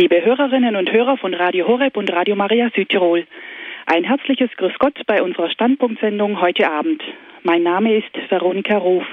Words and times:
Liebe 0.00 0.24
Hörerinnen 0.24 0.76
und 0.76 0.90
Hörer 0.90 1.18
von 1.18 1.34
Radio 1.34 1.68
Horeb 1.68 1.94
und 1.98 2.10
Radio 2.10 2.34
Maria 2.34 2.70
Südtirol, 2.74 3.26
ein 3.84 4.02
herzliches 4.02 4.48
Grüß 4.56 4.72
Gott 4.78 4.98
bei 5.06 5.22
unserer 5.22 5.50
Standpunktsendung 5.50 6.40
heute 6.40 6.70
Abend. 6.70 7.02
Mein 7.42 7.62
Name 7.64 7.98
ist 7.98 8.30
Veronika 8.30 8.78
Ruf. 8.78 9.04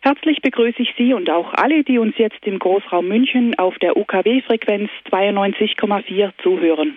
Herzlich 0.00 0.42
begrüße 0.42 0.82
ich 0.82 0.92
Sie 0.98 1.14
und 1.14 1.30
auch 1.30 1.54
alle, 1.54 1.84
die 1.84 1.98
uns 2.00 2.18
jetzt 2.18 2.44
im 2.48 2.58
Großraum 2.58 3.06
München 3.06 3.56
auf 3.60 3.78
der 3.78 3.96
UKW-Frequenz 3.96 4.90
92,4 5.08 6.32
zuhören. 6.42 6.96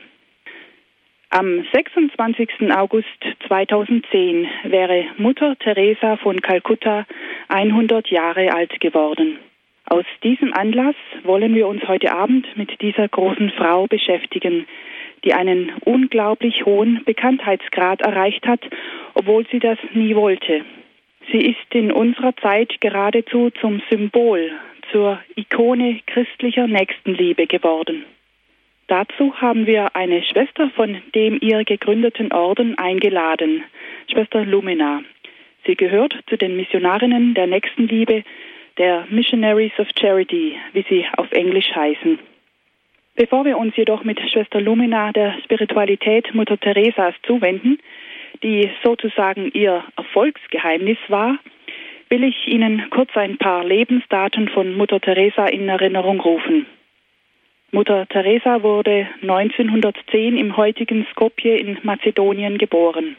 Am 1.30 1.64
26. 1.76 2.72
August 2.76 3.06
2010 3.48 4.48
wäre 4.64 5.06
Mutter 5.18 5.56
Teresa 5.60 6.18
von 6.18 6.42
Kalkutta 6.42 7.06
100 7.50 8.08
Jahre 8.08 8.52
alt 8.52 8.80
geworden. 8.80 9.38
Aus 9.86 10.06
diesem 10.24 10.54
Anlass 10.54 10.96
wollen 11.24 11.54
wir 11.54 11.68
uns 11.68 11.88
heute 11.88 12.14
Abend 12.14 12.48
mit 12.56 12.82
dieser 12.82 13.08
großen 13.08 13.52
Frau 13.52 13.86
beschäftigen, 13.88 14.66
die 15.24 15.34
einen 15.34 15.72
unglaublich 15.86 16.66
hohen 16.66 17.04
Bekanntheitsgrad 17.06 18.02
erreicht 18.02 18.46
hat, 18.48 18.62
obwohl 19.14 19.46
sie 19.52 19.60
das 19.60 19.78
nie 19.94 20.16
wollte. 20.16 20.64
Sie 21.32 21.46
ist 21.46 21.74
in 21.74 21.92
unserer 21.92 22.36
Zeit 22.38 22.82
geradezu 22.82 23.50
zum 23.62 23.82
Symbol, 23.90 24.52
zur 24.92 25.20
Ikone 25.36 26.00
christlicher 26.06 26.68
Nächstenliebe 26.68 27.48
geworden. 27.48 28.06
Dazu 28.88 29.34
haben 29.40 29.66
wir 29.66 29.96
eine 29.96 30.24
Schwester 30.24 30.70
von 30.76 31.02
dem 31.16 31.40
ihr 31.42 31.64
gegründeten 31.64 32.32
Orden 32.34 32.78
eingeladen, 32.78 33.64
Schwester 34.12 34.44
Lumina. 34.46 35.02
Sie 35.66 35.76
gehört 35.76 36.14
zu 36.28 36.38
den 36.38 36.58
Missionarinnen 36.58 37.34
der 37.34 37.48
Nächstenliebe, 37.48 38.24
der 38.78 39.06
Missionaries 39.10 39.78
of 39.80 39.88
Charity, 40.00 40.58
wie 40.74 40.86
sie 40.90 41.06
auf 41.18 41.32
Englisch 41.32 41.72
heißen. 41.74 42.20
Bevor 43.16 43.46
wir 43.46 43.58
uns 43.58 43.76
jedoch 43.76 44.04
mit 44.04 44.20
Schwester 44.32 44.60
Lumina 44.60 45.12
der 45.12 45.36
Spiritualität 45.44 46.34
Mutter 46.34 46.60
Teresas 46.60 47.14
zuwenden, 47.24 47.80
die 48.42 48.70
sozusagen 48.84 49.52
ihr 49.54 49.84
Erfolgsgeheimnis 49.96 50.98
war, 51.10 51.38
will 52.10 52.24
ich 52.24 52.48
Ihnen 52.48 52.90
kurz 52.90 53.10
ein 53.16 53.38
paar 53.38 53.64
Lebensdaten 53.64 54.50
von 54.50 54.76
Mutter 54.76 55.00
Teresa 55.00 55.46
in 55.46 55.70
Erinnerung 55.70 56.20
rufen. 56.20 56.66
Mutter 57.72 58.08
Teresa 58.08 58.62
wurde 58.62 59.08
1910 59.24 60.38
im 60.38 60.58
heutigen 60.58 61.08
Skopje 61.12 61.58
in 61.58 61.80
Mazedonien 61.82 62.60
geboren. 62.60 63.16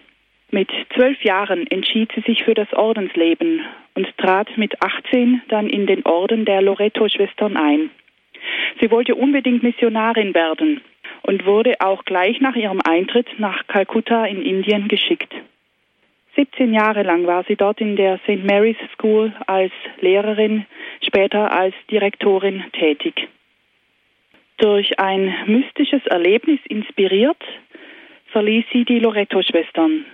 Mit 0.50 0.70
zwölf 0.94 1.22
Jahren 1.24 1.66
entschied 1.66 2.12
sie 2.14 2.20
sich 2.20 2.44
für 2.44 2.54
das 2.54 2.72
Ordensleben 2.72 3.62
und 3.94 4.06
trat 4.18 4.56
mit 4.56 4.80
18 4.82 5.42
dann 5.48 5.68
in 5.68 5.86
den 5.86 6.04
Orden 6.04 6.44
der 6.44 6.62
Loreto-Schwestern 6.62 7.56
ein. 7.56 7.90
Sie 8.80 8.90
wollte 8.90 9.14
unbedingt 9.14 9.62
Missionarin 9.62 10.34
werden 10.34 10.80
und 11.22 11.46
wurde 11.46 11.80
auch 11.80 12.04
gleich 12.04 12.40
nach 12.40 12.54
ihrem 12.54 12.80
Eintritt 12.82 13.26
nach 13.38 13.66
Kalkutta 13.66 14.26
in 14.26 14.42
Indien 14.42 14.88
geschickt. 14.88 15.34
17 16.36 16.74
Jahre 16.74 17.02
lang 17.02 17.26
war 17.26 17.44
sie 17.44 17.56
dort 17.56 17.80
in 17.80 17.96
der 17.96 18.18
St. 18.18 18.44
Mary's 18.44 18.76
School 18.92 19.32
als 19.46 19.72
Lehrerin, 20.00 20.66
später 21.00 21.52
als 21.52 21.74
Direktorin 21.90 22.64
tätig. 22.72 23.28
Durch 24.58 24.98
ein 24.98 25.34
mystisches 25.46 26.04
Erlebnis 26.06 26.60
inspiriert, 26.68 27.42
verließ 28.32 28.64
sie 28.72 28.84
die 28.84 28.98
Loreto-Schwestern 28.98 30.04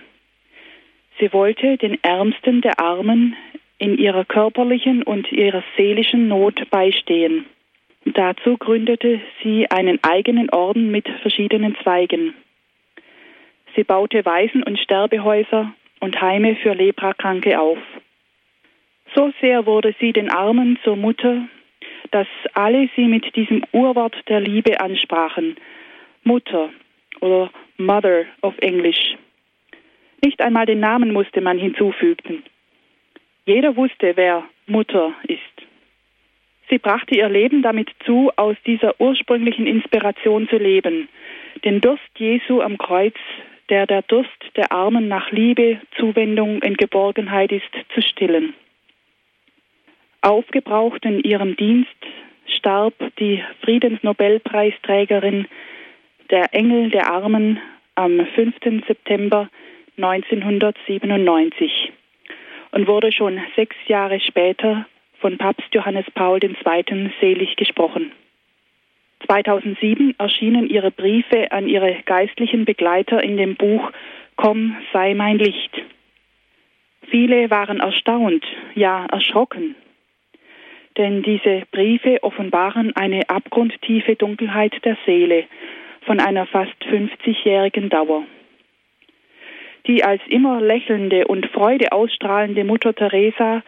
Sie 1.21 1.31
wollte 1.33 1.77
den 1.77 2.03
Ärmsten 2.03 2.61
der 2.61 2.79
Armen 2.79 3.35
in 3.77 3.99
ihrer 3.99 4.25
körperlichen 4.25 5.03
und 5.03 5.31
ihrer 5.31 5.63
seelischen 5.77 6.27
Not 6.27 6.67
beistehen. 6.71 7.45
Dazu 8.05 8.57
gründete 8.57 9.21
sie 9.43 9.69
einen 9.69 9.99
eigenen 10.03 10.49
Orden 10.49 10.89
mit 10.89 11.07
verschiedenen 11.21 11.75
Zweigen. 11.83 12.33
Sie 13.75 13.83
baute 13.83 14.25
Waisen- 14.25 14.63
und 14.63 14.79
Sterbehäuser 14.79 15.71
und 15.99 16.19
Heime 16.19 16.55
für 16.55 16.73
Leprakranke 16.73 17.59
auf. 17.59 17.77
So 19.13 19.31
sehr 19.41 19.67
wurde 19.67 19.93
sie 19.99 20.13
den 20.13 20.31
Armen 20.31 20.79
zur 20.83 20.95
Mutter, 20.95 21.47
dass 22.09 22.27
alle 22.55 22.89
sie 22.95 23.05
mit 23.05 23.35
diesem 23.35 23.63
Urwort 23.71 24.15
der 24.27 24.39
Liebe 24.39 24.81
ansprachen, 24.81 25.55
Mutter 26.23 26.71
oder 27.19 27.51
Mother 27.77 28.25
auf 28.41 28.57
Englisch. 28.57 29.15
Nicht 30.23 30.41
einmal 30.41 30.65
den 30.65 30.79
Namen 30.79 31.11
musste 31.11 31.41
man 31.41 31.57
hinzufügen. 31.57 32.43
Jeder 33.45 33.75
wusste, 33.75 34.13
wer 34.15 34.43
Mutter 34.67 35.13
ist. 35.23 35.39
Sie 36.69 36.77
brachte 36.77 37.15
ihr 37.15 37.27
Leben 37.27 37.61
damit 37.63 37.89
zu, 38.05 38.31
aus 38.35 38.55
dieser 38.65 38.99
ursprünglichen 39.01 39.67
Inspiration 39.67 40.47
zu 40.47 40.57
leben, 40.57 41.09
den 41.65 41.81
Durst 41.81 42.09
Jesu 42.17 42.61
am 42.61 42.77
Kreuz, 42.77 43.15
der 43.69 43.87
der 43.87 44.03
Durst 44.03 44.29
der 44.55 44.71
Armen 44.71 45.07
nach 45.07 45.31
Liebe, 45.31 45.81
Zuwendung 45.97 46.61
und 46.61 46.77
Geborgenheit 46.77 47.51
ist, 47.51 47.71
zu 47.93 48.01
stillen. 48.01 48.53
Aufgebraucht 50.21 51.03
in 51.03 51.21
ihrem 51.23 51.57
Dienst 51.57 51.89
starb 52.45 52.93
die 53.19 53.43
Friedensnobelpreisträgerin, 53.63 55.47
der 56.29 56.53
Engel 56.53 56.89
der 56.89 57.11
Armen, 57.11 57.59
am 57.95 58.25
5. 58.35 58.55
September 58.87 59.49
1997 59.97 61.91
und 62.71 62.87
wurde 62.87 63.11
schon 63.11 63.39
sechs 63.55 63.75
Jahre 63.87 64.19
später 64.19 64.85
von 65.19 65.37
Papst 65.37 65.67
Johannes 65.73 66.05
Paul 66.13 66.39
II. 66.43 67.11
selig 67.19 67.55
gesprochen. 67.55 68.11
2007 69.27 70.15
erschienen 70.17 70.67
ihre 70.69 70.91
Briefe 70.91 71.51
an 71.51 71.67
ihre 71.67 71.97
geistlichen 72.05 72.65
Begleiter 72.65 73.21
in 73.23 73.37
dem 73.37 73.55
Buch 73.55 73.91
Komm, 74.35 74.75
sei 74.91 75.13
mein 75.13 75.37
Licht. 75.37 75.83
Viele 77.09 77.51
waren 77.51 77.79
erstaunt, 77.79 78.43
ja 78.73 79.05
erschrocken, 79.11 79.75
denn 80.97 81.21
diese 81.21 81.63
Briefe 81.71 82.23
offenbaren 82.23 82.95
eine 82.95 83.29
abgrundtiefe 83.29 84.15
Dunkelheit 84.15 84.73
der 84.83 84.97
Seele 85.05 85.45
von 86.05 86.19
einer 86.19 86.47
fast 86.47 86.81
50-jährigen 86.85 87.89
Dauer 87.89 88.23
die 89.87 90.03
als 90.03 90.21
immer 90.27 90.61
lächelnde 90.61 91.27
und 91.27 91.45
Freude 91.47 91.91
ausstrahlende 91.91 92.63
Mutter 92.63 92.93
Teresa 92.93 93.63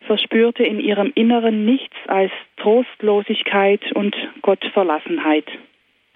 verspürte 0.00 0.62
in 0.62 0.80
ihrem 0.80 1.12
Inneren 1.14 1.64
nichts 1.64 1.96
als 2.06 2.30
Trostlosigkeit 2.58 3.80
und 3.92 4.14
Gottverlassenheit. 4.42 5.46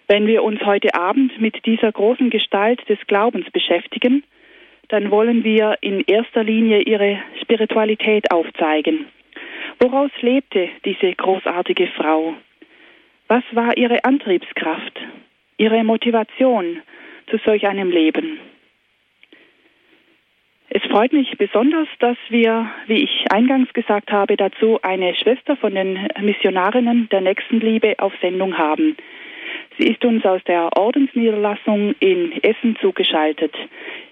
Wenn 0.06 0.27
wir 0.27 0.43
uns 0.43 0.60
heute 0.65 0.94
Abend 0.94 1.41
mit 1.41 1.66
dieser 1.66 1.93
großen 1.93 2.31
Gestalt 2.31 2.81
des 2.89 2.99
Glaubens 3.06 3.50
beschäftigen, 3.50 4.25
dann 4.89 5.10
wollen 5.10 5.44
wir 5.44 5.78
in 5.81 6.00
erster 6.00 6.43
Linie 6.43 6.81
ihre 6.81 7.19
Spiritualität 7.41 8.33
aufzeigen. 8.33 9.06
Woraus 9.78 10.10
lebte 10.21 10.69
diese 10.84 11.15
großartige 11.15 11.87
Frau? 11.97 12.34
Was 13.28 13.44
war 13.53 13.77
ihre 13.77 14.05
Antriebskraft, 14.05 14.99
ihre 15.59 15.84
Motivation 15.84 16.83
zu 17.31 17.39
solch 17.44 17.69
einem 17.69 17.91
Leben? 17.91 18.41
Es 20.72 20.82
freut 20.84 21.12
mich 21.12 21.36
besonders, 21.36 21.88
dass 21.98 22.16
wir, 22.28 22.70
wie 22.86 23.03
ich 23.03 23.25
eingangs 23.32 23.72
gesagt 23.72 24.12
habe, 24.12 24.36
dazu 24.36 24.78
eine 24.82 25.16
Schwester 25.16 25.56
von 25.56 25.75
den 25.75 26.08
Missionarinnen 26.20 27.08
der 27.08 27.22
Nächstenliebe 27.22 27.97
auf 27.98 28.12
Sendung 28.20 28.56
haben. 28.56 28.97
Sie 29.76 29.88
ist 29.88 30.04
uns 30.04 30.25
aus 30.25 30.41
der 30.44 30.70
Ordensniederlassung 30.76 31.97
in 31.98 32.41
Essen 32.44 32.76
zugeschaltet. 32.80 33.53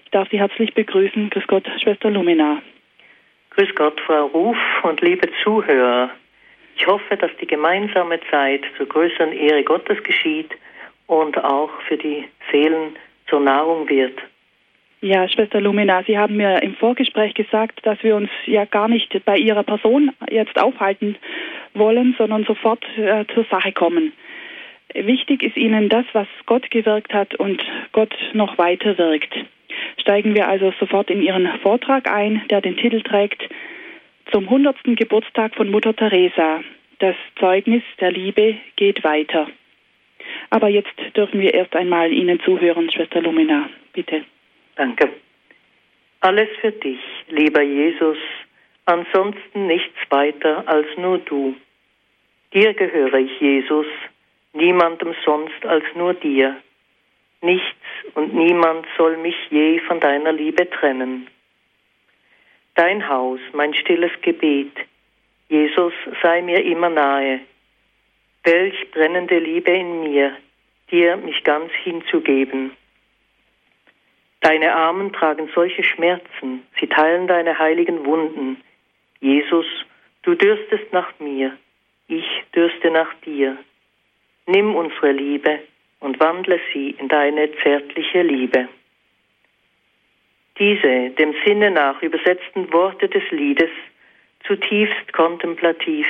Ich 0.03 0.11
darf 0.11 0.29
Sie 0.31 0.39
herzlich 0.39 0.73
begrüßen. 0.73 1.29
Grüß 1.29 1.47
Gott, 1.47 1.65
Schwester 1.81 2.09
Lumina. 2.09 2.61
Grüß 3.51 3.73
Gott, 3.75 4.01
Frau 4.01 4.25
Ruf 4.25 4.57
und 4.83 4.99
liebe 4.99 5.29
Zuhörer. 5.41 6.09
Ich 6.75 6.85
hoffe, 6.87 7.15
dass 7.15 7.31
die 7.39 7.47
gemeinsame 7.47 8.19
Zeit 8.29 8.63
zur 8.75 8.85
größeren 8.85 9.31
Ehre 9.31 9.63
Gottes 9.63 10.03
geschieht 10.03 10.51
und 11.07 11.41
auch 11.41 11.71
für 11.87 11.95
die 11.95 12.25
Seelen 12.51 12.97
zur 13.27 13.39
Nahrung 13.39 13.87
wird. 13.87 14.19
Ja, 15.01 15.29
Schwester 15.29 15.61
Lumina, 15.61 16.03
Sie 16.03 16.17
haben 16.17 16.35
mir 16.35 16.61
im 16.61 16.75
Vorgespräch 16.75 17.33
gesagt, 17.33 17.79
dass 17.85 18.03
wir 18.03 18.17
uns 18.17 18.29
ja 18.45 18.65
gar 18.65 18.89
nicht 18.89 19.23
bei 19.23 19.37
Ihrer 19.37 19.63
Person 19.63 20.11
jetzt 20.29 20.61
aufhalten 20.61 21.15
wollen, 21.73 22.15
sondern 22.17 22.43
sofort 22.43 22.83
äh, 22.97 23.23
zur 23.33 23.45
Sache 23.45 23.71
kommen. 23.71 24.11
Wichtig 24.93 25.41
ist 25.41 25.55
Ihnen 25.55 25.87
das, 25.87 26.05
was 26.11 26.27
Gott 26.47 26.69
gewirkt 26.69 27.13
hat 27.13 27.33
und 27.35 27.63
Gott 27.93 28.13
noch 28.33 28.57
weiter 28.57 28.97
wirkt. 28.97 29.33
Steigen 30.01 30.35
wir 30.35 30.49
also 30.49 30.73
sofort 30.81 31.09
in 31.09 31.21
Ihren 31.21 31.47
Vortrag 31.59 32.11
ein, 32.11 32.41
der 32.49 32.59
den 32.59 32.75
Titel 32.75 33.01
trägt 33.01 33.41
Zum 34.33 34.45
100. 34.45 34.83
Geburtstag 34.83 35.55
von 35.55 35.71
Mutter 35.71 35.95
Teresa. 35.95 36.61
Das 36.99 37.15
Zeugnis 37.39 37.83
der 38.01 38.11
Liebe 38.11 38.57
geht 38.75 39.01
weiter. 39.05 39.47
Aber 40.49 40.67
jetzt 40.67 40.93
dürfen 41.15 41.39
wir 41.39 41.53
erst 41.53 41.73
einmal 41.73 42.11
Ihnen 42.11 42.41
zuhören, 42.41 42.91
Schwester 42.91 43.21
Lumina. 43.21 43.69
Bitte. 43.93 44.25
Danke. 44.79 45.09
Alles 46.21 46.47
für 46.61 46.71
dich, 46.71 47.01
lieber 47.27 47.61
Jesus, 47.61 48.17
ansonsten 48.85 49.67
nichts 49.67 49.97
weiter 50.09 50.65
als 50.69 50.87
nur 50.95 51.17
du. 51.17 51.53
Dir 52.53 52.73
gehöre 52.73 53.15
ich, 53.15 53.41
Jesus, 53.41 53.87
niemandem 54.53 55.13
sonst 55.25 55.65
als 55.65 55.83
nur 55.95 56.13
dir. 56.13 56.55
Nichts 57.41 57.75
und 58.13 58.33
niemand 58.33 58.85
soll 58.97 59.17
mich 59.17 59.35
je 59.49 59.81
von 59.81 59.99
deiner 59.99 60.31
Liebe 60.31 60.69
trennen. 60.69 61.27
Dein 62.75 63.05
Haus, 63.09 63.41
mein 63.51 63.73
stilles 63.73 64.13
Gebet, 64.21 64.71
Jesus 65.49 65.93
sei 66.23 66.41
mir 66.41 66.63
immer 66.63 66.89
nahe. 66.89 67.41
Welch 68.45 68.91
brennende 68.91 69.39
Liebe 69.39 69.71
in 69.71 70.03
mir, 70.03 70.37
dir 70.89 71.17
mich 71.17 71.43
ganz 71.43 71.69
hinzugeben. 71.83 72.71
Deine 74.41 74.73
Armen 74.73 75.11
tragen 75.11 75.49
solche 75.53 75.83
Schmerzen, 75.83 76.63
sie 76.79 76.87
teilen 76.87 77.27
deine 77.27 77.59
heiligen 77.59 78.05
Wunden. 78.05 78.61
Jesus, 79.19 79.65
du 80.23 80.33
dürstest 80.35 80.93
nach 80.93 81.11
mir, 81.19 81.57
ich 82.07 82.25
dürste 82.55 82.89
nach 82.89 83.13
dir. 83.25 83.57
Nimm 84.45 84.75
unsere 84.75 85.11
Liebe 85.11 85.59
und 85.99 86.19
wandle 86.19 86.59
sie 86.73 86.91
in 86.91 87.09
deine 87.09 87.51
zärtliche 87.57 88.21
Liebe. 88.21 88.69
Diese 90.57 91.09
dem 91.11 91.35
Sinne 91.45 91.71
nach 91.71 92.01
übersetzten 92.01 92.71
Worte 92.71 93.07
des 93.09 93.23
Liedes, 93.31 93.69
zutiefst 94.45 95.13
kontemplativ, 95.13 96.07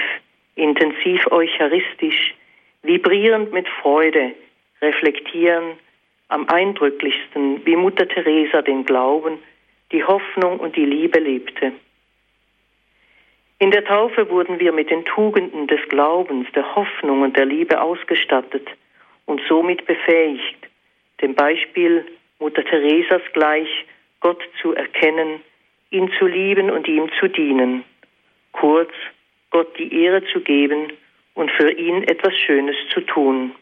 intensiv 0.56 1.26
eucharistisch, 1.32 2.36
vibrierend 2.84 3.52
mit 3.52 3.68
Freude, 3.68 4.34
reflektieren 4.82 5.78
am 6.30 6.48
eindrücklichsten, 6.48 7.66
wie 7.66 7.76
Mutter 7.76 8.08
Teresa 8.08 8.62
den 8.62 8.86
Glauben, 8.86 9.40
die 9.92 10.04
Hoffnung 10.04 10.60
und 10.60 10.76
die 10.76 10.86
Liebe 10.86 11.20
lebte. 11.20 11.74
In 13.58 13.72
der 13.72 13.84
Taufe 13.84 14.30
wurden 14.30 14.60
wir 14.60 14.72
mit 14.72 14.90
den 14.90 15.04
Tugenden 15.04 15.68
des 15.68 15.82
Glaubens, 15.90 16.48
der 16.56 16.76
Hoffnung 16.76 17.24
und 17.24 17.36
der 17.36 17.46
Liebe 17.46 17.82
ausgestattet 17.82 18.66
und 19.26 19.42
somit 19.50 19.86
befähigt, 19.86 20.70
dem 21.22 21.36
Beispiel 21.36 22.06
Mutter 22.40 22.64
Teresas 22.64 23.22
gleich 23.34 23.68
Gott 24.22 24.42
zu 24.62 24.74
erkennen, 24.74 25.42
ihn 25.92 26.10
zu 26.18 26.26
lieben 26.26 26.70
und 26.70 26.88
ihm 26.88 27.10
zu 27.20 27.28
dienen, 27.28 27.84
kurz 28.54 28.92
Gott 29.52 29.78
die 29.78 30.04
Ehre 30.04 30.24
zu 30.32 30.40
geben 30.40 30.94
und 31.34 31.52
für 31.52 31.72
ihn 31.72 32.04
etwas 32.04 32.36
Schönes 32.38 32.76
zu 32.94 33.02
tun. 33.02 33.54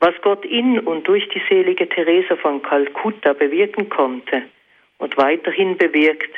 Was 0.00 0.14
Gott 0.22 0.44
in 0.44 0.78
und 0.78 1.08
durch 1.08 1.28
die 1.30 1.42
selige 1.48 1.88
Teresa 1.88 2.36
von 2.36 2.62
Kalkutta 2.62 3.32
bewirken 3.32 3.88
konnte 3.88 4.42
und 4.98 5.16
weiterhin 5.16 5.76
bewirkt, 5.76 6.30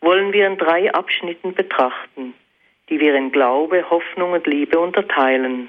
wollen 0.00 0.32
wir 0.32 0.46
in 0.46 0.56
drei 0.56 0.92
Abschnitten 0.92 1.52
betrachten, 1.52 2.34
die 2.88 3.00
wir 3.00 3.14
in 3.14 3.32
Glaube, 3.32 3.90
Hoffnung 3.90 4.32
und 4.32 4.46
Liebe 4.46 4.78
unterteilen. 4.78 5.68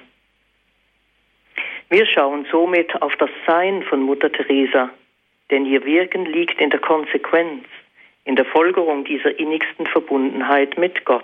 Wir 1.89 2.05
schauen 2.05 2.45
somit 2.51 3.01
auf 3.01 3.15
das 3.15 3.29
Sein 3.45 3.83
von 3.83 4.01
Mutter 4.01 4.31
Teresa, 4.31 4.89
denn 5.51 5.65
ihr 5.65 5.85
Wirken 5.85 6.25
liegt 6.25 6.59
in 6.61 6.69
der 6.69 6.79
Konsequenz, 6.79 7.65
in 8.25 8.35
der 8.35 8.45
Folgerung 8.45 9.05
dieser 9.05 9.37
innigsten 9.39 9.87
Verbundenheit 9.87 10.77
mit 10.77 11.05
Gott. 11.05 11.23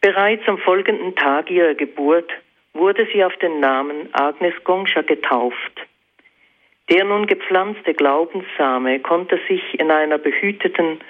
Bereits 0.00 0.46
am 0.48 0.58
folgenden 0.58 1.14
Tag 1.14 1.50
ihrer 1.50 1.74
Geburt 1.74 2.32
wurde 2.72 3.06
sie 3.12 3.24
auf 3.24 3.36
den 3.36 3.60
Namen 3.60 4.08
Agnes 4.12 4.54
Gongscha 4.64 5.02
getauft. 5.02 5.86
Der 6.90 7.04
nun 7.04 7.26
gepflanzte 7.26 7.94
Glaubenssame 7.94 9.00
konnte 9.00 9.38
sich 9.48 9.78
in 9.78 9.90
einer 9.90 10.18
behüteten, 10.18 11.00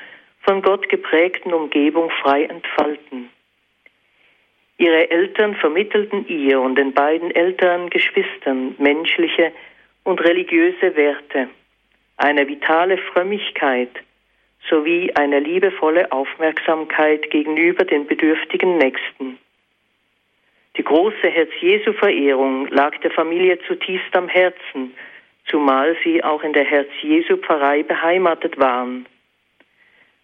von 0.43 0.63
Gott 0.63 0.89
geprägten 0.89 1.53
Umgebung 1.53 2.11
frei 2.23 2.45
entfalten. 2.45 3.31
Ihre 4.79 5.11
Eltern 5.11 5.55
vermittelten 5.57 6.27
ihr 6.27 6.61
und 6.61 6.77
den 6.77 6.95
beiden 6.95 7.31
älteren 7.31 7.91
Geschwistern 7.91 8.75
menschliche 8.79 9.53
und 10.05 10.23
religiöse 10.25 10.97
Werte, 10.97 11.49
eine 12.17 12.49
vitale 12.49 12.97
Frömmigkeit 12.97 13.91
sowie 14.69 15.13
eine 15.15 15.41
liebevolle 15.41 16.11
Aufmerksamkeit 16.13 17.31
gegenüber 17.31 17.85
den 17.85 18.07
bedürftigen 18.07 18.79
Nächsten. 18.79 19.39
Die 20.77 20.85
große 20.85 21.29
Herz-Jesu-Verehrung 21.29 22.69
lag 22.69 22.97
der 22.99 23.11
Familie 23.11 23.59
zutiefst 23.67 24.15
am 24.15 24.29
Herzen, 24.29 24.95
zumal 25.47 25.97
sie 26.05 26.23
auch 26.23 26.43
in 26.43 26.53
der 26.53 26.65
Herz-Jesu-Pfarrei 26.65 27.83
beheimatet 27.83 28.59
waren. 28.59 29.07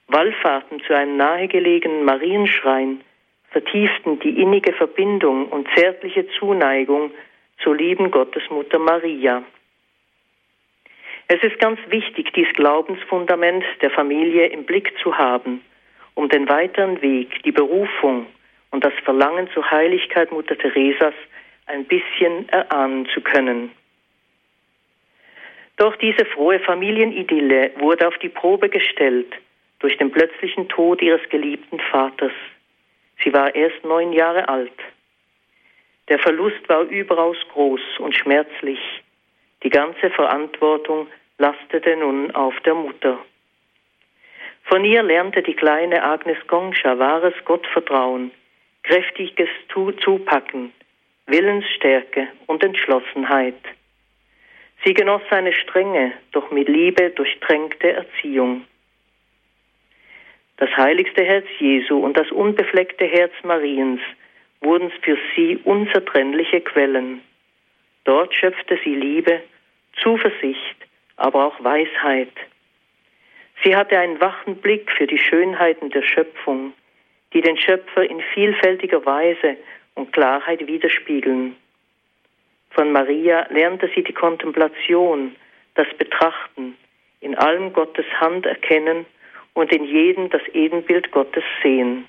Wallfahrten 0.09 0.81
zu 0.81 0.95
einem 0.95 1.17
nahegelegenen 1.17 2.05
Marienschrein 2.05 3.01
vertieften 3.51 4.21
die 4.21 4.41
innige 4.41 4.73
Verbindung 4.73 5.49
und 5.49 5.69
zärtliche 5.75 6.29
Zuneigung 6.39 7.11
zur 7.63 7.75
lieben 7.75 8.11
Gottesmutter 8.11 8.79
Maria. 8.79 9.43
Es 11.29 11.43
ist 11.43 11.59
ganz 11.59 11.81
wichtig, 11.89 12.33
dies 12.35 12.49
Glaubensfundament 12.55 13.65
der 13.81 13.91
Familie 13.91 14.47
im 14.47 14.65
Blick 14.65 14.93
zu 15.03 15.19
haben, 15.19 15.61
um 16.15 16.29
den 16.29 16.49
weiteren 16.49 17.03
Weg, 17.03 17.43
die 17.43 17.53
Berufung 17.53 18.27
und 18.71 18.85
das 18.85 18.93
Verlangen 19.05 19.49
zur 19.55 19.71
Heiligkeit 19.71 20.31
Mutter 20.33 20.57
Teresas 20.57 21.15
ein 21.67 21.85
bisschen 21.85 22.49
erahnen 22.49 23.09
zu 23.13 23.21
können. 23.21 23.71
Doch 25.77 25.97
diese 25.97 26.25
frohe 26.25 26.59
Familienidylle 26.61 27.73
wurde 27.79 28.09
auf 28.09 28.17
die 28.19 28.29
Probe 28.29 28.69
gestellt 28.69 29.33
durch 29.81 29.97
den 29.99 30.11
plötzlichen 30.11 30.69
Tod 30.69 31.03
ihres 31.03 31.27
geliebten 31.29 31.79
Vaters. 31.91 32.33
Sie 33.23 33.33
war 33.33 33.55
erst 33.55 33.85
neun 33.85 34.13
Jahre 34.13 34.49
alt. 34.49 34.73
Der 36.09 36.19
Verlust 36.19 36.69
war 36.69 36.83
überaus 36.83 37.37
groß 37.53 37.81
und 37.99 38.15
schmerzlich. 38.15 38.79
Die 39.63 39.71
ganze 39.71 40.11
Verantwortung 40.11 41.09
lastete 41.39 41.97
nun 41.97 42.31
auf 42.31 42.55
der 42.61 42.75
Mutter. 42.75 43.19
Von 44.65 44.85
ihr 44.85 45.03
lernte 45.03 45.43
die 45.43 45.55
kleine 45.55 46.03
Agnes 46.03 46.39
Gongscha 46.47 46.99
wahres 46.99 47.35
Gottvertrauen, 47.45 48.31
kräftiges 48.87 49.49
Zupacken, 49.73 50.73
Willensstärke 51.27 52.29
und 52.47 52.63
Entschlossenheit. 52.63 53.59
Sie 54.85 54.95
genoss 54.95 55.23
eine 55.31 55.53
strenge, 55.53 56.13
doch 56.31 56.53
mit 56.53 56.69
Liebe 56.69 57.11
durchtränkte 57.11 57.93
Erziehung. 57.93 58.65
Das 60.59 60.71
heiligste 60.77 61.25
Herz 61.25 61.47
Jesu 61.59 61.99
und 61.99 62.17
das 62.17 62.31
unbefleckte 62.31 63.07
Herz 63.07 63.33
Mariens 63.43 64.01
wurden 64.61 64.93
für 65.03 65.19
sie 65.35 65.59
unzertrennliche 65.65 66.61
Quellen. 66.61 67.23
Dort 68.05 68.35
schöpfte 68.35 68.79
sie 68.85 68.95
Liebe, 68.95 69.43
Zuversicht, 70.01 70.77
aber 71.17 71.47
auch 71.47 71.65
Weisheit. 71.65 72.33
Sie 73.65 73.75
hatte 73.75 73.99
einen 73.99 74.21
wachen 74.21 74.57
Blick 74.57 74.91
für 74.93 75.09
die 75.09 75.19
Schönheiten 75.19 75.91
der 75.91 76.03
Schöpfung, 76.03 76.73
die 77.33 77.41
den 77.41 77.57
Schöpfer 77.57 78.09
in 78.09 78.21
vielfältiger 78.35 79.05
Weise 79.05 79.57
und 79.95 80.13
Klarheit 80.13 80.67
widerspiegeln. 80.67 81.57
Von 82.71 82.93
Maria 82.93 83.47
lernte 83.51 83.91
sie 83.95 84.03
die 84.03 84.13
Kontemplation, 84.13 85.35
das 85.75 85.87
Betrachten, 85.99 86.77
in 87.21 87.35
allem 87.35 87.73
Gottes 87.73 88.07
Hand 88.21 88.47
erkennen 88.47 89.07
und 89.55 89.73
in 89.73 89.85
jedem 89.85 90.29
das 90.31 90.43
Ebenbild 90.53 91.11
Gottes 91.11 91.45
sehen. 91.63 92.07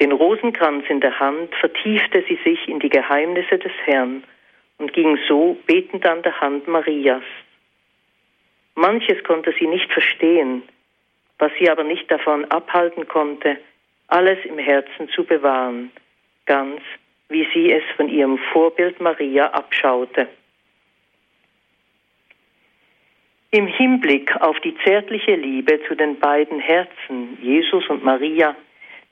Den 0.00 0.12
Rosenkranz 0.12 0.84
in 0.88 1.00
der 1.00 1.18
Hand 1.18 1.54
vertiefte 1.56 2.22
sie 2.28 2.38
sich 2.44 2.68
in 2.68 2.78
die 2.78 2.90
Geheimnisse 2.90 3.58
des 3.58 3.72
Herrn 3.84 4.22
und 4.78 4.92
ging 4.92 5.18
so 5.26 5.56
betend 5.66 6.06
an 6.06 6.22
der 6.22 6.40
Hand 6.40 6.68
Marias. 6.68 7.24
Manches 8.76 9.24
konnte 9.24 9.52
sie 9.58 9.66
nicht 9.66 9.92
verstehen, 9.92 10.62
was 11.38 11.52
sie 11.58 11.70
aber 11.70 11.84
nicht 11.84 12.10
davon 12.10 12.44
abhalten 12.46 13.06
konnte, 13.08 13.58
alles 14.08 14.38
im 14.44 14.58
Herzen 14.58 15.08
zu 15.10 15.24
bewahren, 15.24 15.90
ganz 16.46 16.80
wie 17.28 17.46
sie 17.52 17.72
es 17.72 17.84
von 17.96 18.08
ihrem 18.08 18.38
Vorbild 18.52 19.00
Maria 19.00 19.50
abschaute. 19.50 20.28
Im 23.50 23.66
Hinblick 23.66 24.34
auf 24.40 24.58
die 24.60 24.76
zärtliche 24.84 25.34
Liebe 25.34 25.80
zu 25.88 25.94
den 25.94 26.18
beiden 26.18 26.60
Herzen, 26.60 27.38
Jesus 27.40 27.88
und 27.88 28.04
Maria, 28.04 28.54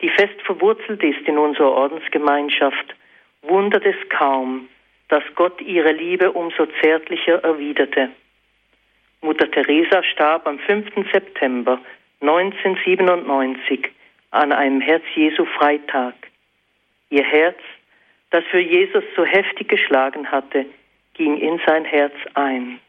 die 0.03 0.11
fest 0.11 0.41
verwurzelt 0.45 1.03
ist 1.03 1.27
in 1.27 1.39
unserer 1.39 1.73
Ordensgemeinschaft, 1.73 2.95
wundert 3.43 3.87
es 3.87 3.97
kaum, 4.11 4.69
dass 5.09 5.23
Gott 5.37 5.61
ihre 5.61 5.93
Liebe 5.93 6.33
umso 6.33 6.67
zärtlicher 6.83 7.43
erwiderte. 7.45 8.11
Mutter 9.23 9.51
Teresa 9.51 10.03
starb 10.03 10.47
am 10.47 10.59
5. 10.59 11.11
September 11.13 11.81
1997 12.21 13.91
an 14.31 14.53
einem 14.53 14.81
Herz-Jesu-Freitag. 14.81 16.15
Ihr 17.11 17.25
Herz, 17.25 17.59
das 18.31 18.45
für 18.51 18.61
Jesus 18.61 19.05
so 19.15 19.25
heftig 19.25 19.69
geschlagen 19.69 20.31
hatte, 20.31 20.67
ging 21.15 21.37
in 21.39 21.61
sein 21.67 21.85
Herz 21.85 22.15
ein. 22.35 22.81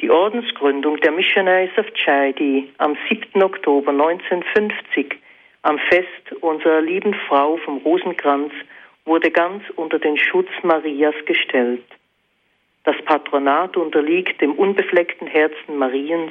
Die 0.00 0.10
Ordensgründung 0.10 0.98
der 1.00 1.10
Missionaries 1.10 1.76
of 1.76 1.86
Charity 1.94 2.72
am 2.78 2.96
7. 3.08 3.42
Oktober 3.42 3.90
1950 3.90 5.18
Am 5.62 5.78
Fest 5.78 6.32
unserer 6.40 6.80
lieben 6.80 7.14
Frau 7.26 7.56
vom 7.56 7.78
Rosenkranz 7.78 8.52
wurde 9.04 9.30
ganz 9.30 9.64
unter 9.74 9.98
den 9.98 10.16
Schutz 10.16 10.48
Marias 10.62 11.16
gestellt. 11.26 11.84
Das 12.84 12.96
Patronat 13.04 13.76
unterliegt 13.76 14.40
dem 14.40 14.52
unbefleckten 14.52 15.26
Herzen 15.26 15.76
Mariens, 15.76 16.30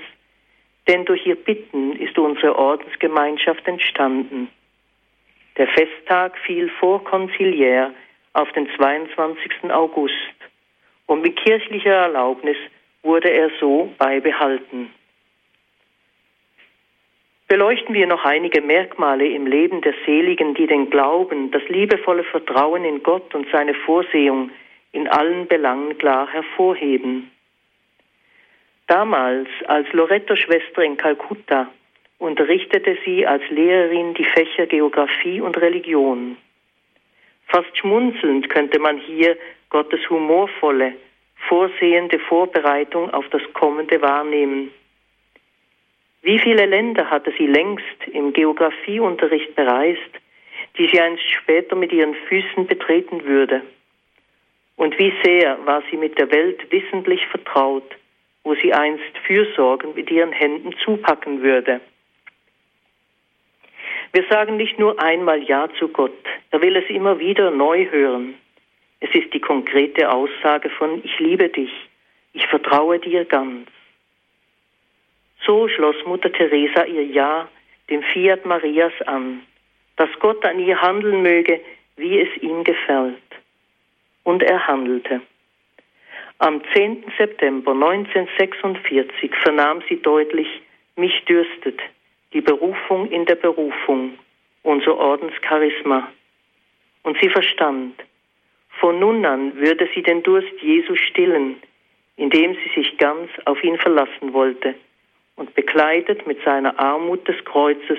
denn 0.88 1.06
durch 1.06 1.25
ihr 1.25 1.36
Bitten 1.36 1.96
ist 1.98 2.17
unsere 2.17 2.58
Ordensgemeinschaft 2.58 3.67
entstanden. 3.67 4.50
Der 5.58 5.67
Festtag 5.67 6.38
fiel 6.39 6.70
vor 6.79 7.03
Konziliär 7.03 7.94
auf 8.34 8.51
den 8.51 8.70
22. 8.77 9.72
August 9.72 10.13
und 11.08 11.22
mit 11.22 11.36
kirchlicher 11.38 11.94
Erlaubnis 11.94 12.58
wurde 13.01 13.29
er 13.29 13.50
so 13.60 13.94
beibehalten. 13.98 14.91
Beleuchten 17.48 17.96
wir 17.96 18.08
noch 18.08 18.25
einige 18.25 18.62
Merkmale 18.62 19.25
im 19.25 19.48
Leben 19.48 19.82
der 19.82 19.94
Seligen, 20.06 20.53
die 20.53 20.67
den 20.67 20.89
Glauben, 20.89 21.50
das 21.51 21.63
liebevolle 21.70 22.25
Vertrauen 22.25 22.84
in 22.84 23.01
Gott 23.03 23.34
und 23.34 23.48
seine 23.51 23.74
Vorsehung 23.74 24.51
in 24.91 25.08
allen 25.08 25.48
Belangen 25.48 25.98
klar 25.98 26.27
hervorheben. 26.27 27.32
Damals 28.88 29.50
als 29.67 29.91
Loretto-Schwester 29.91 30.82
in 30.82 30.96
Kalkutta 30.96 31.70
unterrichtete 32.20 32.98
sie 33.03 33.27
als 33.27 33.44
Lehrerin 33.50 34.13
die 34.13 34.24
Fächer 34.24 34.65
Geographie 34.65 35.41
und 35.41 35.58
Religion. 35.58 36.38
Fast 37.48 37.77
schmunzelnd 37.77 38.50
könnte 38.50 38.79
man 38.79 38.98
hier 38.98 39.38
Gottes 39.70 40.10
humorvolle, 40.10 40.94
vorsehende 41.50 42.17
Vorbereitung 42.20 43.10
auf 43.13 43.27
das 43.29 43.41
Kommende 43.53 44.01
wahrnehmen. 44.01 44.72
Wie 46.22 46.39
viele 46.39 46.65
Länder 46.65 47.10
hatte 47.10 47.34
sie 47.38 47.48
längst 47.48 48.08
im 48.12 48.34
Geographieunterricht 48.34 49.53
bereist, 49.56 50.12
die 50.77 50.88
sie 50.88 51.00
einst 51.00 51.24
später 51.29 51.75
mit 51.75 51.91
ihren 51.91 52.15
Füßen 52.15 52.67
betreten 52.67 53.25
würde? 53.25 53.62
Und 54.77 54.98
wie 54.98 55.13
sehr 55.24 55.58
war 55.65 55.84
sie 55.91 55.98
mit 55.98 56.17
der 56.17 56.32
Welt 56.32 56.72
wissentlich 56.72 57.25
vertraut, 57.27 57.96
wo 58.48 58.56
sie 58.56 58.74
einst 58.74 59.18
fürsorgend 59.25 59.98
mit 59.98 60.10
ihren 60.10 60.32
Händen 60.32 60.74
zupacken 60.86 61.44
würde? 61.44 61.82
Wir 64.13 64.24
sagen 64.30 64.56
nicht 64.56 64.80
nur 64.80 64.98
einmal 65.01 65.44
Ja 65.44 65.68
zu 65.77 65.89
Gott, 65.89 66.24
er 66.51 66.62
will 66.62 66.77
es 66.77 66.89
immer 66.89 67.20
wieder 67.20 67.51
neu 67.51 67.89
hören. 67.92 68.36
Es 69.01 69.13
ist 69.13 69.34
die 69.34 69.42
konkrete 69.42 70.10
Aussage 70.10 70.70
von 70.70 71.04
Ich 71.04 71.20
liebe 71.20 71.50
dich, 71.50 71.72
ich 72.32 72.48
vertraue 72.48 73.00
dir 73.00 73.25
ganz. 73.25 73.68
So 75.46 75.68
schloss 75.68 75.98
Mutter 76.06 76.32
Teresa 76.32 76.86
ihr 76.86 77.06
Ja 77.06 77.50
dem 77.89 78.01
Fiat 78.01 78.46
Marias 78.46 78.94
an, 79.08 79.42
dass 79.98 80.10
Gott 80.20 80.44
an 80.46 80.60
ihr 80.60 80.82
handeln 80.82 81.22
möge, 81.22 81.60
wie 81.98 82.22
es 82.22 82.30
ihm 82.42 82.63
gefällt. 82.63 83.18
Und 84.24 84.42
er 84.42 84.68
handelte. 84.68 85.22
Am 86.39 86.62
10. 86.72 87.03
September 87.17 87.72
1946 87.72 89.32
vernahm 89.41 89.82
sie 89.89 90.00
deutlich, 90.00 90.48
mich 90.96 91.25
dürstet, 91.25 91.79
die 92.32 92.41
Berufung 92.41 93.10
in 93.10 93.25
der 93.25 93.36
Berufung, 93.36 94.20
unser 94.62 94.96
Ordenscharisma. 94.98 96.12
Und 97.01 97.17
sie 97.20 97.29
verstand, 97.29 97.96
von 98.79 99.00
nun 99.00 99.25
an 99.25 99.56
würde 99.56 99.89
sie 99.96 100.03
den 100.03 100.22
Durst 100.22 100.53
Jesu 100.62 100.96
stillen, 100.96 101.56
indem 102.17 102.53
sie 102.53 102.82
sich 102.82 102.98
ganz 103.00 103.32
auf 103.46 103.63
ihn 103.63 103.77
verlassen 103.79 104.32
wollte 104.34 104.75
und 105.38 105.56
bekleidet 105.56 106.27
mit 106.27 106.44
seiner 106.44 106.79
Armut 106.79 107.27
des 107.27 107.44
Kreuzes, 107.46 107.98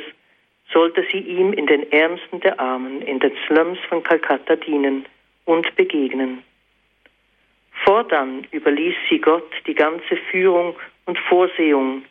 sollte 0.72 1.04
sie 1.10 1.18
ihm 1.18 1.52
in 1.52 1.66
den 1.66 1.90
Ärmsten 1.90 2.38
der 2.40 2.60
Armen, 2.60 3.02
in 3.02 3.18
den 3.18 3.32
Slums 3.46 3.78
von 3.88 4.04
Kalkutta 4.04 4.54
dienen 4.54 5.06
und 5.44 5.74
begegnen. 5.74 6.44
Fortan 7.88 8.46
überließ 8.50 8.96
sie 9.08 9.18
Gott 9.18 9.50
die 9.66 9.74
ganze 9.74 10.18
Führung 10.30 10.76
und 11.06 11.18
Vorsehung, 11.20 12.04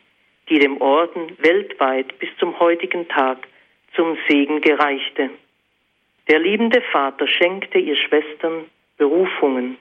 die 0.48 0.58
dem 0.58 0.80
Orden 0.80 1.36
weltweit 1.38 2.18
bis 2.18 2.30
zum 2.40 2.58
heutigen 2.58 3.06
Tag 3.06 3.46
zum 3.94 4.18
Segen 4.28 4.60
gereichte. 4.60 5.30
Der 6.28 6.40
liebende 6.40 6.82
Vater 6.90 7.28
schenkte 7.28 7.78
ihr 7.78 7.94
Schwestern 7.94 8.64
Berufungen. 8.96 9.78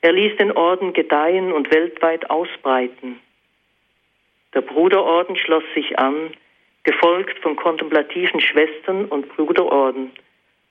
Er 0.00 0.12
ließ 0.12 0.36
den 0.36 0.52
Orden 0.52 0.92
gedeihen 0.92 1.50
und 1.50 1.72
weltweit 1.72 2.30
ausbreiten. 2.30 3.18
Der 4.54 4.60
Bruderorden 4.60 5.34
schloss 5.34 5.64
sich 5.74 5.98
an, 5.98 6.34
gefolgt 6.84 7.36
von 7.40 7.56
kontemplativen 7.56 8.38
Schwestern 8.38 9.06
und 9.06 9.28
Bruderorden 9.30 10.12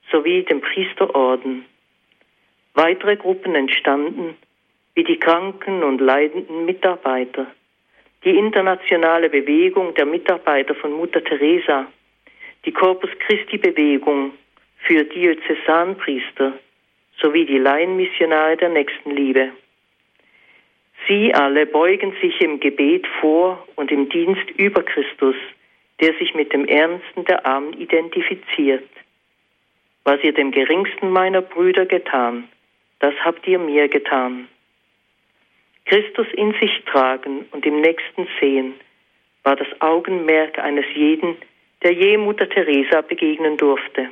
sowie 0.09 0.43
dem 0.43 0.61
Priesterorden. 0.61 1.65
Weitere 2.75 3.15
Gruppen 3.15 3.55
entstanden, 3.55 4.35
wie 4.95 5.05
die 5.05 5.17
kranken 5.17 5.81
und 5.81 6.01
leidenden 6.01 6.65
Mitarbeiter, 6.65 7.47
die 8.25 8.37
internationale 8.37 9.29
Bewegung 9.29 9.93
der 9.93 10.05
Mitarbeiter 10.05 10.75
von 10.75 10.91
Mutter 10.91 11.23
Teresa, 11.23 11.87
die 12.65 12.73
Corpus 12.73 13.11
Christi 13.19 13.57
Bewegung 13.57 14.33
für 14.79 15.05
Diözesanpriester 15.05 16.51
sowie 17.21 17.45
die 17.45 17.59
Laienmissionare 17.59 18.57
der 18.57 18.69
Nächstenliebe. 18.69 19.51
Sie 21.07 21.33
alle 21.33 21.65
beugen 21.65 22.13
sich 22.21 22.41
im 22.41 22.59
Gebet 22.59 23.07
vor 23.21 23.65
und 23.77 23.89
im 23.89 24.09
Dienst 24.09 24.49
über 24.57 24.83
Christus, 24.83 25.35
der 26.01 26.13
sich 26.15 26.33
mit 26.33 26.51
dem 26.51 26.65
Ernsten 26.65 27.23
der 27.23 27.45
Armen 27.45 27.71
identifiziert. 27.79 28.89
Was 30.03 30.21
ihr 30.23 30.33
dem 30.33 30.51
geringsten 30.51 31.09
meiner 31.09 31.41
Brüder 31.41 31.85
getan, 31.85 32.49
das 33.05 33.13
habt 33.23 33.45
ihr 33.45 33.59
mir 33.59 33.87
getan. 33.87 34.47
Christus 35.85 36.25
in 36.33 36.55
sich 36.59 36.83
tragen 36.91 37.45
und 37.51 37.63
im 37.63 37.79
Nächsten 37.79 38.27
sehen, 38.39 38.73
war 39.43 39.55
das 39.55 39.67
Augenmerk 39.79 40.57
eines 40.57 40.85
jeden, 40.95 41.37
der 41.83 41.93
je 41.93 42.17
Mutter 42.17 42.49
Teresa 42.49 43.01
begegnen 43.01 43.57
durfte. 43.57 44.09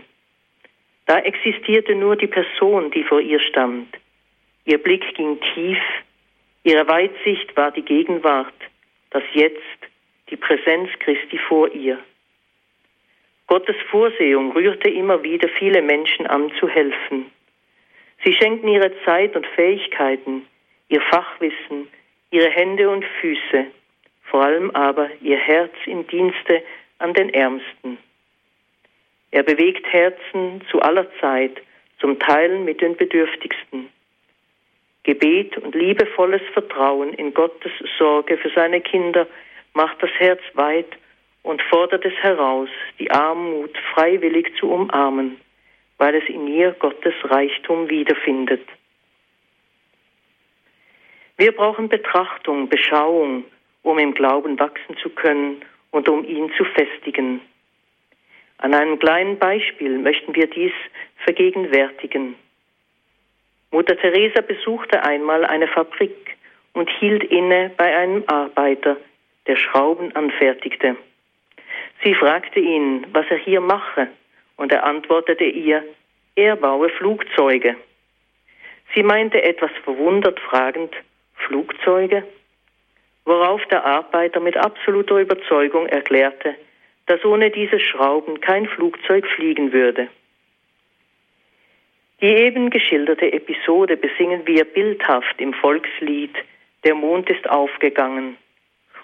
Da 1.08 1.18
existierte 1.22 1.96
nur 1.96 2.16
die 2.16 2.28
Person, 2.28 2.92
die 2.92 3.04
vor 3.04 3.20
ihr 3.20 3.40
stand. 3.40 3.88
Ihr 4.66 4.78
Blick 4.78 5.16
ging 5.16 5.40
tief 5.56 5.82
Ihre 6.64 6.88
Weitsicht 6.88 7.58
war 7.58 7.72
die 7.72 7.82
Gegenwart, 7.82 8.54
das 9.10 9.24
Jetzt, 9.34 9.80
die 10.30 10.38
Präsenz 10.38 10.92
Christi 11.00 11.40
vor 11.40 11.68
ihr. 11.74 11.98
Gottes 13.48 13.76
Vorsehung 13.90 14.52
rührte 14.52 14.90
immer 14.90 15.24
wieder 15.24 15.50
viele 15.50 15.82
Menschen 15.82 16.28
an 16.28 16.52
zu 16.60 16.70
helfen. 16.70 17.32
Sie 18.24 18.34
schenkten 18.34 18.70
ihre 18.70 18.92
Zeit 19.04 19.36
und 19.36 19.46
Fähigkeiten, 19.48 20.48
ihr 20.88 21.02
Fachwissen, 21.02 21.90
ihre 22.32 22.50
Hände 22.50 22.90
und 22.90 23.06
Füße, 23.20 23.66
vor 24.24 24.44
allem 24.44 24.72
aber 24.72 25.10
ihr 25.22 25.38
Herz 25.38 25.74
im 25.86 26.08
Dienste 26.08 26.64
an 27.00 27.14
den 27.14 27.34
Ärmsten. 27.34 27.98
Er 29.32 29.44
bewegt 29.44 29.86
Herzen 29.92 30.62
zu 30.70 30.82
aller 30.82 31.08
Zeit 31.20 31.62
zum 32.00 32.20
Teilen 32.20 32.66
mit 32.66 32.82
den 32.82 32.96
Bedürftigsten. 32.96 33.90
Gebet 35.04 35.58
und 35.58 35.76
liebevolles 35.76 36.42
Vertrauen 36.54 37.14
in 37.14 37.34
Gottes 37.34 37.72
Sorge 37.98 38.38
für 38.38 38.50
seine 38.52 38.80
Kinder 38.80 39.28
macht 39.74 40.02
das 40.02 40.12
Herz 40.18 40.42
weit 40.54 40.88
und 41.42 41.62
fordert 41.64 42.06
es 42.06 42.14
heraus, 42.22 42.70
die 43.00 43.12
Armut 43.12 43.78
freiwillig 43.94 44.54
zu 44.58 44.72
umarmen, 44.72 45.42
weil 45.98 46.16
es 46.16 46.28
in 46.28 46.48
ihr 46.48 46.72
Gottes 46.74 47.14
Reichtum 47.24 47.90
wiederfindet. 47.90 48.68
Wir 51.38 51.52
brauchen 51.52 51.90
Betrachtung, 51.90 52.70
Beschauung, 52.70 53.46
um 53.82 54.00
im 54.00 54.14
Glauben 54.14 54.60
wachsen 54.60 54.98
zu 55.02 55.10
können 55.10 55.64
und 55.92 56.08
um 56.08 56.24
ihn 56.24 56.52
zu 56.58 56.64
festigen. 56.66 57.42
An 58.58 58.74
einem 58.74 59.00
kleinen 59.00 59.40
Beispiel 59.40 59.98
möchten 59.98 60.36
wir 60.36 60.48
dies 60.48 60.72
vergegenwärtigen. 61.24 62.36
Mutter 63.72 63.98
Teresa 63.98 64.42
besuchte 64.42 65.04
einmal 65.04 65.44
eine 65.46 65.68
Fabrik 65.68 66.38
und 66.74 66.90
hielt 66.90 67.24
inne 67.24 67.72
bei 67.76 67.96
einem 67.96 68.24
Arbeiter, 68.28 68.98
der 69.48 69.56
Schrauben 69.56 70.16
anfertigte. 70.16 70.96
Sie 72.04 72.14
fragte 72.16 72.60
ihn, 72.60 73.08
was 73.12 73.26
er 73.30 73.38
hier 73.38 73.62
mache, 73.62 74.10
und 74.64 74.72
er 74.72 74.86
antwortete 74.86 75.44
ihr, 75.44 75.84
er 76.38 76.56
baue 76.56 76.88
Flugzeuge. 76.88 77.76
Sie 78.96 79.04
meinte 79.04 79.44
etwas 79.44 79.72
verwundert 79.84 80.40
fragend, 80.40 80.96
Flugzeuge? 81.36 82.24
Worauf 83.26 83.62
der 83.66 83.84
Arbeiter 83.84 84.40
mit 84.40 84.56
absoluter 84.56 85.20
Überzeugung 85.20 85.88
erklärte, 85.88 86.56
dass 87.08 87.26
ohne 87.26 87.52
diese 87.52 87.78
Schrauben 87.78 88.40
kein 88.40 88.66
Flugzeug 88.68 89.28
fliegen 89.36 89.74
würde. 89.74 90.08
Die 92.22 92.34
eben 92.34 92.70
geschilderte 92.70 93.34
Episode 93.34 93.98
besingen 93.98 94.48
wir 94.48 94.64
bildhaft 94.64 95.42
im 95.42 95.54
Volkslied 95.54 96.36
Der 96.86 96.96
Mond 96.96 97.30
ist 97.30 97.50
aufgegangen 97.50 98.38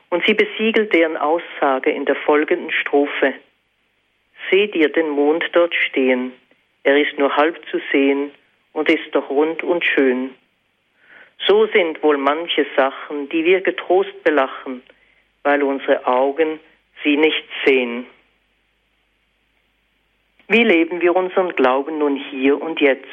und 0.09 0.25
sie 0.25 0.35
besiegelt 0.35 0.93
deren 0.93 1.17
Aussage 1.17 1.91
in 1.91 2.05
der 2.05 2.15
folgenden 2.15 2.71
Strophe. 2.71 3.33
Seht 4.49 4.75
ihr 4.75 4.89
den 4.89 5.09
Mond 5.09 5.43
dort 5.53 5.73
stehen, 5.75 6.33
er 6.83 6.97
ist 6.97 7.17
nur 7.17 7.35
halb 7.35 7.59
zu 7.69 7.79
sehen 7.91 8.31
und 8.73 8.89
ist 8.89 9.13
doch 9.13 9.29
rund 9.29 9.63
und 9.63 9.83
schön. 9.83 10.33
So 11.47 11.67
sind 11.67 12.01
wohl 12.03 12.17
manche 12.17 12.65
Sachen, 12.75 13.29
die 13.29 13.45
wir 13.45 13.61
getrost 13.61 14.23
belachen, 14.23 14.81
weil 15.43 15.63
unsere 15.63 16.05
Augen 16.05 16.59
sie 17.03 17.17
nicht 17.17 17.45
sehen. 17.65 18.05
Wie 20.47 20.63
leben 20.63 21.01
wir 21.01 21.15
unseren 21.15 21.55
Glauben 21.55 21.99
nun 21.99 22.15
hier 22.15 22.59
und 22.61 22.81
jetzt? 22.81 23.05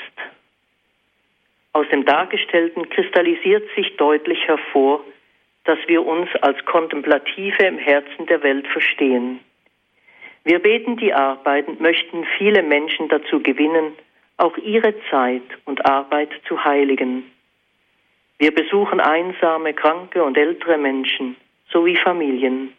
Aus 1.73 1.87
dem 1.91 2.07
Dargestellten 2.07 2.89
kristallisiert 2.89 3.69
sich 3.77 3.97
deutlich 3.97 4.39
hervor, 4.47 5.05
dass 5.65 5.79
wir 5.87 6.07
uns 6.07 6.31
als 6.41 6.65
Kontemplative 6.65 7.63
im 7.67 7.77
Herzen 7.77 8.25
der 8.27 8.43
Welt 8.43 8.67
verstehen. 8.69 9.41
Wir 10.47 10.61
beten 10.61 10.97
die 10.97 11.13
Arbeit 11.13 11.67
und 11.67 11.81
möchten 11.81 12.25
viele 12.39 12.63
Menschen 12.63 13.09
dazu 13.09 13.43
gewinnen, 13.43 13.95
auch 14.37 14.57
ihre 14.59 14.95
Zeit 15.11 15.43
und 15.65 15.85
Arbeit 15.85 16.31
zu 16.47 16.65
heiligen. 16.65 17.29
Wir 18.39 18.55
besuchen 18.55 19.01
einsame, 19.01 19.75
kranke 19.75 20.23
und 20.23 20.39
ältere 20.39 20.79
Menschen 20.79 21.35
sowie 21.73 21.97
Familien. 21.97 22.73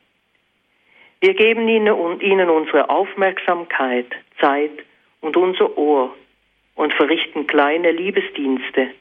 Wir 1.20 1.34
geben 1.34 1.68
ihnen, 1.68 2.50
unsere 2.50 2.90
Aufmerksamkeit, 2.90 4.08
Zeit 4.40 4.72
und 5.20 5.36
unser 5.36 5.78
Ohr 5.78 6.16
und 6.76 6.94
verrichten 6.94 7.48
kleine 7.48 7.92
Liebesdienste 7.92 8.92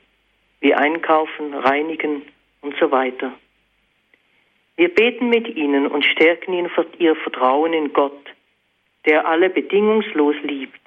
wie 0.59 0.75
Einkaufen, 0.75 1.55
Reinigen 1.55 2.23
und 2.63 2.75
so 2.81 2.91
weiter. 2.91 3.33
Wir 4.75 4.93
beten 4.93 5.29
mit 5.29 5.55
ihnen 5.55 5.87
und 5.87 6.05
stärken 6.05 6.53
ihnen 6.53 6.71
ihr 6.99 7.15
Vertrauen 7.15 7.73
in 7.73 7.93
Gott, 7.93 8.26
der 9.07 9.27
alle 9.27 9.49
bedingungslos 9.51 10.37
liebt. 10.43 10.81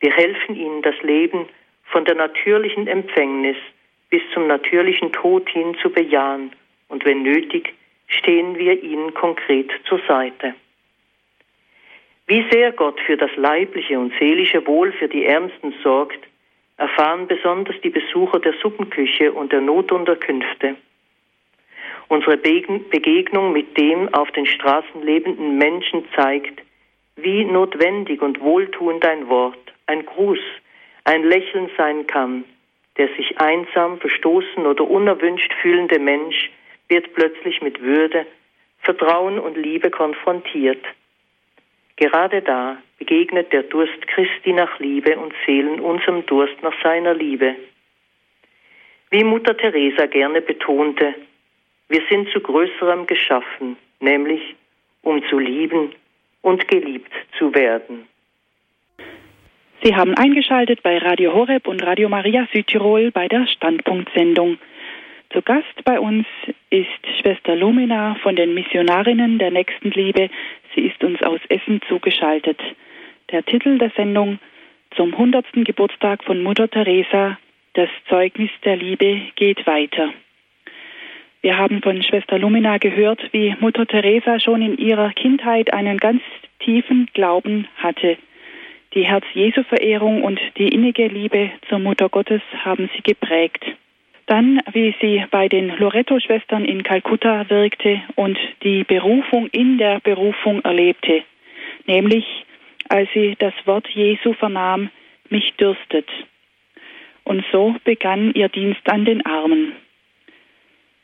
Wir 0.00 0.12
helfen 0.12 0.56
ihnen, 0.56 0.82
das 0.82 1.00
Leben 1.02 1.48
von 1.84 2.04
der 2.04 2.14
natürlichen 2.14 2.86
Empfängnis 2.86 3.56
bis 4.10 4.22
zum 4.34 4.46
natürlichen 4.46 5.12
Tod 5.12 5.48
hin 5.48 5.76
zu 5.80 5.90
bejahen 5.90 6.52
und 6.88 7.04
wenn 7.04 7.22
nötig, 7.22 7.72
stehen 8.06 8.58
wir 8.58 8.82
ihnen 8.82 9.14
konkret 9.14 9.70
zur 9.88 10.00
Seite. 10.06 10.54
Wie 12.26 12.44
sehr 12.50 12.72
Gott 12.72 13.00
für 13.00 13.16
das 13.16 13.30
leibliche 13.36 13.98
und 13.98 14.12
seelische 14.18 14.66
Wohl 14.66 14.92
für 14.92 15.08
die 15.08 15.24
Ärmsten 15.24 15.74
sorgt, 15.82 16.20
erfahren 16.76 17.26
besonders 17.26 17.76
die 17.82 17.90
Besucher 17.90 18.38
der 18.38 18.54
Suppenküche 18.62 19.32
und 19.32 19.52
der 19.52 19.60
Notunterkünfte. 19.60 20.76
Unsere 22.08 22.36
Begegnung 22.36 23.52
mit 23.52 23.76
dem 23.78 24.12
auf 24.12 24.30
den 24.32 24.46
Straßen 24.46 25.02
lebenden 25.02 25.56
Menschen 25.56 26.04
zeigt, 26.14 26.60
wie 27.16 27.44
notwendig 27.44 28.22
und 28.22 28.40
wohltuend 28.40 29.04
ein 29.04 29.28
Wort, 29.28 29.72
ein 29.86 30.04
Gruß, 30.06 30.40
ein 31.04 31.24
Lächeln 31.24 31.70
sein 31.76 32.06
kann. 32.06 32.44
Der 32.98 33.08
sich 33.16 33.38
einsam, 33.40 33.98
verstoßen 33.98 34.66
oder 34.66 34.88
unerwünscht 34.88 35.52
fühlende 35.62 35.98
Mensch 35.98 36.50
wird 36.88 37.14
plötzlich 37.14 37.62
mit 37.62 37.80
Würde, 37.80 38.26
Vertrauen 38.80 39.38
und 39.38 39.56
Liebe 39.56 39.90
konfrontiert. 39.90 40.84
Gerade 41.96 42.42
da 42.42 42.76
begegnet 42.98 43.52
der 43.52 43.62
Durst 43.62 44.06
Christi 44.08 44.52
nach 44.52 44.78
Liebe 44.78 45.16
und 45.16 45.32
Seelen 45.46 45.80
unserem 45.80 46.26
Durst 46.26 46.62
nach 46.62 46.74
seiner 46.82 47.14
Liebe. 47.14 47.56
Wie 49.10 49.24
Mutter 49.24 49.56
Teresa 49.56 50.06
gerne 50.06 50.40
betonte, 50.40 51.14
wir 51.88 52.02
sind 52.08 52.30
zu 52.30 52.40
Größerem 52.40 53.06
geschaffen, 53.06 53.76
nämlich 54.00 54.56
um 55.02 55.22
zu 55.28 55.38
lieben 55.38 55.94
und 56.42 56.68
geliebt 56.68 57.12
zu 57.38 57.54
werden. 57.54 58.06
Sie 59.82 59.96
haben 59.96 60.14
eingeschaltet 60.14 60.82
bei 60.82 60.98
Radio 60.98 61.32
Horeb 61.32 61.66
und 61.66 61.82
Radio 61.82 62.08
Maria 62.08 62.46
Südtirol 62.52 63.10
bei 63.10 63.26
der 63.26 63.46
Standpunktsendung. 63.48 64.58
Zu 65.32 65.42
Gast 65.42 65.84
bei 65.84 65.98
uns 65.98 66.26
ist 66.70 66.86
Schwester 67.20 67.56
Lumina 67.56 68.14
von 68.22 68.36
den 68.36 68.54
Missionarinnen 68.54 69.38
der 69.38 69.50
Nächstenliebe. 69.50 70.30
Sie 70.74 70.82
ist 70.82 71.02
uns 71.02 71.20
aus 71.22 71.40
Essen 71.48 71.80
zugeschaltet. 71.88 72.60
Der 73.32 73.44
Titel 73.44 73.78
der 73.78 73.90
Sendung 73.96 74.38
zum 74.94 75.14
100. 75.14 75.46
Geburtstag 75.64 76.22
von 76.22 76.42
Mutter 76.42 76.68
Teresa, 76.68 77.38
das 77.74 77.88
Zeugnis 78.08 78.50
der 78.64 78.76
Liebe 78.76 79.22
geht 79.36 79.66
weiter. 79.66 80.12
Wir 81.42 81.58
haben 81.58 81.82
von 81.82 82.00
Schwester 82.04 82.38
Lumina 82.38 82.78
gehört, 82.78 83.20
wie 83.32 83.56
Mutter 83.58 83.84
Teresa 83.84 84.38
schon 84.38 84.62
in 84.62 84.78
ihrer 84.78 85.10
Kindheit 85.10 85.74
einen 85.74 85.98
ganz 85.98 86.22
tiefen 86.60 87.08
Glauben 87.14 87.66
hatte. 87.76 88.16
Die 88.94 89.04
Herz-Jesu-Verehrung 89.04 90.22
und 90.22 90.40
die 90.56 90.68
innige 90.68 91.08
Liebe 91.08 91.50
zur 91.68 91.80
Mutter 91.80 92.08
Gottes 92.08 92.42
haben 92.64 92.88
sie 92.94 93.02
geprägt. 93.02 93.64
Dann, 94.26 94.60
wie 94.72 94.94
sie 95.00 95.24
bei 95.32 95.48
den 95.48 95.76
Loretto-Schwestern 95.76 96.64
in 96.64 96.84
Kalkutta 96.84 97.50
wirkte 97.50 98.00
und 98.14 98.38
die 98.62 98.84
Berufung 98.84 99.48
in 99.48 99.78
der 99.78 99.98
Berufung 99.98 100.60
erlebte, 100.62 101.24
nämlich 101.88 102.24
als 102.88 103.08
sie 103.14 103.34
das 103.36 103.54
Wort 103.64 103.88
Jesu 103.88 104.32
vernahm, 104.34 104.90
mich 105.28 105.54
dürstet. 105.54 106.08
Und 107.24 107.44
so 107.50 107.74
begann 107.82 108.32
ihr 108.34 108.48
Dienst 108.48 108.88
an 108.88 109.04
den 109.04 109.26
Armen. 109.26 109.72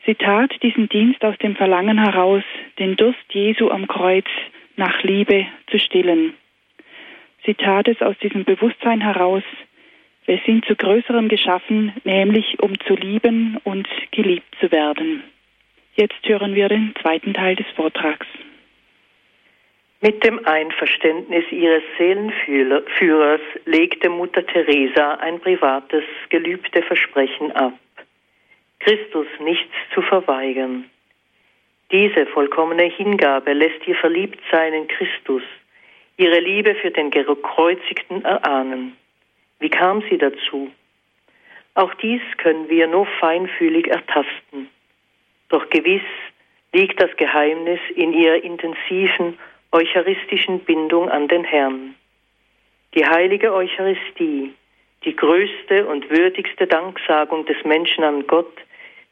Sie 0.05 0.15
tat 0.15 0.51
diesen 0.63 0.89
Dienst 0.89 1.23
aus 1.23 1.37
dem 1.37 1.55
Verlangen 1.55 1.97
heraus, 1.97 2.43
den 2.79 2.95
Durst 2.95 3.19
Jesu 3.31 3.69
am 3.69 3.87
Kreuz 3.87 4.25
nach 4.75 5.03
Liebe 5.03 5.45
zu 5.69 5.77
stillen. 5.77 6.33
Sie 7.45 7.53
tat 7.53 7.87
es 7.87 8.01
aus 8.01 8.17
diesem 8.19 8.43
Bewusstsein 8.43 9.01
heraus, 9.01 9.43
wir 10.25 10.39
sind 10.45 10.63
zu 10.65 10.75
Größerem 10.75 11.27
geschaffen, 11.27 11.91
nämlich 12.03 12.61
um 12.61 12.79
zu 12.81 12.93
lieben 12.93 13.57
und 13.63 13.87
geliebt 14.11 14.55
zu 14.59 14.71
werden. 14.71 15.23
Jetzt 15.95 16.19
hören 16.23 16.53
wir 16.53 16.69
den 16.69 16.93
zweiten 17.01 17.33
Teil 17.33 17.55
des 17.55 17.65
Vortrags. 17.75 18.27
Mit 20.01 20.23
dem 20.23 20.39
Einverständnis 20.45 21.45
ihres 21.51 21.81
Seelenführers 21.97 23.41
legte 23.65 24.09
Mutter 24.09 24.45
Teresa 24.45 25.15
ein 25.15 25.39
privates, 25.41 26.03
gelübde 26.29 26.83
Versprechen 26.83 27.51
ab, 27.53 27.73
Christus 28.79 29.27
nichts 29.39 29.73
zu 29.93 30.01
verweigern. 30.01 30.89
Diese 31.91 32.25
vollkommene 32.27 32.83
Hingabe 32.83 33.53
lässt 33.53 33.87
ihr 33.87 33.95
Verliebtsein 33.95 34.73
in 34.73 34.87
Christus, 34.87 35.43
ihre 36.17 36.39
Liebe 36.39 36.75
für 36.75 36.91
den 36.91 37.09
Gekreuzigten 37.11 38.23
erahnen. 38.23 38.95
Wie 39.59 39.69
kam 39.69 40.03
sie 40.09 40.17
dazu? 40.17 40.71
Auch 41.73 41.93
dies 41.95 42.21
können 42.37 42.69
wir 42.69 42.87
nur 42.87 43.05
feinfühlig 43.19 43.87
ertasten. 43.87 44.69
Doch 45.49 45.69
gewiss 45.69 46.03
liegt 46.73 47.01
das 47.01 47.15
Geheimnis 47.17 47.79
in 47.95 48.13
ihrer 48.13 48.43
intensiven 48.43 49.37
eucharistischen 49.71 50.59
Bindung 50.59 51.09
an 51.09 51.27
den 51.27 51.43
Herrn. 51.43 51.95
Die 52.95 53.05
heilige 53.05 53.53
Eucharistie, 53.53 54.53
die 55.05 55.15
größte 55.15 55.85
und 55.87 56.09
würdigste 56.09 56.67
Danksagung 56.67 57.45
des 57.45 57.63
Menschen 57.63 58.03
an 58.03 58.27
Gott, 58.27 58.53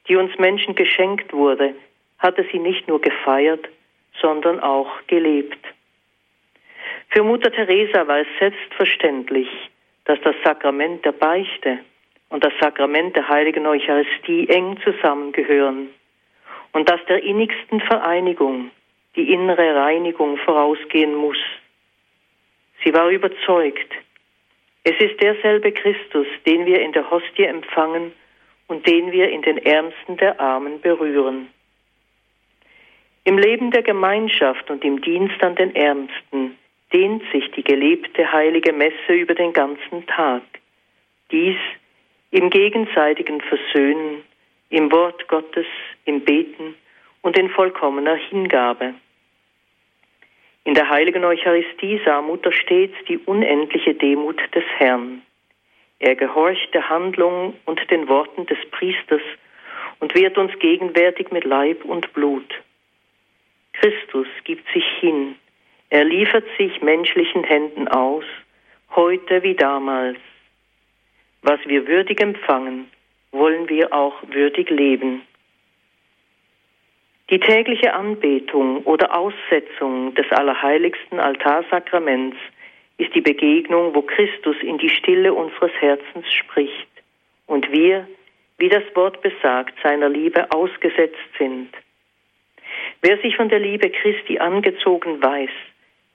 die 0.08 0.16
uns 0.16 0.38
Menschen 0.38 0.76
geschenkt 0.76 1.34
wurde, 1.34 1.76
hatte 2.20 2.46
sie 2.52 2.60
nicht 2.60 2.88
nur 2.88 3.02
gefeiert, 3.02 3.68
sondern 4.22 4.60
auch 4.60 4.90
gelebt. 5.08 5.60
Für 7.10 7.24
Mutter 7.24 7.52
Teresa 7.52 8.08
war 8.08 8.20
es 8.20 8.28
selbstverständlich, 8.40 9.48
dass 10.06 10.20
das 10.22 10.36
Sakrament 10.44 11.06
der 11.06 11.12
Beichte 11.12 11.80
und 12.30 12.44
das 12.44 12.54
Sakrament 12.60 13.16
der 13.16 13.28
heiligen 13.28 13.66
Eucharistie 13.66 14.48
eng 14.50 14.78
zusammengehören 14.84 15.90
und 16.74 16.90
dass 16.90 17.04
der 17.06 17.24
innigsten 17.24 17.80
Vereinigung 17.82 18.72
die 19.16 19.34
innere 19.34 19.76
Reinigung 19.76 20.38
vorausgehen 20.38 21.16
muss. 21.16 21.38
Sie 22.84 22.94
war 22.94 23.10
überzeugt, 23.10 23.92
es 24.84 24.96
ist 25.00 25.22
derselbe 25.22 25.72
Christus, 25.72 26.28
den 26.46 26.66
wir 26.66 26.82
in 26.82 26.92
der 26.94 27.10
Hostie 27.10 27.44
empfangen 27.44 28.14
und 28.68 28.86
den 28.88 29.12
wir 29.12 29.30
in 29.30 29.42
den 29.42 29.58
Ärmsten 29.58 30.18
der 30.18 30.40
Armen 30.40 30.82
berühren. 30.82 31.50
Im 33.24 33.38
Leben 33.38 33.72
der 33.72 33.84
Gemeinschaft 33.84 34.70
und 34.70 34.86
im 34.86 35.02
Dienst 35.02 35.42
an 35.44 35.56
den 35.56 35.76
Ärmsten 35.76 36.58
dehnt 36.94 37.24
sich 37.32 37.52
die 37.52 37.64
gelebte 37.64 38.32
heilige 38.32 38.72
Messe 38.72 39.14
über 39.14 39.36
den 39.36 39.52
ganzen 39.52 40.06
Tag. 40.08 40.44
Dies 41.32 41.58
im 42.32 42.50
gegenseitigen 42.50 43.42
Versöhnen, 43.42 44.24
im 44.70 44.92
Wort 44.92 45.28
Gottes, 45.28 45.66
im 46.06 46.22
Beten 46.22 46.76
und 47.22 47.38
in 47.38 47.50
vollkommener 47.50 48.16
Hingabe. 48.16 48.94
In 50.64 50.74
der 50.74 50.90
heiligen 50.90 51.24
Eucharistie 51.24 52.00
sah 52.06 52.22
Mutter 52.22 52.52
stets 52.52 52.96
die 53.08 53.18
unendliche 53.18 53.94
Demut 53.94 54.40
des 54.54 54.66
Herrn. 54.78 55.22
Er 56.00 56.16
gehorcht 56.16 56.74
der 56.74 56.90
Handlung 56.90 57.56
und 57.66 57.90
den 57.90 58.08
Worten 58.08 58.46
des 58.46 58.60
Priesters 58.72 59.22
und 60.00 60.14
wird 60.14 60.38
uns 60.38 60.58
gegenwärtig 60.60 61.32
mit 61.32 61.44
Leib 61.44 61.84
und 61.86 62.14
Blut. 62.14 62.54
Christus 63.74 64.28
gibt 64.44 64.68
sich 64.74 64.86
hin, 65.00 65.36
Er 65.90 66.04
liefert 66.04 66.46
sich 66.58 66.82
menschlichen 66.82 67.44
Händen 67.44 67.88
aus, 67.88 68.26
heute 68.96 69.42
wie 69.44 69.56
damals. 69.56 70.18
Was 71.44 71.60
wir 71.66 71.88
würdig 71.88 72.20
empfangen, 72.20 72.92
wollen 73.32 73.70
wir 73.70 73.94
auch 73.94 74.16
würdig 74.28 74.70
leben. 74.70 75.22
Die 77.30 77.40
tägliche 77.40 77.94
Anbetung 77.94 78.84
oder 78.84 79.16
Aussetzung 79.16 80.14
des 80.16 80.30
allerheiligsten 80.32 81.20
Altarsakraments 81.20 82.38
ist 82.98 83.14
die 83.14 83.22
Begegnung, 83.22 83.94
wo 83.94 84.02
Christus 84.02 84.56
in 84.62 84.78
die 84.78 84.90
Stille 84.90 85.34
unseres 85.34 85.72
Herzens 85.80 86.32
spricht 86.34 86.88
und 87.46 87.72
wir, 87.72 88.08
wie 88.58 88.70
das 88.70 88.84
Wort 88.96 89.22
besagt, 89.22 89.76
seiner 89.84 90.10
Liebe 90.10 90.52
ausgesetzt 90.52 91.30
sind. 91.38 91.70
Wer 93.02 93.18
sich 93.20 93.36
von 93.36 93.50
der 93.50 93.60
Liebe 93.60 93.90
Christi 93.90 94.40
angezogen 94.40 95.22
weiß, 95.22 95.52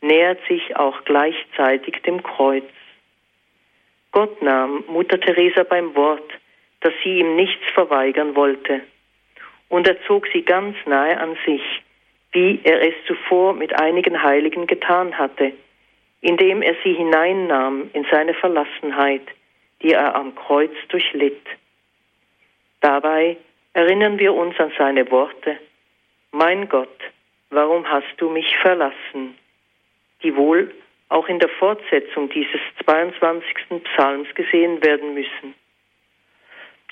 nähert 0.01 0.41
sich 0.49 0.77
auch 0.77 1.05
gleichzeitig 1.05 2.03
dem 2.03 2.23
Kreuz. 2.23 2.65
Gott 4.11 4.43
nahm 4.43 4.85
Mutter 4.89 5.21
Teresa 5.21 5.63
beim 5.63 5.95
Wort, 5.95 6.31
dass 6.81 6.93
sie 7.05 7.21
ihm 7.21 7.37
nichts 7.37 7.65
verweigern 7.73 8.35
wollte, 8.35 8.81
und 9.69 9.87
er 9.87 10.03
zog 10.03 10.27
sie 10.33 10.43
ganz 10.43 10.77
nahe 10.85 11.19
an 11.19 11.37
sich, 11.47 11.63
wie 12.33 12.61
er 12.65 12.83
es 12.83 12.95
zuvor 13.07 13.55
mit 13.55 13.79
einigen 13.81 14.23
Heiligen 14.23 14.67
getan 14.67 15.17
hatte, 15.17 15.53
indem 16.23 16.63
er 16.63 16.75
sie 16.83 16.95
hineinnahm 16.95 17.91
in 17.93 18.07
seine 18.11 18.33
Verlassenheit, 18.35 19.23
die 19.83 19.93
er 19.93 20.15
am 20.15 20.35
Kreuz 20.35 20.73
durchlitt. 20.89 21.45
Dabei 22.81 23.37
erinnern 23.75 24.19
wir 24.19 24.33
uns 24.33 24.59
an 24.59 24.73
seine 24.79 25.11
Worte, 25.11 25.59
Mein 26.31 26.69
Gott, 26.69 26.99
warum 27.51 27.87
hast 27.89 28.15
du 28.17 28.31
mich 28.31 28.57
verlassen? 28.59 29.37
die 30.23 30.37
wohl 30.37 30.73
auch 31.09 31.29
in 31.29 31.39
der 31.39 31.49
Fortsetzung 31.49 32.31
dieses 32.31 32.61
22. 32.85 33.45
Psalms 33.85 34.29
gesehen 34.35 34.83
werden 34.83 35.15
müssen. 35.15 35.55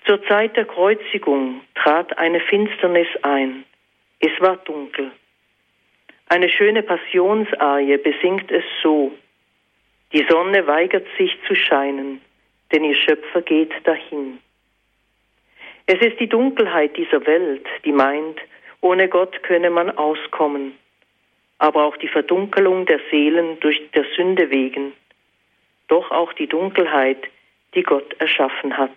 Zur 0.05 0.23
Zeit 0.27 0.57
der 0.57 0.65
Kreuzigung 0.65 1.63
trat 1.75 2.17
eine 2.19 2.41
Finsternis 2.41 3.09
ein. 3.23 3.65
Es 4.19 4.33
war 4.41 4.57
dunkel. 4.59 5.13
Eine 6.29 6.49
schöne 6.49 6.83
Passionsarie 6.83 7.97
besingt 7.99 8.51
es 8.51 8.65
so. 8.83 9.13
Die 10.13 10.27
Sonne 10.29 10.67
weigert 10.67 11.07
sich 11.17 11.37
zu 11.47 11.55
scheinen, 11.55 12.21
denn 12.73 12.85
ihr 12.85 12.97
Schöpfer 12.97 13.43
geht 13.43 13.73
dahin. 13.85 14.39
Es 15.87 16.01
ist 16.01 16.21
die 16.21 16.29
Dunkelheit 16.29 16.97
dieser 16.97 17.27
Welt, 17.27 17.67
die 17.85 17.93
meint, 17.93 18.39
ohne 18.81 19.09
Gott 19.09 19.43
könne 19.43 19.71
man 19.71 19.91
auskommen 19.91 20.75
aber 21.61 21.85
auch 21.85 21.97
die 21.99 22.09
Verdunkelung 22.09 22.87
der 22.87 23.01
Seelen 23.11 23.61
durch 23.61 23.81
der 23.95 24.05
Sünde 24.17 24.51
wegen, 24.51 24.95
doch 25.89 26.11
auch 26.11 26.33
die 26.33 26.47
Dunkelheit, 26.47 27.23
die 27.75 27.83
Gott 27.83 28.15
erschaffen 28.19 28.77
hat. 28.77 28.97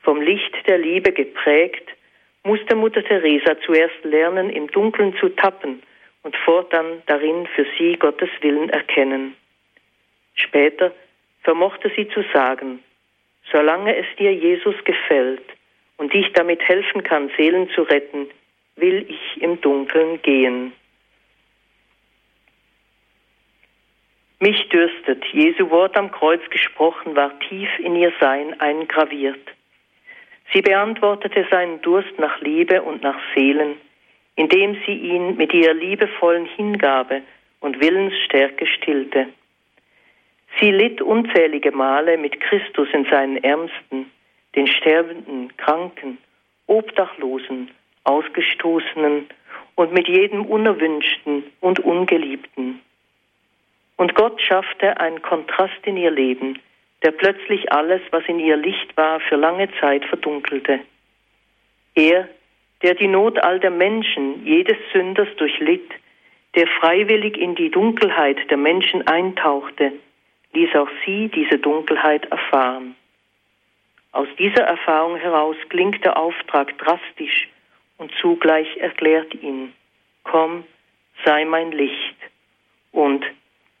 Vom 0.00 0.20
Licht 0.20 0.52
der 0.66 0.78
Liebe 0.78 1.12
geprägt, 1.12 1.88
musste 2.42 2.74
Mutter 2.74 3.04
Teresa 3.04 3.56
zuerst 3.64 4.02
lernen, 4.02 4.50
im 4.50 4.66
Dunkeln 4.68 5.16
zu 5.18 5.28
tappen 5.28 5.82
und 6.24 6.36
fortan 6.36 7.02
darin 7.06 7.46
für 7.54 7.66
sie 7.78 7.96
Gottes 7.96 8.30
Willen 8.40 8.68
erkennen. 8.70 9.36
Später 10.34 10.92
vermochte 11.42 11.90
sie 11.96 12.08
zu 12.08 12.22
sagen, 12.32 12.82
solange 13.50 13.96
es 13.96 14.06
dir 14.18 14.32
Jesus 14.32 14.76
gefällt 14.84 15.44
und 15.96 16.14
ich 16.14 16.32
damit 16.32 16.60
helfen 16.66 17.02
kann, 17.02 17.30
Seelen 17.36 17.68
zu 17.70 17.82
retten, 17.82 18.28
will 18.76 19.06
ich 19.08 19.42
im 19.42 19.60
Dunkeln 19.60 20.20
gehen. 20.22 20.72
Mich 24.38 24.68
dürstet, 24.70 25.22
Jesu 25.32 25.68
Wort 25.68 25.98
am 25.98 26.10
Kreuz 26.10 26.40
gesprochen, 26.48 27.14
war 27.14 27.38
tief 27.40 27.68
in 27.78 27.94
ihr 27.94 28.12
Sein 28.20 28.58
eingraviert. 28.58 29.46
Sie 30.52 30.62
beantwortete 30.62 31.46
seinen 31.50 31.82
Durst 31.82 32.18
nach 32.18 32.40
Liebe 32.40 32.80
und 32.82 33.02
nach 33.02 33.20
Seelen, 33.34 33.76
indem 34.36 34.76
sie 34.86 34.94
ihn 34.94 35.36
mit 35.36 35.52
ihrer 35.52 35.74
liebevollen 35.74 36.46
Hingabe 36.46 37.20
und 37.60 37.80
Willensstärke 37.80 38.66
stillte. 38.66 39.28
Sie 40.58 40.70
litt 40.70 41.00
unzählige 41.00 41.72
Male 41.72 42.18
mit 42.18 42.40
Christus 42.40 42.88
in 42.92 43.04
seinen 43.04 43.42
Ärmsten, 43.42 44.10
den 44.56 44.66
Sterbenden, 44.66 45.56
Kranken, 45.56 46.18
Obdachlosen, 46.66 47.70
Ausgestoßenen 48.04 49.26
und 49.76 49.92
mit 49.92 50.08
jedem 50.08 50.44
Unerwünschten 50.46 51.44
und 51.60 51.80
Ungeliebten. 51.80 52.80
Und 53.96 54.14
Gott 54.14 54.40
schaffte 54.40 54.98
einen 54.98 55.22
Kontrast 55.22 55.84
in 55.84 55.96
ihr 55.96 56.10
Leben, 56.10 56.58
der 57.02 57.12
plötzlich 57.12 57.72
alles, 57.72 58.00
was 58.10 58.24
in 58.26 58.38
ihr 58.38 58.56
Licht 58.56 58.96
war, 58.96 59.20
für 59.20 59.36
lange 59.36 59.68
Zeit 59.80 60.04
verdunkelte. 60.04 60.80
Er, 61.94 62.28
der 62.82 62.94
die 62.94 63.08
Not 63.08 63.38
all 63.42 63.60
der 63.60 63.70
Menschen, 63.70 64.44
jedes 64.44 64.76
Sünders 64.92 65.28
durchlitt, 65.36 65.90
der 66.54 66.66
freiwillig 66.66 67.36
in 67.36 67.54
die 67.54 67.70
Dunkelheit 67.70 68.38
der 68.50 68.56
Menschen 68.56 69.06
eintauchte, 69.06 69.92
ließ 70.52 70.74
auch 70.76 70.88
sie 71.04 71.28
diese 71.28 71.58
Dunkelheit 71.58 72.26
erfahren. 72.26 72.96
Aus 74.12 74.28
dieser 74.38 74.64
Erfahrung 74.64 75.16
heraus 75.16 75.56
klingt 75.68 76.04
der 76.04 76.16
Auftrag 76.16 76.76
drastisch 76.78 77.48
und 77.98 78.10
zugleich 78.20 78.76
erklärt 78.78 79.34
ihn, 79.42 79.72
komm, 80.24 80.64
sei 81.24 81.44
mein 81.44 81.70
Licht 81.70 82.16
und 82.92 83.24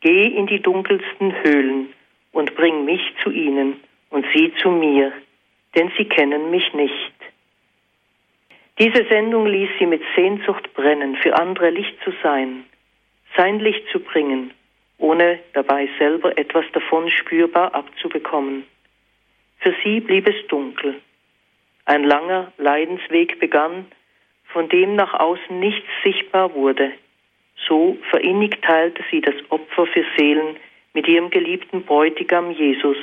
Geh 0.00 0.28
in 0.28 0.46
die 0.46 0.60
dunkelsten 0.60 1.42
Höhlen 1.42 1.92
und 2.32 2.54
bring 2.54 2.86
mich 2.86 3.02
zu 3.22 3.30
ihnen 3.30 3.80
und 4.08 4.24
sie 4.34 4.52
zu 4.62 4.70
mir, 4.70 5.12
denn 5.74 5.92
sie 5.98 6.06
kennen 6.06 6.50
mich 6.50 6.72
nicht. 6.72 7.12
Diese 8.78 9.04
Sendung 9.08 9.46
ließ 9.46 9.68
sie 9.78 9.84
mit 9.84 10.02
Sehnsucht 10.16 10.72
brennen, 10.72 11.16
für 11.16 11.38
andere 11.38 11.68
Licht 11.68 11.94
zu 12.02 12.12
sein, 12.22 12.64
sein 13.36 13.60
Licht 13.60 13.86
zu 13.92 14.00
bringen, 14.00 14.52
ohne 15.00 15.40
dabei 15.54 15.88
selber 15.98 16.36
etwas 16.38 16.64
davon 16.72 17.10
spürbar 17.10 17.74
abzubekommen. 17.74 18.64
Für 19.58 19.74
sie 19.82 20.00
blieb 20.00 20.28
es 20.28 20.46
dunkel. 20.48 21.00
Ein 21.84 22.04
langer 22.04 22.52
Leidensweg 22.58 23.40
begann, 23.40 23.86
von 24.52 24.68
dem 24.68 24.94
nach 24.94 25.14
außen 25.14 25.58
nichts 25.58 25.88
sichtbar 26.04 26.54
wurde. 26.54 26.92
So 27.68 27.98
verinnig 28.10 28.60
teilte 28.62 29.02
sie 29.10 29.20
das 29.20 29.34
Opfer 29.48 29.86
für 29.86 30.04
Seelen 30.16 30.56
mit 30.92 31.06
ihrem 31.08 31.30
geliebten 31.30 31.82
Bräutigam 31.84 32.50
Jesus, 32.50 32.96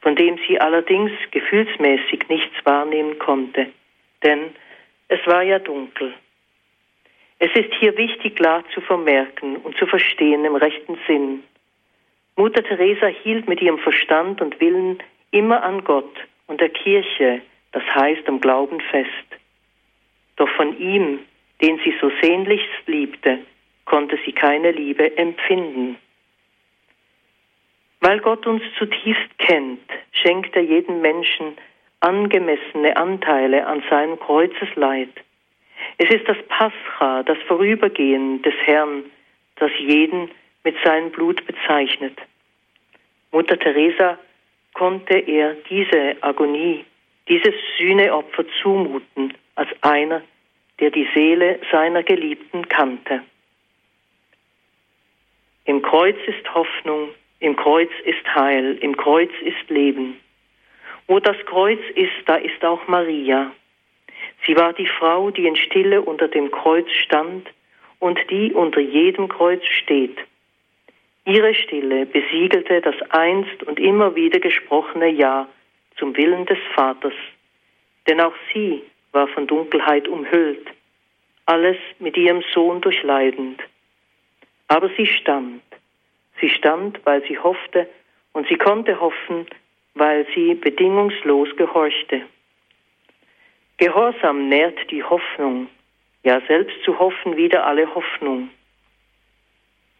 von 0.00 0.14
dem 0.16 0.38
sie 0.46 0.60
allerdings 0.60 1.10
gefühlsmäßig 1.30 2.28
nichts 2.28 2.54
wahrnehmen 2.64 3.18
konnte, 3.18 3.66
denn 4.22 4.50
es 5.08 5.20
war 5.26 5.42
ja 5.42 5.58
dunkel. 5.58 6.14
Es 7.40 7.54
ist 7.54 7.72
hier 7.78 7.96
wichtig 7.96 8.36
klar 8.36 8.64
zu 8.74 8.80
vermerken 8.80 9.56
und 9.56 9.76
zu 9.76 9.86
verstehen 9.86 10.44
im 10.44 10.56
rechten 10.56 10.98
Sinn. 11.06 11.44
Mutter 12.36 12.62
Teresa 12.62 13.06
hielt 13.06 13.48
mit 13.48 13.60
ihrem 13.60 13.78
Verstand 13.78 14.40
und 14.40 14.60
Willen 14.60 14.98
immer 15.30 15.62
an 15.62 15.84
Gott 15.84 16.14
und 16.46 16.60
der 16.60 16.70
Kirche, 16.70 17.42
das 17.72 17.82
heißt 17.94 18.28
am 18.28 18.40
Glauben 18.40 18.80
fest. 18.80 19.10
Doch 20.36 20.48
von 20.50 20.78
ihm, 20.78 21.20
den 21.62 21.78
sie 21.84 21.94
so 22.00 22.10
sehnlichst 22.22 22.86
liebte, 22.86 23.38
konnte 23.84 24.18
sie 24.24 24.32
keine 24.32 24.72
Liebe 24.72 25.16
empfinden. 25.16 25.96
Weil 28.00 28.20
Gott 28.20 28.46
uns 28.46 28.62
zutiefst 28.78 29.38
kennt, 29.38 29.80
schenkt 30.12 30.54
er 30.54 30.62
jedem 30.62 31.00
Menschen 31.00 31.56
angemessene 32.00 32.96
Anteile 32.96 33.66
an 33.66 33.82
seinem 33.90 34.18
Kreuzesleid. 34.18 35.10
Es 35.98 36.10
ist 36.10 36.28
das 36.28 36.36
Pascha, 36.48 37.22
das 37.22 37.38
Vorübergehen 37.46 38.42
des 38.42 38.54
Herrn, 38.64 39.04
das 39.56 39.70
jeden 39.78 40.30
mit 40.64 40.76
seinem 40.84 41.10
Blut 41.10 41.44
bezeichnet. 41.46 42.18
Mutter 43.32 43.58
Teresa 43.58 44.18
konnte 44.74 45.18
er 45.18 45.54
diese 45.68 46.16
Agonie, 46.20 46.84
dieses 47.28 47.54
Sühneopfer 47.78 48.44
zumuten 48.62 49.34
als 49.54 49.68
einer, 49.82 50.22
der 50.80 50.90
die 50.90 51.08
Seele 51.14 51.58
seiner 51.70 52.02
Geliebten 52.02 52.68
kannte. 52.68 53.22
Im 55.64 55.82
Kreuz 55.82 56.16
ist 56.26 56.54
Hoffnung, 56.54 57.10
im 57.40 57.56
Kreuz 57.56 57.90
ist 58.04 58.24
Heil, 58.34 58.78
im 58.80 58.96
Kreuz 58.96 59.30
ist 59.42 59.68
Leben. 59.68 60.18
Wo 61.06 61.20
das 61.20 61.36
Kreuz 61.46 61.80
ist, 61.94 62.12
da 62.26 62.36
ist 62.36 62.64
auch 62.64 62.86
Maria. 62.88 63.52
Sie 64.46 64.56
war 64.56 64.72
die 64.72 64.86
Frau, 64.86 65.30
die 65.30 65.46
in 65.46 65.56
Stille 65.56 66.02
unter 66.02 66.28
dem 66.28 66.50
Kreuz 66.50 66.90
stand 66.90 67.48
und 67.98 68.18
die 68.30 68.52
unter 68.52 68.80
jedem 68.80 69.28
Kreuz 69.28 69.64
steht. 69.64 70.16
Ihre 71.24 71.54
Stille 71.54 72.06
besiegelte 72.06 72.80
das 72.80 72.94
einst 73.10 73.62
und 73.64 73.78
immer 73.78 74.14
wieder 74.14 74.40
gesprochene 74.40 75.08
Ja 75.08 75.48
zum 75.96 76.16
Willen 76.16 76.46
des 76.46 76.58
Vaters. 76.74 77.12
Denn 78.08 78.20
auch 78.20 78.34
sie 78.54 78.82
war 79.12 79.28
von 79.28 79.46
Dunkelheit 79.46 80.08
umhüllt, 80.08 80.66
alles 81.46 81.76
mit 81.98 82.16
ihrem 82.16 82.42
Sohn 82.54 82.80
durchleidend. 82.80 83.60
Aber 84.68 84.90
sie 84.96 85.06
stand. 85.06 85.62
Sie 86.40 86.48
stand, 86.48 87.00
weil 87.04 87.22
sie 87.26 87.38
hoffte, 87.38 87.88
und 88.32 88.46
sie 88.48 88.56
konnte 88.56 89.00
hoffen, 89.00 89.46
weil 89.94 90.26
sie 90.34 90.54
bedingungslos 90.54 91.48
gehorchte. 91.56 92.22
Gehorsam 93.78 94.48
nährt 94.48 94.90
die 94.90 95.04
Hoffnung, 95.04 95.68
ja 96.24 96.40
selbst 96.48 96.82
zu 96.84 96.98
hoffen 96.98 97.36
wieder 97.36 97.64
alle 97.64 97.94
Hoffnung. 97.94 98.50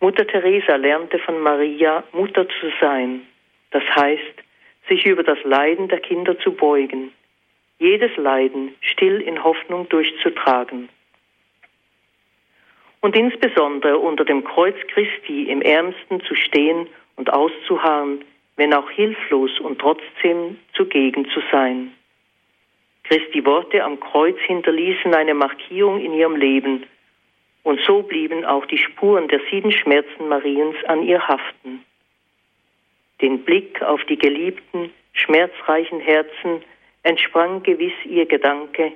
Mutter 0.00 0.26
Teresa 0.26 0.74
lernte 0.74 1.20
von 1.20 1.38
Maria, 1.38 2.02
Mutter 2.12 2.48
zu 2.48 2.72
sein, 2.80 3.22
das 3.70 3.84
heißt, 3.94 4.42
sich 4.88 5.06
über 5.06 5.22
das 5.22 5.38
Leiden 5.44 5.86
der 5.86 6.00
Kinder 6.00 6.36
zu 6.40 6.52
beugen, 6.52 7.12
jedes 7.78 8.16
Leiden 8.16 8.74
still 8.80 9.20
in 9.20 9.44
Hoffnung 9.44 9.88
durchzutragen. 9.88 10.88
Und 13.00 13.14
insbesondere 13.14 13.98
unter 13.98 14.24
dem 14.24 14.42
Kreuz 14.42 14.76
Christi 14.88 15.44
im 15.44 15.62
Ärmsten 15.62 16.20
zu 16.22 16.34
stehen 16.34 16.88
und 17.14 17.32
auszuharren, 17.32 18.24
wenn 18.56 18.74
auch 18.74 18.90
hilflos 18.90 19.60
und 19.60 19.78
trotzdem 19.78 20.58
zugegen 20.74 21.30
zu 21.30 21.40
sein. 21.52 21.92
Christi 23.08 23.42
Worte 23.46 23.82
am 23.82 23.98
Kreuz 23.98 24.38
hinterließen 24.40 25.14
eine 25.14 25.32
Markierung 25.32 25.98
in 25.98 26.12
ihrem 26.12 26.36
Leben, 26.36 26.84
und 27.62 27.80
so 27.86 28.02
blieben 28.02 28.44
auch 28.44 28.66
die 28.66 28.78
Spuren 28.78 29.28
der 29.28 29.40
sieben 29.50 29.72
Schmerzen 29.72 30.28
Mariens 30.28 30.76
an 30.86 31.02
ihr 31.02 31.26
haften. 31.26 31.84
Den 33.22 33.44
Blick 33.44 33.82
auf 33.82 34.04
die 34.04 34.18
geliebten, 34.18 34.90
schmerzreichen 35.12 36.00
Herzen 36.00 36.62
entsprang 37.02 37.62
gewiss 37.62 37.94
ihr 38.04 38.26
Gedanke, 38.26 38.92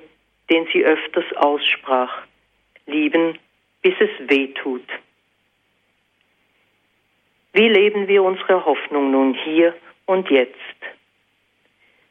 den 0.49 0.67
sie 0.71 0.85
öfters 0.85 1.25
aussprach, 1.35 2.23
lieben, 2.85 3.39
bis 3.81 3.95
es 3.99 4.29
weh 4.29 4.47
tut. 4.53 4.87
Wie 7.53 7.67
leben 7.67 8.07
wir 8.07 8.23
unsere 8.23 8.63
Hoffnung 8.65 9.11
nun 9.11 9.33
hier 9.33 9.75
und 10.05 10.29
jetzt? 10.29 10.55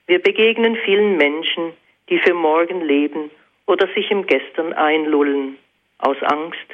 Wir 0.06 0.20
begegnen 0.20 0.76
vielen 0.84 1.16
Menschen, 1.16 1.72
die 2.12 2.18
für 2.18 2.34
morgen 2.34 2.82
leben 2.82 3.30
oder 3.66 3.88
sich 3.94 4.10
im 4.10 4.26
Gestern 4.26 4.74
einlullen, 4.74 5.56
aus 5.96 6.18
Angst, 6.20 6.66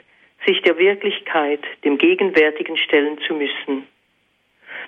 sich 0.45 0.61
der 0.63 0.79
Wirklichkeit, 0.79 1.61
dem 1.85 1.97
Gegenwärtigen 1.97 2.77
stellen 2.77 3.21
zu 3.25 3.35
müssen. 3.35 3.87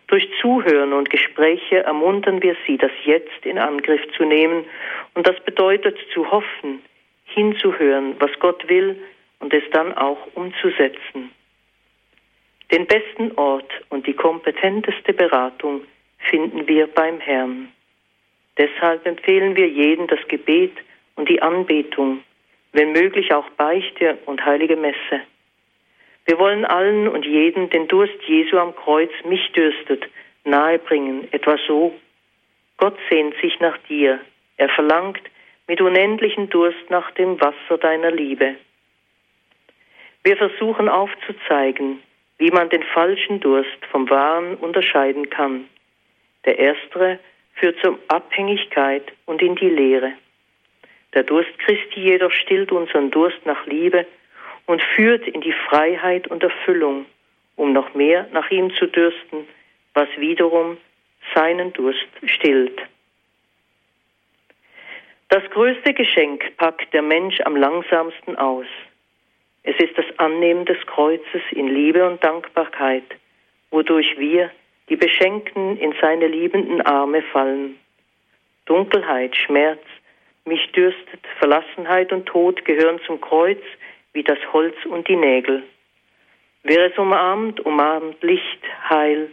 Durch 0.09 0.29
Zuhören 0.41 0.93
und 0.93 1.09
Gespräche 1.09 1.85
ermuntern 1.85 2.43
wir 2.43 2.57
sie, 2.67 2.79
das 2.79 2.91
Jetzt 3.05 3.47
in 3.47 3.59
Angriff 3.59 4.01
zu 4.17 4.25
nehmen, 4.25 4.65
und 5.15 5.25
das 5.25 5.39
bedeutet 5.45 5.97
zu 6.13 6.29
hoffen, 6.29 6.83
hinzuhören, 7.27 8.17
was 8.19 8.33
Gott 8.41 8.69
will, 8.69 9.01
und 9.39 9.55
es 9.55 9.63
dann 9.71 9.97
auch 9.97 10.19
umzusetzen. 10.35 11.31
Den 12.73 12.89
besten 12.89 13.31
Ort 13.37 13.71
und 13.89 14.09
die 14.09 14.15
kompetenteste 14.15 15.13
Beratung 15.13 15.83
finden 16.19 16.67
wir 16.67 16.89
beim 16.89 17.21
Herrn. 17.21 17.69
Deshalb 18.61 19.07
empfehlen 19.07 19.57
wir 19.57 19.69
jeden 19.69 20.07
das 20.07 20.21
Gebet 20.29 20.77
und 21.17 21.31
die 21.31 21.41
Anbetung, 21.41 22.23
wenn 22.73 22.93
möglich 22.93 23.33
auch 23.33 23.49
Beichte 23.57 24.19
und 24.27 24.45
heilige 24.45 24.77
Messe. 24.77 25.23
Wir 26.27 26.39
wollen 26.39 26.67
allen 26.67 27.09
und 27.09 27.25
jeden 27.25 27.71
den 27.71 27.89
Durst 27.89 28.23
Jesu 28.27 28.59
am 28.59 28.77
Kreuz 28.77 29.11
mich 29.25 29.51
dürstet 29.53 30.07
nahebringen, 30.45 31.27
etwa 31.33 31.57
so. 31.67 31.99
Gott 32.77 32.99
sehnt 33.09 33.35
sich 33.41 33.59
nach 33.61 33.79
dir, 33.89 34.21
er 34.59 34.69
verlangt 34.69 35.23
mit 35.67 35.81
unendlichem 35.81 36.51
Durst 36.51 36.91
nach 36.91 37.11
dem 37.13 37.41
Wasser 37.41 37.79
deiner 37.79 38.11
Liebe. 38.11 38.57
Wir 40.23 40.37
versuchen 40.37 40.91
aufzuzeigen, 40.91 42.03
wie 42.37 42.51
man 42.51 42.69
den 42.69 42.83
falschen 42.83 43.41
Durst 43.41 43.87
vom 43.91 44.11
wahren 44.11 44.57
unterscheiden 44.57 45.31
kann. 45.31 45.65
Der 46.45 46.59
erstere 46.59 47.19
führt 47.55 47.79
zur 47.81 47.99
Abhängigkeit 48.09 49.13
und 49.27 49.43
in 49.43 49.57
die 49.57 49.69
Leere. 49.69 50.13
Der 51.15 51.25
Durst 51.25 51.59
Christi 51.59 52.01
jedoch 52.01 52.33
stillt 52.33 52.73
unseren 52.73 53.11
Durst 53.11 53.45
nach 53.45 53.67
Liebe 53.67 54.07
und 54.67 54.81
führt 54.95 55.27
in 55.27 55.41
die 55.41 55.55
Freiheit 55.69 56.29
und 56.29 56.43
Erfüllung, 56.43 57.07
um 57.57 57.73
noch 57.73 57.95
mehr 57.95 58.29
nach 58.33 58.51
ihm 58.51 58.73
zu 58.75 58.87
dürsten, 58.87 59.47
was 59.95 60.09
wiederum 60.17 60.79
seinen 61.35 61.73
Durst 61.73 62.09
stillt. 62.25 62.81
Das 65.29 65.43
größte 65.51 65.95
Geschenk 65.95 66.57
packt 66.57 66.93
der 66.93 67.03
Mensch 67.03 67.41
am 67.43 67.57
langsamsten 67.57 68.37
aus. 68.37 68.67
Es 69.63 69.77
ist 69.79 69.97
das 69.97 70.07
Annehmen 70.19 70.65
des 70.65 70.79
Kreuzes 70.87 71.43
in 71.51 71.69
Liebe 71.69 72.05
und 72.09 72.23
Dankbarkeit, 72.25 73.05
wodurch 73.71 74.19
wir, 74.19 74.51
die 74.91 74.97
Beschenkten, 74.97 75.79
in 75.79 75.95
seine 76.01 76.27
liebenden 76.27 76.83
Arme 76.83 77.23
fallen. 77.23 77.79
Dunkelheit, 78.67 79.37
Schmerz, 79.37 79.81
mich 80.45 80.71
dürstet, 80.73 81.21
Verlassenheit 81.39 82.13
und 82.13 82.27
Tod 82.27 82.65
gehören 82.65 83.01
zum 83.07 83.21
Kreuz 83.21 83.63
wie 84.13 84.25
das 84.25 84.39
Holz 84.53 84.75
und 84.87 85.07
die 85.09 85.17
Nägel. 85.17 85.63
Wer 86.65 86.91
es 86.91 86.99
umarmt, 86.99 87.61
umarmt 87.61 88.21
Licht, 88.23 88.61
Heil, 88.89 89.31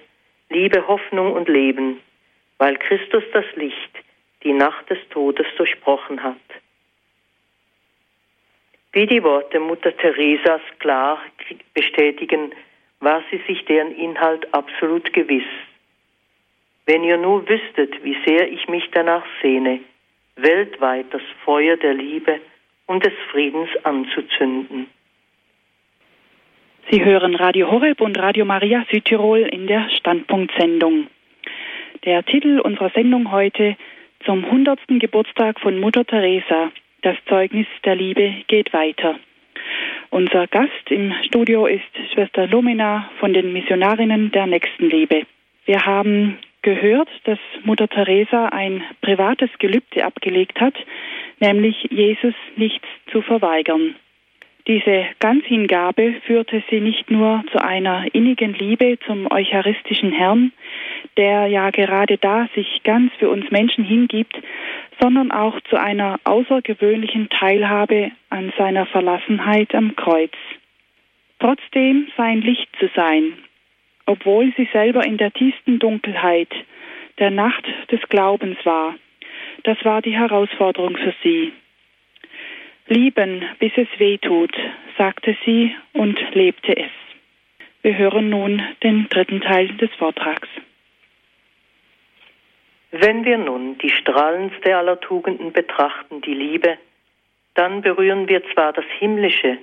Liebe, 0.50 0.88
Hoffnung 0.88 1.34
und 1.34 1.50
Leben, 1.50 2.00
weil 2.60 2.78
Christus 2.78 3.24
das 3.34 3.46
Licht, 3.56 3.92
die 4.44 4.54
Nacht 4.54 4.90
des 4.90 5.00
Todes 5.10 5.48
durchbrochen 5.58 6.24
hat. 6.24 6.38
Wie 8.94 9.08
die 9.08 9.24
Worte 9.24 9.60
Mutter 9.60 9.96
Theresas 9.98 10.62
klar 10.80 11.22
bestätigen, 11.74 12.54
war 13.00 13.24
sie 13.30 13.42
sich 13.48 13.64
deren 13.66 13.92
Inhalt 13.92 14.54
absolut 14.54 15.14
gewiss. 15.14 15.48
Wenn 16.86 17.04
ihr 17.04 17.18
nur 17.18 17.48
wüsstet, 17.48 18.04
wie 18.04 18.18
sehr 18.26 18.52
ich 18.52 18.68
mich 18.68 18.90
danach 18.92 19.26
sehne, 19.42 19.82
weltweit 20.36 21.08
das 21.12 21.22
Feuer 21.44 21.78
der 21.78 21.94
Liebe 21.94 22.40
und 22.86 23.06
des 23.06 23.14
Friedens 23.32 23.70
anzuzünden. 23.84 24.88
Sie 26.90 27.04
hören 27.04 27.36
Radio 27.36 27.70
Horeb 27.70 28.00
und 28.00 28.18
Radio 28.18 28.46
Maria 28.46 28.86
Südtirol 28.90 29.40
in 29.40 29.68
der 29.68 29.90
Standpunktsendung. 29.90 31.08
Der 32.06 32.24
Titel 32.24 32.60
unserer 32.60 32.92
Sendung 32.92 33.32
heute 33.32 33.76
zum 34.26 34.46
100. 34.46 34.80
Geburtstag 35.00 35.60
von 35.60 35.80
Mutter 35.80 36.06
Teresa– 36.06 36.72
das 37.02 37.16
Zeugnis 37.30 37.68
der 37.86 37.96
Liebe 37.96 38.44
geht 38.48 38.74
weiter. 38.74 39.20
Unser 40.10 40.48
Gast 40.48 40.90
im 40.90 41.14
Studio 41.26 41.66
ist 41.66 41.84
Schwester 42.14 42.48
Lumina 42.48 43.10
von 43.20 43.34
den 43.34 43.52
Missionarinnen 43.52 44.32
der 44.32 44.48
Nächstenliebe. 44.48 45.24
Wir 45.66 45.86
haben 45.86 46.40
gehört, 46.62 47.10
dass 47.26 47.40
Mutter 47.64 47.88
Teresa 47.88 48.48
ein 48.48 48.84
privates 49.02 49.50
Gelübde 49.60 50.06
abgelegt 50.06 50.60
hat, 50.60 50.76
nämlich 51.40 51.88
Jesus 51.92 52.34
nichts 52.56 52.88
zu 53.12 53.22
verweigern. 53.22 53.96
Diese 54.68 55.06
Ganzhingabe 55.20 56.16
führte 56.26 56.62
sie 56.70 56.82
nicht 56.82 57.10
nur 57.10 57.42
zu 57.54 57.64
einer 57.64 58.06
innigen 58.14 58.54
Liebe 58.54 59.00
zum 59.06 59.32
eucharistischen 59.32 60.12
Herrn, 60.12 60.52
der 61.16 61.48
ja 61.48 61.70
gerade 61.70 62.18
da 62.18 62.50
sich 62.54 62.84
ganz 62.84 63.14
für 63.18 63.30
uns 63.30 63.50
Menschen 63.50 63.86
hingibt, 63.86 64.38
sondern 65.00 65.32
auch 65.32 65.58
zu 65.70 65.80
einer 65.80 66.20
außergewöhnlichen 66.26 67.30
Teilhabe 67.30 68.12
an 68.30 68.52
seiner 68.58 68.86
Verlassenheit 68.88 69.74
am 69.74 69.96
Kreuz. 69.96 70.34
Trotzdem 71.40 72.08
sein 72.18 72.42
Licht 72.42 72.68
zu 72.78 72.90
sein, 72.94 73.38
obwohl 74.06 74.54
sie 74.58 74.68
selber 74.74 75.06
in 75.06 75.16
der 75.16 75.32
tiefsten 75.32 75.80
Dunkelheit 75.80 76.50
der 77.20 77.32
Nacht 77.32 77.64
des 77.90 78.02
Glaubens 78.10 78.58
war, 78.66 78.96
das 79.64 79.78
war 79.86 80.02
die 80.02 80.16
Herausforderung 80.16 80.98
für 80.98 81.14
sie. 81.24 81.54
Lieben, 82.90 83.44
bis 83.60 83.74
es 83.76 83.88
weh 83.98 84.18
tut, 84.18 84.56
sagte 84.98 85.36
sie 85.44 85.76
und 85.92 86.18
lebte 86.34 86.78
es. 86.78 86.92
Wir 87.82 87.98
hören 87.98 88.30
nun 88.30 88.62
den 88.82 89.10
dritten 89.10 89.42
Teil 89.42 89.68
des 89.76 89.94
Vortrags. 89.96 90.48
Wenn 92.92 93.26
wir 93.26 93.38
nun 93.38 93.78
die 93.80 93.90
strahlendste 93.90 94.78
aller 94.78 95.00
Tugenden 95.02 95.52
betrachten, 95.52 96.22
die 96.22 96.34
Liebe, 96.34 96.78
dann 97.56 97.82
berühren 97.82 98.30
wir 98.30 98.42
zwar 98.54 98.72
das 98.72 98.86
Himmlische, 99.00 99.58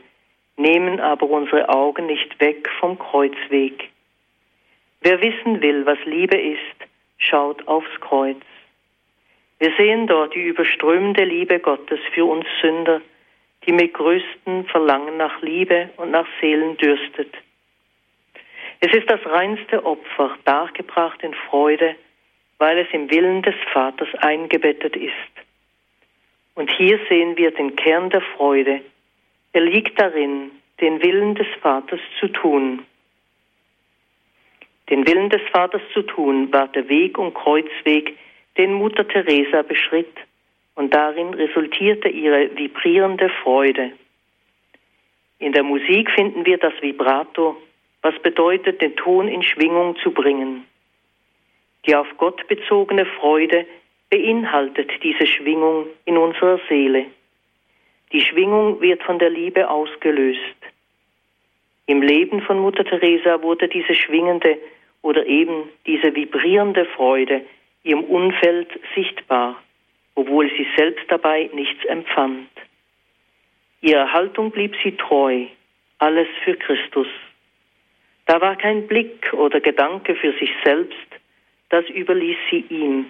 nehmen 0.59 1.01
aber 1.01 1.27
unsere 1.27 1.71
Augen 1.71 2.07
nicht 2.07 2.39
weg 2.41 2.69
vom 2.79 2.99
Kreuzweg. 2.99 3.89
Wer 5.01 5.23
wissen 5.23 5.63
will, 5.63 5.87
was 5.87 5.99
Liebe 6.05 6.37
ist, 6.37 6.91
schaut 7.17 7.67
aufs 7.67 8.01
Kreuz. 8.01 8.43
Wir 9.59 9.73
sehen 9.79 10.07
dort 10.07 10.35
die 10.35 10.43
überströmende 10.43 11.25
Liebe 11.25 11.59
Gottes 11.59 12.01
für 12.13 12.27
uns 12.27 12.45
Sünder, 12.61 13.01
die 13.66 13.72
mit 13.72 13.94
größtem 13.94 14.66
Verlangen 14.66 15.16
nach 15.16 15.40
Liebe 15.42 15.90
und 15.96 16.11
nach 16.11 16.27
Seelen 16.40 16.77
dürstet. 16.77 17.33
Es 18.81 18.92
ist 18.92 19.09
das 19.11 19.24
reinste 19.24 19.85
Opfer, 19.85 20.37
dargebracht 20.44 21.22
in 21.22 21.35
Freude, 21.48 21.96
weil 22.59 22.79
es 22.79 22.88
im 22.92 23.11
Willen 23.11 23.42
des 23.42 23.55
Vaters 23.72 24.09
eingebettet 24.18 24.96
ist. 24.96 25.12
Und 26.55 26.70
hier 26.70 26.98
sehen 27.09 27.37
wir 27.37 27.50
den 27.50 27.74
Kern 27.77 28.11
der 28.11 28.20
Freude. 28.37 28.81
Er 29.53 29.61
liegt 29.62 30.00
darin, 30.00 30.50
den 30.81 31.03
Willen 31.03 31.35
des 31.35 31.46
Vaters 31.61 32.00
zu 32.20 32.29
tun. 32.29 32.85
Den 34.90 35.07
Willen 35.07 35.31
des 35.31 35.42
Vaters 35.50 35.83
zu 35.92 36.03
tun, 36.03 36.53
war 36.53 36.68
der 36.68 36.88
Weg 36.88 37.18
und 37.18 37.35
Kreuzweg, 37.35 38.16
den 38.59 38.74
Mutter 38.74 39.07
Teresa 39.09 39.62
beschritt, 39.62 40.14
und 40.75 40.93
darin 40.93 41.35
resultierte 41.35 42.09
ihre 42.09 42.51
vibrierende 42.57 43.29
Freude. 43.43 43.93
In 45.39 45.53
der 45.53 45.63
Musik 45.63 46.11
finden 46.11 46.47
wir 46.47 46.59
das 46.59 46.73
Vibrato, 46.81 47.57
was 48.03 48.19
bedeutet, 48.21 48.81
den 48.81 48.97
Ton 48.97 49.29
in 49.29 49.43
Schwingung 49.43 49.97
zu 49.97 50.11
bringen. 50.11 50.65
Die 51.87 51.95
auf 51.95 52.09
Gott 52.17 52.47
bezogene 52.49 53.07
Freude 53.07 53.67
beinhaltet 54.11 54.91
diese 55.03 55.27
Schwingung 55.27 55.87
in 56.05 56.17
unserer 56.17 56.61
Seele. 56.69 57.07
Die 58.13 58.21
Schwingung 58.21 58.81
wird 58.81 59.03
von 59.03 59.19
der 59.19 59.31
Liebe 59.31 59.69
ausgelöst. 59.69 60.39
Im 61.87 62.01
Leben 62.01 62.41
von 62.43 62.59
Mutter 62.59 62.85
Teresa 62.85 63.43
wurde 63.43 63.69
diese 63.69 63.95
schwingende 63.95 64.59
oder 65.03 65.27
eben 65.27 65.69
diese 65.87 66.15
vibrierende 66.15 66.87
Freude 66.87 67.43
ihrem 67.83 68.05
Umfeld 68.05 68.69
sichtbar, 68.95 69.63
obwohl 70.14 70.48
sie 70.50 70.66
selbst 70.77 71.05
dabei 71.09 71.50
nichts 71.53 71.85
empfand. 71.87 72.48
Ihrer 73.81 74.12
Haltung 74.12 74.50
blieb 74.50 74.74
sie 74.83 74.92
treu, 74.92 75.46
alles 75.98 76.29
für 76.44 76.55
Christus. 76.57 77.09
Da 78.27 78.40
war 78.40 78.57
kein 78.57 78.87
Blick 78.87 79.33
oder 79.35 79.61
Gedanke 79.61 80.14
für 80.14 80.33
sich 80.38 80.50
selbst, 80.64 80.96
das 81.68 81.88
überließ 81.90 82.37
sie 82.50 82.64
ihm. 82.70 83.07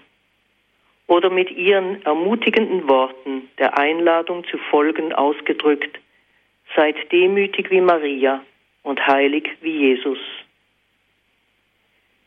Oder 1.07 1.31
mit 1.31 1.51
ihren 1.51 2.03
ermutigenden 2.05 2.89
Worten 2.89 3.49
der 3.59 3.79
Einladung 3.79 4.45
zu 4.47 4.59
folgen 4.59 5.13
ausgedrückt, 5.13 6.01
seid 6.75 6.97
demütig 7.13 7.71
wie 7.71 7.81
Maria 7.81 8.43
und 8.83 9.07
heilig 9.07 9.49
wie 9.61 9.91
Jesus. 9.91 10.19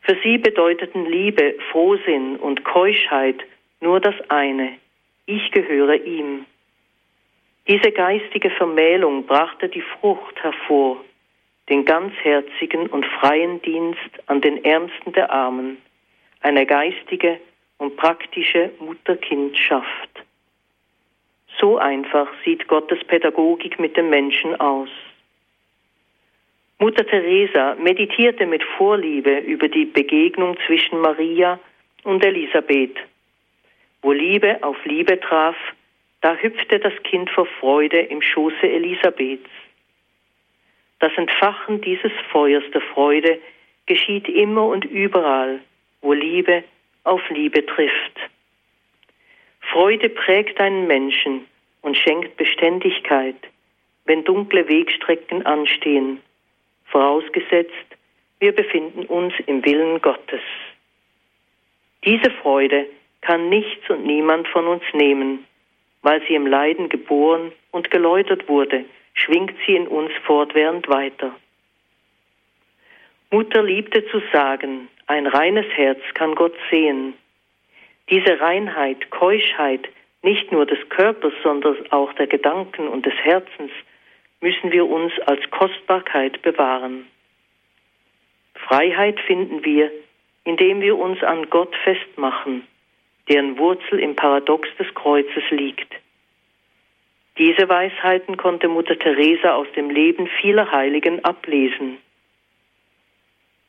Für 0.02 0.16
sie 0.22 0.38
bedeuteten 0.38 1.04
Liebe, 1.06 1.56
Frohsinn 1.70 2.36
und 2.36 2.64
Keuschheit 2.64 3.44
nur 3.80 4.00
das 4.00 4.14
eine, 4.28 4.78
ich 5.26 5.50
gehöre 5.52 6.04
ihm. 6.04 6.46
Diese 7.68 7.92
geistige 7.92 8.50
Vermählung 8.50 9.26
brachte 9.26 9.68
die 9.68 9.82
Frucht 9.82 10.42
hervor, 10.42 11.04
den 11.68 11.84
ganzherzigen 11.84 12.86
und 12.86 13.04
freien 13.04 13.60
Dienst 13.62 14.10
an 14.26 14.40
den 14.40 14.64
Ärmsten 14.64 15.12
der 15.12 15.30
Armen, 15.30 15.76
eine 16.40 16.64
geistige 16.64 17.38
und 17.76 17.96
praktische 17.96 18.70
Mutter-Kind-Schaft. 18.78 20.24
So 21.58 21.76
einfach 21.78 22.28
sieht 22.44 22.68
Gottes 22.68 23.02
Pädagogik 23.04 23.78
mit 23.78 23.96
dem 23.96 24.10
Menschen 24.10 24.58
aus. 24.60 24.88
Mutter 26.78 27.04
Teresa 27.04 27.74
meditierte 27.74 28.46
mit 28.46 28.62
Vorliebe 28.62 29.38
über 29.38 29.68
die 29.68 29.84
Begegnung 29.84 30.56
zwischen 30.66 31.00
Maria 31.00 31.58
und 32.04 32.24
Elisabeth. 32.24 32.96
Wo 34.02 34.12
Liebe 34.12 34.62
auf 34.62 34.76
Liebe 34.84 35.18
traf, 35.20 35.56
da 36.20 36.34
hüpfte 36.36 36.78
das 36.78 36.94
Kind 37.04 37.30
vor 37.30 37.46
Freude 37.60 38.00
im 38.00 38.22
Schoße 38.22 38.62
Elisabeths. 38.62 39.50
Das 41.00 41.12
Entfachen 41.16 41.80
dieses 41.80 42.12
Feuers 42.30 42.64
der 42.72 42.80
Freude 42.80 43.38
geschieht 43.86 44.28
immer 44.28 44.66
und 44.66 44.84
überall, 44.84 45.60
wo 46.02 46.12
Liebe 46.12 46.64
auf 47.04 47.22
Liebe 47.30 47.64
trifft. 47.64 48.18
Freude 49.60 50.08
prägt 50.08 50.60
einen 50.60 50.86
Menschen 50.86 51.46
und 51.82 51.96
schenkt 51.96 52.36
Beständigkeit, 52.36 53.36
wenn 54.04 54.24
dunkle 54.24 54.68
Wegstrecken 54.68 55.44
anstehen, 55.46 56.20
vorausgesetzt, 56.86 57.72
wir 58.40 58.52
befinden 58.52 59.04
uns 59.06 59.34
im 59.46 59.64
Willen 59.64 60.00
Gottes. 60.00 60.40
Diese 62.04 62.30
Freude 62.42 62.86
kann 63.20 63.48
nichts 63.48 63.88
und 63.90 64.04
niemand 64.04 64.48
von 64.48 64.66
uns 64.66 64.82
nehmen, 64.92 65.44
weil 66.02 66.22
sie 66.26 66.34
im 66.34 66.46
Leiden 66.46 66.88
geboren 66.88 67.52
und 67.70 67.90
geläutert 67.90 68.48
wurde, 68.48 68.84
schwingt 69.14 69.54
sie 69.66 69.76
in 69.76 69.88
uns 69.88 70.12
fortwährend 70.24 70.88
weiter. 70.88 71.34
Mutter 73.30 73.62
liebte 73.62 74.06
zu 74.08 74.22
sagen, 74.32 74.88
ein 75.06 75.26
reines 75.26 75.66
Herz 75.74 76.00
kann 76.14 76.34
Gott 76.34 76.54
sehen. 76.70 77.14
Diese 78.10 78.40
Reinheit, 78.40 79.10
Keuschheit, 79.10 79.88
nicht 80.22 80.50
nur 80.50 80.64
des 80.64 80.88
Körpers, 80.88 81.34
sondern 81.42 81.76
auch 81.90 82.12
der 82.14 82.26
Gedanken 82.26 82.88
und 82.88 83.04
des 83.04 83.14
Herzens, 83.22 83.70
müssen 84.40 84.72
wir 84.72 84.86
uns 84.86 85.12
als 85.26 85.40
Kostbarkeit 85.50 86.40
bewahren. 86.42 87.06
Freiheit 88.54 89.20
finden 89.20 89.64
wir, 89.64 89.90
indem 90.44 90.80
wir 90.80 90.96
uns 90.96 91.22
an 91.22 91.50
Gott 91.50 91.74
festmachen, 91.84 92.66
deren 93.28 93.58
Wurzel 93.58 93.98
im 93.98 94.16
Paradox 94.16 94.68
des 94.78 94.92
Kreuzes 94.94 95.44
liegt. 95.50 95.92
Diese 97.38 97.68
Weisheiten 97.68 98.36
konnte 98.36 98.68
Mutter 98.68 98.98
Teresa 98.98 99.54
aus 99.54 99.68
dem 99.76 99.90
Leben 99.90 100.26
vieler 100.40 100.72
Heiligen 100.72 101.24
ablesen. 101.24 101.98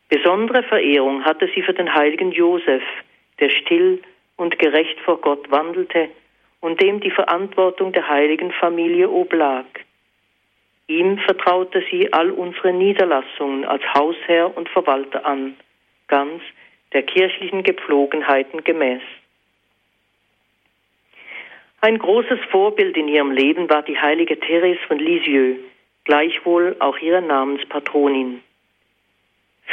Besondere 0.10 0.63
Verehrung 0.63 1.24
hatte 1.24 1.50
sie 1.54 1.62
für 1.62 1.74
den 1.74 1.93
heiligen 1.93 2.32
Josef, 2.32 2.82
der 3.39 3.50
still 3.50 4.02
und 4.38 4.58
gerecht 4.58 5.00
vor 5.02 5.22
Gott 5.22 5.52
wandelte 5.52 6.10
und 6.62 6.82
dem 6.82 7.00
die 7.00 7.12
Verantwortung 7.12 7.91
der 7.93 8.10
heiligen 8.10 8.52
Familie 8.52 9.10
oblag. 9.10 9.65
Ihm 10.88 11.19
vertraute 11.19 11.84
sie 11.91 12.12
all 12.12 12.32
unsere 12.32 12.74
Niederlassungen 12.74 13.63
als 13.65 13.84
Hausherr 13.93 14.58
und 14.58 14.67
Verwalter 14.69 15.24
an, 15.24 15.56
ganz 16.08 16.41
der 16.93 17.04
kirchlichen 17.04 17.62
Gepflogenheiten 17.62 18.63
gemäß. 18.63 19.04
Ein 21.82 21.98
großes 21.98 22.39
Vorbild 22.52 22.98
in 22.98 23.08
ihrem 23.08 23.32
Leben 23.32 23.70
war 23.70 23.84
die 23.84 23.98
heilige 23.98 24.38
Therese 24.38 24.82
von 24.88 25.00
Lisieux, 25.00 25.60
gleichwohl 26.04 26.76
auch 26.80 26.98
ihre 26.98 27.22
Namenspatronin. 27.22 28.42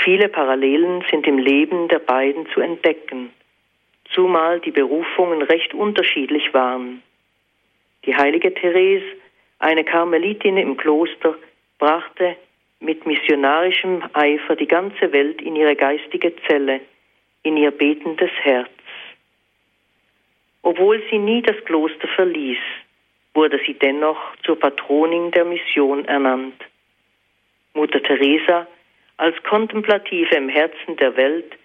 Viele 0.05 0.29
Parallelen 0.29 1.05
sind 1.11 1.27
im 1.27 1.39
Leben 1.39 1.89
der 1.89 1.99
beiden 1.99 2.47
zu 2.51 2.61
entdecken, 2.61 3.33
zumal 4.15 4.61
die 4.61 4.71
Berufungen 4.71 5.43
recht 5.43 5.75
unterschiedlich 5.75 6.55
waren. 6.55 7.03
Die 8.05 8.15
heilige 8.15 8.55
Therese, 8.55 9.05
eine 9.59 9.83
Karmelitin 9.83 10.59
im 10.59 10.77
Kloster, 10.77 11.35
brachte 11.81 12.37
mit 12.79 13.05
missionarischem 13.05 14.05
Eifer 14.13 14.55
die 14.55 14.69
ganze 14.69 15.13
Welt 15.13 15.43
in 15.43 15.57
ihre 15.57 15.75
geistige 15.75 16.35
Zelle, 16.47 16.81
in 17.43 17.57
ihr 17.57 17.73
betendes 17.73 18.31
Herz. 18.43 18.76
Obwohl 20.67 21.01
sie 21.09 21.19
nie 21.19 21.43
das 21.43 21.65
Kloster 21.65 22.09
verließ, 22.09 22.59
wurde 23.35 23.61
sie 23.65 23.75
dennoch 23.75 24.19
zur 24.45 24.59
Patronin 24.59 25.31
der 25.31 25.45
Mission 25.45 26.05
ernannt. 26.07 26.61
Mutter 27.75 28.03
Teresa, 28.03 28.67
als 29.17 29.41
Kontemplative 29.45 30.35
im 30.35 30.49
Herzen 30.49 30.97
der 30.97 31.17
Welt, 31.17 31.57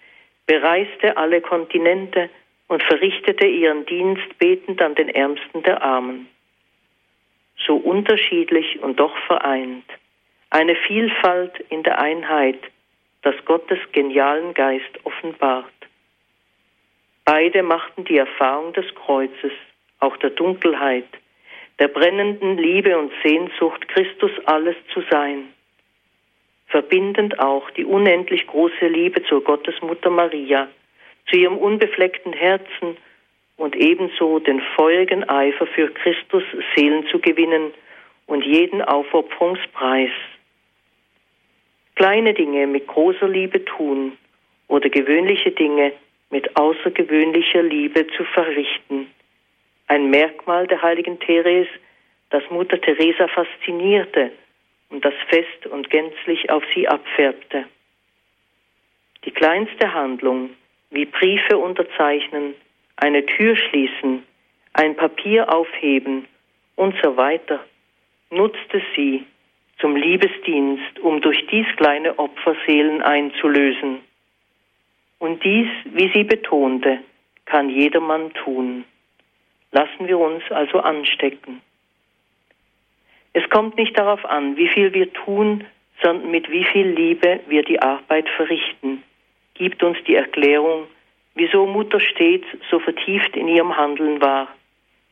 bereiste 0.45 1.17
alle 1.17 1.41
Kontinente 1.41 2.29
und 2.67 2.83
verrichtete 2.83 3.47
ihren 3.47 3.87
Dienst 3.87 4.37
betend 4.37 4.79
an 4.83 4.93
den 4.93 5.09
Ärmsten 5.09 5.63
der 5.63 5.81
Armen. 5.81 6.27
So 7.65 7.77
unterschiedlich 7.77 8.83
und 8.83 8.99
doch 8.99 9.17
vereint, 9.25 9.89
eine 10.51 10.75
Vielfalt 10.75 11.59
in 11.69 11.81
der 11.81 11.97
Einheit, 11.97 12.59
das 13.23 13.33
Gottes 13.45 13.79
genialen 13.93 14.53
Geist 14.53 14.99
offenbart. 15.05 15.80
Beide 17.33 17.63
machten 17.63 18.03
die 18.03 18.17
Erfahrung 18.17 18.73
des 18.73 18.93
Kreuzes, 18.93 19.53
auch 20.01 20.17
der 20.17 20.31
Dunkelheit, 20.31 21.07
der 21.79 21.87
brennenden 21.87 22.57
Liebe 22.57 22.97
und 22.97 23.09
Sehnsucht, 23.23 23.87
Christus 23.87 24.31
alles 24.47 24.75
zu 24.93 25.01
sein. 25.09 25.47
Verbindend 26.67 27.39
auch 27.39 27.69
die 27.69 27.85
unendlich 27.85 28.45
große 28.47 28.85
Liebe 28.85 29.23
zur 29.23 29.41
Gottesmutter 29.45 30.09
Maria, 30.09 30.67
zu 31.29 31.37
ihrem 31.37 31.57
unbefleckten 31.57 32.33
Herzen 32.33 32.97
und 33.55 33.77
ebenso 33.77 34.39
den 34.39 34.59
feurigen 34.75 35.29
Eifer 35.29 35.67
für 35.67 35.87
Christus 35.87 36.43
Seelen 36.75 37.07
zu 37.07 37.19
gewinnen 37.19 37.71
und 38.25 38.43
jeden 38.43 38.81
Aufopferungspreis. 38.81 40.11
Kleine 41.95 42.33
Dinge 42.33 42.67
mit 42.67 42.87
großer 42.87 43.29
Liebe 43.29 43.63
tun 43.63 44.17
oder 44.67 44.89
gewöhnliche 44.89 45.51
Dinge 45.51 45.93
mit 46.31 46.55
außergewöhnlicher 46.55 47.61
Liebe 47.61 48.07
zu 48.07 48.23
verrichten. 48.23 49.11
Ein 49.87 50.09
Merkmal 50.09 50.65
der 50.67 50.81
heiligen 50.81 51.19
Therese, 51.19 51.69
das 52.29 52.43
Mutter 52.49 52.79
Teresa 52.79 53.27
faszinierte 53.27 54.31
und 54.89 55.03
das 55.03 55.13
fest 55.27 55.67
und 55.69 55.89
gänzlich 55.89 56.49
auf 56.49 56.63
sie 56.73 56.87
abfärbte. 56.87 57.65
Die 59.25 59.31
kleinste 59.31 59.93
Handlung, 59.93 60.51
wie 60.89 61.05
Briefe 61.05 61.57
unterzeichnen, 61.57 62.55
eine 62.95 63.25
Tür 63.25 63.55
schließen, 63.55 64.23
ein 64.73 64.95
Papier 64.95 65.53
aufheben 65.53 66.27
und 66.75 66.95
so 67.03 67.17
weiter, 67.17 67.63
nutzte 68.29 68.81
sie 68.95 69.25
zum 69.79 69.95
Liebesdienst, 69.95 70.99
um 70.99 71.21
durch 71.21 71.45
dies 71.47 71.67
kleine 71.75 72.17
Opfer 72.17 72.55
Seelen 72.65 73.01
einzulösen 73.01 74.01
Und 75.21 75.43
dies, 75.43 75.67
wie 75.85 76.11
sie 76.15 76.23
betonte, 76.23 76.97
kann 77.45 77.69
jedermann 77.69 78.33
tun. 78.33 78.85
Lassen 79.71 80.07
wir 80.07 80.17
uns 80.17 80.41
also 80.49 80.79
anstecken. 80.79 81.61
Es 83.31 83.47
kommt 83.51 83.77
nicht 83.77 83.95
darauf 83.95 84.25
an, 84.25 84.57
wie 84.57 84.67
viel 84.67 84.95
wir 84.95 85.13
tun, 85.13 85.63
sondern 86.01 86.31
mit 86.31 86.49
wie 86.49 86.63
viel 86.63 86.87
Liebe 86.87 87.39
wir 87.47 87.61
die 87.61 87.79
Arbeit 87.79 88.27
verrichten, 88.29 89.03
gibt 89.53 89.83
uns 89.83 89.99
die 90.07 90.15
Erklärung, 90.15 90.87
wieso 91.35 91.67
Mutter 91.67 91.99
stets 91.99 92.47
so 92.71 92.79
vertieft 92.79 93.35
in 93.35 93.47
ihrem 93.47 93.77
Handeln 93.77 94.21
war, 94.21 94.47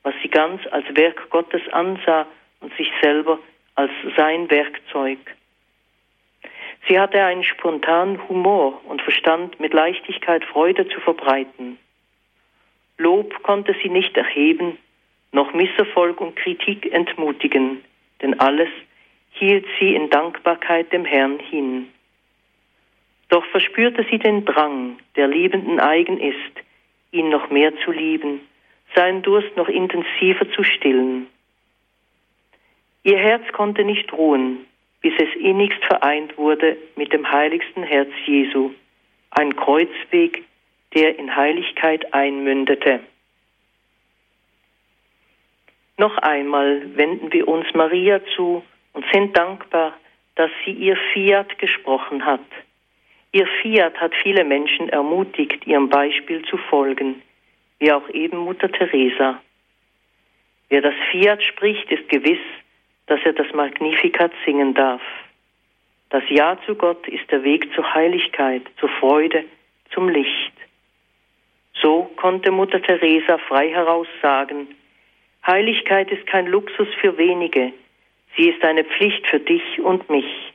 was 0.01 0.15
sie 0.23 0.29
ganz 0.29 0.65
als 0.71 0.85
Werk 0.95 1.29
Gottes 1.29 1.61
ansah 1.71 2.25
und 2.61 2.75
sich 2.77 2.91
selber 2.99 3.37
als 3.75 3.91
sein 4.17 4.49
Werkzeug. 4.49 5.19
Sie 6.89 6.99
hatte 6.99 7.23
einen 7.23 7.43
spontanen 7.43 8.27
Humor 8.27 8.81
und 8.85 9.03
verstand 9.03 9.59
mit 9.59 9.73
Leichtigkeit 9.73 10.43
Freude 10.43 10.87
zu 10.87 10.99
verbreiten. 10.99 11.77
Lob 12.97 13.43
konnte 13.43 13.75
sie 13.83 13.89
nicht 13.89 14.17
erheben, 14.17 14.79
noch 15.31 15.53
Misserfolg 15.53 16.19
und 16.19 16.35
Kritik 16.35 16.91
entmutigen, 16.91 17.83
denn 18.23 18.39
alles 18.39 18.69
hielt 19.33 19.67
sie 19.79 19.93
in 19.93 20.09
Dankbarkeit 20.09 20.91
dem 20.91 21.05
Herrn 21.05 21.37
hin. 21.37 21.89
Doch 23.29 23.45
verspürte 23.45 24.03
sie 24.09 24.17
den 24.17 24.43
Drang, 24.45 24.97
der 25.15 25.27
Liebenden 25.27 25.79
eigen 25.79 26.19
ist, 26.19 26.65
ihn 27.11 27.29
noch 27.29 27.51
mehr 27.51 27.71
zu 27.85 27.91
lieben, 27.91 28.41
seinen 28.95 29.21
Durst 29.21 29.55
noch 29.55 29.69
intensiver 29.69 30.49
zu 30.53 30.63
stillen. 30.63 31.27
Ihr 33.03 33.19
Herz 33.19 33.43
konnte 33.51 33.83
nicht 33.83 34.11
ruhen, 34.11 34.65
bis 35.01 35.13
es 35.17 35.33
innigst 35.39 35.83
vereint 35.85 36.37
wurde 36.37 36.77
mit 36.95 37.13
dem 37.13 37.29
heiligsten 37.29 37.83
Herz 37.83 38.09
Jesu, 38.25 38.71
ein 39.31 39.55
Kreuzweg, 39.55 40.43
der 40.93 41.17
in 41.17 41.35
Heiligkeit 41.35 42.13
einmündete. 42.13 42.99
Noch 45.97 46.17
einmal 46.17 46.95
wenden 46.95 47.31
wir 47.31 47.47
uns 47.47 47.67
Maria 47.73 48.21
zu 48.35 48.63
und 48.93 49.05
sind 49.11 49.37
dankbar, 49.37 49.97
dass 50.35 50.49
sie 50.65 50.71
ihr 50.71 50.97
Fiat 51.13 51.59
gesprochen 51.59 52.25
hat. 52.25 52.45
Ihr 53.31 53.45
Fiat 53.61 53.99
hat 53.99 54.13
viele 54.23 54.43
Menschen 54.43 54.89
ermutigt, 54.89 55.67
ihrem 55.67 55.89
Beispiel 55.89 56.43
zu 56.45 56.57
folgen, 56.57 57.21
wie 57.79 57.91
auch 57.91 58.09
eben 58.09 58.37
Mutter 58.37 58.71
Teresa. 58.71 59.41
Wer 60.69 60.81
das 60.81 60.95
Fiat 61.11 61.43
spricht, 61.43 61.91
ist 61.91 62.07
gewiss, 62.09 62.39
dass 63.09 63.19
er 63.25 63.33
das 63.33 63.51
Magnificat 63.53 64.31
singen 64.45 64.73
darf. 64.73 65.01
Das 66.09 66.23
Ja 66.29 66.57
zu 66.65 66.75
Gott 66.75 67.07
ist 67.07 67.29
der 67.31 67.43
Weg 67.43 67.73
zur 67.73 67.93
Heiligkeit, 67.93 68.61
zur 68.79 68.89
Freude, 68.89 69.43
zum 69.91 70.09
Licht. 70.09 70.53
So 71.73 72.03
konnte 72.15 72.51
Mutter 72.51 72.81
Teresa 72.81 73.37
frei 73.37 73.69
heraus 73.69 74.07
sagen, 74.21 74.67
Heiligkeit 75.45 76.11
ist 76.11 76.27
kein 76.27 76.47
Luxus 76.47 76.87
für 77.01 77.17
wenige, 77.17 77.73
sie 78.37 78.49
ist 78.49 78.63
eine 78.63 78.83
Pflicht 78.83 79.25
für 79.27 79.39
dich 79.39 79.79
und 79.79 80.09
mich. 80.09 80.53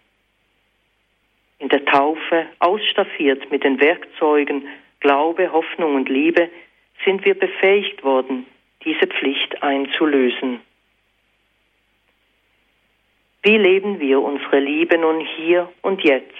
In 1.58 1.68
der 1.70 1.84
Taufe, 1.84 2.46
ausstaffiert 2.60 3.50
mit 3.50 3.64
den 3.64 3.80
Werkzeugen 3.80 4.68
Glaube, 5.00 5.52
Hoffnung 5.52 5.96
und 5.96 6.08
Liebe, 6.08 6.50
sind 7.04 7.24
wir 7.24 7.34
befähigt 7.34 8.04
worden, 8.04 8.46
diese 8.84 9.06
Pflicht 9.06 9.62
einzulösen. 9.62 10.60
Wie 13.44 13.58
leben 13.58 14.00
wir 14.00 14.22
unsere 14.22 14.58
Liebe 14.58 14.96
nun 14.96 15.20
hier 15.20 15.70
und 15.82 16.02
jetzt? 16.02 16.32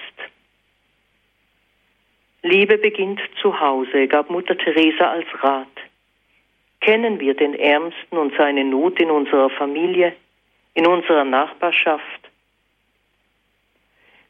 Liebe 2.41 2.79
beginnt 2.79 3.21
zu 3.43 3.61
Hause, 3.61 4.09
gab 4.09 4.31
Mutter 4.31 4.57
Teresa 4.57 5.11
als 5.11 5.27
Rat. 5.43 5.69
Kennen 6.81 7.21
wir 7.21 7.35
den 7.35 7.55
Ärmsten 7.55 8.17
und 8.17 8.33
seine 8.39 8.65
Not 8.65 8.99
in 9.01 9.11
unserer 9.11 9.51
Familie, 9.51 10.15
in 10.73 10.87
unserer 10.87 11.25
Nachbarschaft? 11.25 12.31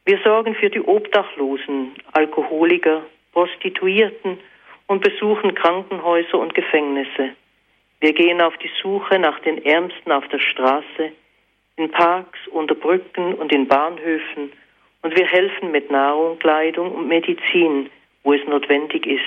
Wir 0.04 0.18
sorgen 0.24 0.56
für 0.56 0.68
die 0.68 0.82
Obdachlosen, 0.82 1.92
Alkoholiker, 2.10 3.02
Prostituierten 3.32 4.40
und 4.88 5.00
besuchen 5.00 5.54
Krankenhäuser 5.54 6.40
und 6.40 6.54
Gefängnisse. 6.54 7.36
Wir 8.00 8.12
gehen 8.14 8.42
auf 8.42 8.56
die 8.56 8.70
Suche 8.82 9.20
nach 9.20 9.38
den 9.40 9.64
Ärmsten 9.64 10.10
auf 10.10 10.26
der 10.26 10.40
Straße, 10.40 11.12
in 11.76 11.90
Parks, 11.90 12.38
unter 12.52 12.74
Brücken 12.74 13.34
und 13.34 13.52
in 13.52 13.66
Bahnhöfen 13.66 14.52
und 15.02 15.16
wir 15.16 15.26
helfen 15.26 15.70
mit 15.70 15.90
Nahrung, 15.90 16.38
Kleidung 16.38 16.92
und 16.92 17.08
Medizin, 17.08 17.90
wo 18.22 18.32
es 18.32 18.46
notwendig 18.46 19.06
ist. 19.06 19.20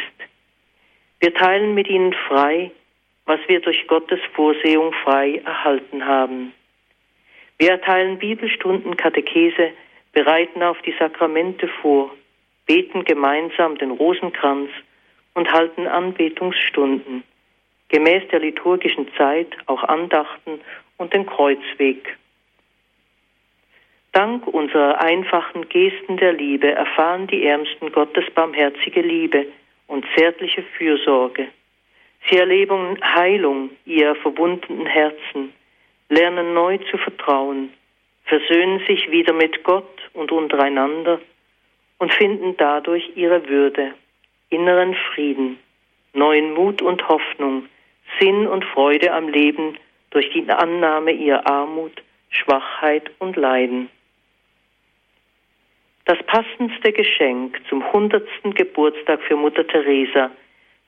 Wir 1.19 1.33
teilen 1.33 1.73
mit 1.73 1.87
ihnen 1.87 2.13
frei, 2.13 2.71
was 3.25 3.39
wir 3.47 3.59
durch 3.59 3.85
Gottes 3.87 4.19
Vorsehung 4.33 4.93
frei 5.03 5.41
erhalten 5.45 6.05
haben. 6.05 6.53
Wir 7.57 7.71
erteilen 7.71 8.17
Bibelstunden, 8.17 8.95
Katechese, 8.97 9.71
bereiten 10.13 10.63
auf 10.63 10.81
die 10.83 10.95
Sakramente 10.97 11.67
vor, 11.81 12.11
beten 12.65 13.03
gemeinsam 13.03 13.77
den 13.77 13.91
Rosenkranz 13.91 14.69
und 15.33 15.51
halten 15.51 15.87
Anbetungsstunden, 15.87 17.23
gemäß 17.89 18.27
der 18.29 18.39
liturgischen 18.39 19.07
Zeit 19.15 19.55
auch 19.65 19.83
Andachten 19.83 20.61
und 20.97 21.13
den 21.13 21.25
Kreuzweg. 21.25 22.17
Dank 24.17 24.47
unserer 24.47 24.99
einfachen 24.99 25.69
Gesten 25.69 26.17
der 26.17 26.33
Liebe 26.33 26.71
erfahren 26.71 27.27
die 27.27 27.45
Ärmsten 27.45 27.91
Gottes 27.91 28.25
barmherzige 28.33 29.01
Liebe 29.01 29.45
und 29.85 30.03
zärtliche 30.15 30.63
Fürsorge. 30.75 31.49
Sie 32.27 32.35
erleben 32.35 32.97
Heilung 33.03 33.69
ihrer 33.85 34.15
verbundenen 34.15 34.87
Herzen, 34.87 35.53
lernen 36.09 36.55
neu 36.55 36.79
zu 36.89 36.97
vertrauen, 36.97 37.71
versöhnen 38.25 38.79
sich 38.87 39.11
wieder 39.11 39.33
mit 39.33 39.63
Gott 39.63 40.01
und 40.13 40.31
untereinander 40.31 41.21
und 41.99 42.11
finden 42.11 42.57
dadurch 42.57 43.11
ihre 43.13 43.47
Würde, 43.47 43.93
inneren 44.49 44.95
Frieden, 45.13 45.59
neuen 46.13 46.55
Mut 46.55 46.81
und 46.81 47.07
Hoffnung, 47.07 47.69
Sinn 48.19 48.47
und 48.47 48.65
Freude 48.65 49.13
am 49.13 49.29
Leben 49.29 49.77
durch 50.09 50.27
die 50.31 50.49
Annahme 50.49 51.11
ihrer 51.11 51.45
Armut, 51.45 52.01
Schwachheit 52.31 53.11
und 53.19 53.35
Leiden. 53.35 53.91
Das 56.07 56.23
passendste 56.23 56.93
Geschenk 56.93 57.59
zum 57.67 57.83
hundertsten 57.91 58.53
Geburtstag 58.53 59.21
für 59.23 59.35
Mutter 59.35 59.67
Teresa, 59.67 60.31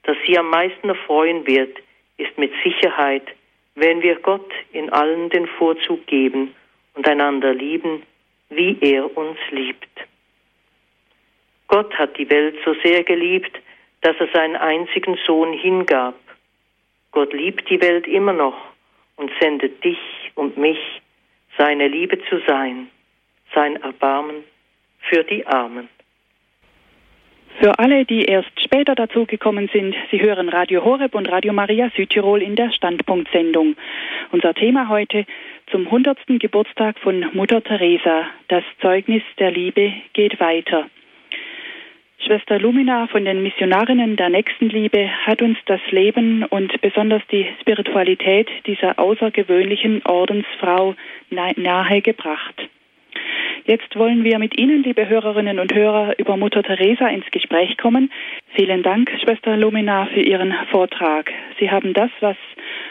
das 0.04 0.16
sie 0.26 0.38
am 0.38 0.50
meisten 0.50 0.88
erfreuen 0.88 1.46
wird, 1.46 1.78
ist 2.16 2.38
mit 2.38 2.54
Sicherheit, 2.64 3.28
wenn 3.76 4.02
wir 4.02 4.16
Gott 4.22 4.50
in 4.72 4.90
allen 4.90 5.30
den 5.30 5.46
Vorzug 5.46 6.08
geben 6.08 6.56
und 6.94 7.06
einander 7.06 7.54
lieben, 7.54 8.04
wie 8.50 8.78
er 8.80 9.18
uns 9.18 9.38
liebt. 9.52 9.90
Gott 11.68 11.94
hat 11.96 12.18
die 12.18 12.30
Welt 12.30 12.56
so 12.64 12.74
sehr 12.82 13.04
geliebt, 13.04 13.60
dass 14.00 14.16
er 14.22 14.30
seinen 14.34 14.56
einzigen 14.56 15.20
Sohn 15.28 15.52
hingab. 15.52 16.16
Gott 17.12 17.34
liebt 17.34 17.70
die 17.70 17.82
Welt 17.82 18.08
immer 18.08 18.32
noch 18.32 18.58
und 19.18 19.30
sendet 19.42 19.84
dich 19.84 20.00
und 20.36 20.56
mich, 20.56 20.80
seine 21.58 21.90
Liebe 21.90 22.24
zu 22.30 22.40
sein, 22.48 22.90
sein 23.54 23.76
Erbarmen 23.84 24.46
für 25.10 25.24
die 25.24 25.46
Armen. 25.46 25.90
Für 27.60 27.78
alle, 27.78 28.06
die 28.06 28.24
erst 28.24 28.52
später 28.64 28.96
dazugekommen 28.96 29.70
sind, 29.74 29.94
Sie 30.12 30.22
hören 30.22 30.48
Radio 30.48 30.86
Horeb 30.86 31.14
und 31.14 31.30
Radio 31.30 31.52
Maria 31.52 31.92
Südtirol 31.96 32.42
in 32.42 32.56
der 32.56 32.72
Standpunktsendung. 32.72 33.76
Unser 34.32 34.54
Thema 34.54 34.88
heute 34.88 35.26
zum 35.70 35.86
100. 35.86 36.18
Geburtstag 36.40 36.98
von 37.00 37.26
Mutter 37.34 37.62
Teresa. 37.62 38.28
Das 38.48 38.64
Zeugnis 38.82 39.24
der 39.40 39.52
Liebe 39.52 39.92
geht 40.14 40.40
weiter. 40.40 40.88
Schwester 42.26 42.60
Lumina 42.60 43.08
von 43.08 43.26
den 43.26 43.44
Missionarinnen 43.44 44.16
der 44.16 44.30
Nächstenliebe 44.30 45.10
hat 45.26 45.42
uns 45.42 45.58
das 45.66 45.82
Leben 45.90 46.46
und 46.46 46.80
besonders 46.82 47.24
die 47.32 47.48
Spiritualität 47.60 48.48
dieser 48.68 49.00
außergewöhnlichen 49.00 50.06
Ordensfrau 50.06 50.96
nahe 51.30 52.02
gebracht. 52.02 52.70
Jetzt 53.66 53.96
wollen 53.96 54.24
wir 54.24 54.40
mit 54.40 54.60
Ihnen, 54.60 54.84
liebe 54.84 55.08
Hörerinnen 55.08 55.60
und 55.60 55.74
Hörer, 55.74 56.18
über 56.18 56.38
Mutter 56.38 56.64
Teresa 56.64 57.08
ins 57.08 57.30
Gespräch 57.32 57.78
kommen. 57.78 58.12
Vielen 58.56 58.84
Dank, 58.84 59.12
Schwester 59.24 59.56
Lumina, 59.58 60.08
für 60.08 60.22
Ihren 60.22 60.54
Vortrag. 60.72 61.32
Sie 61.60 61.70
haben 61.70 61.94
das, 61.94 62.10
was 62.20 62.38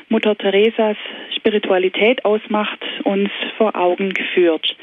Mutter 0.09 0.37
Teresas 0.37 0.97
Spiritualität 1.37 2.24
ausmacht, 2.24 2.79
uns 3.05 3.31
vor 3.57 3.74
Augen 3.76 4.12
geführt. 4.12 4.76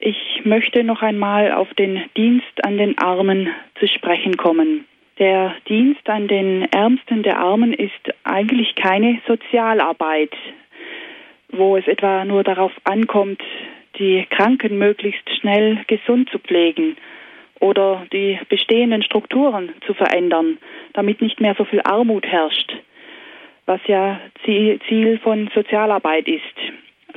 Ich 0.00 0.42
möchte 0.44 0.82
noch 0.82 1.02
einmal 1.02 1.52
auf 1.52 1.72
den 1.74 2.02
Dienst 2.16 2.64
an 2.64 2.76
den 2.76 2.98
Armen 2.98 3.50
zu 3.78 3.86
sprechen 3.86 4.36
kommen. 4.36 4.84
Der 5.18 5.54
Dienst 5.68 6.08
an 6.08 6.26
den 6.26 6.62
Ärmsten 6.72 7.22
der 7.22 7.38
Armen 7.38 7.72
ist 7.72 7.92
eigentlich 8.24 8.74
keine 8.74 9.20
Sozialarbeit, 9.28 10.32
wo 11.50 11.76
es 11.76 11.86
etwa 11.86 12.24
nur 12.24 12.42
darauf 12.42 12.72
ankommt, 12.84 13.42
die 13.98 14.26
Kranken 14.30 14.78
möglichst 14.78 15.28
schnell 15.40 15.84
gesund 15.86 16.30
zu 16.30 16.38
pflegen 16.38 16.96
oder 17.60 18.06
die 18.12 18.38
bestehenden 18.48 19.02
Strukturen 19.02 19.72
zu 19.86 19.94
verändern, 19.94 20.58
damit 20.94 21.20
nicht 21.22 21.40
mehr 21.40 21.54
so 21.56 21.64
viel 21.64 21.80
Armut 21.84 22.26
herrscht, 22.26 22.72
was 23.66 23.80
ja 23.86 24.20
Ziel 24.44 25.18
von 25.22 25.48
Sozialarbeit 25.54 26.26
ist, 26.26 26.42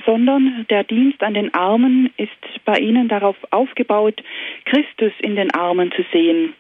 sondern 0.06 0.66
der 0.70 0.84
Dienst 0.84 1.24
an 1.24 1.34
den 1.34 1.54
Armen 1.54 2.12
ist 2.18 2.64
bei 2.66 2.78
Ihnen 2.78 3.08
darauf 3.08 3.36
aufgebaut, 3.52 4.22
Christus 4.66 5.14
in 5.20 5.36
den 5.36 5.52
Armen 5.54 5.92
zu 5.92 6.04
sehen, 6.12 6.54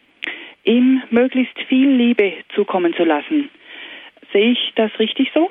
ihm 0.64 1.04
möglichst 1.12 1.60
viel 1.68 1.90
Liebe 1.90 2.34
zukommen 2.56 2.94
zu 2.96 3.04
lassen. 3.04 3.50
Sehe 4.34 4.52
ich 4.52 4.74
das 4.76 4.92
richtig 5.00 5.32
so? 5.34 5.50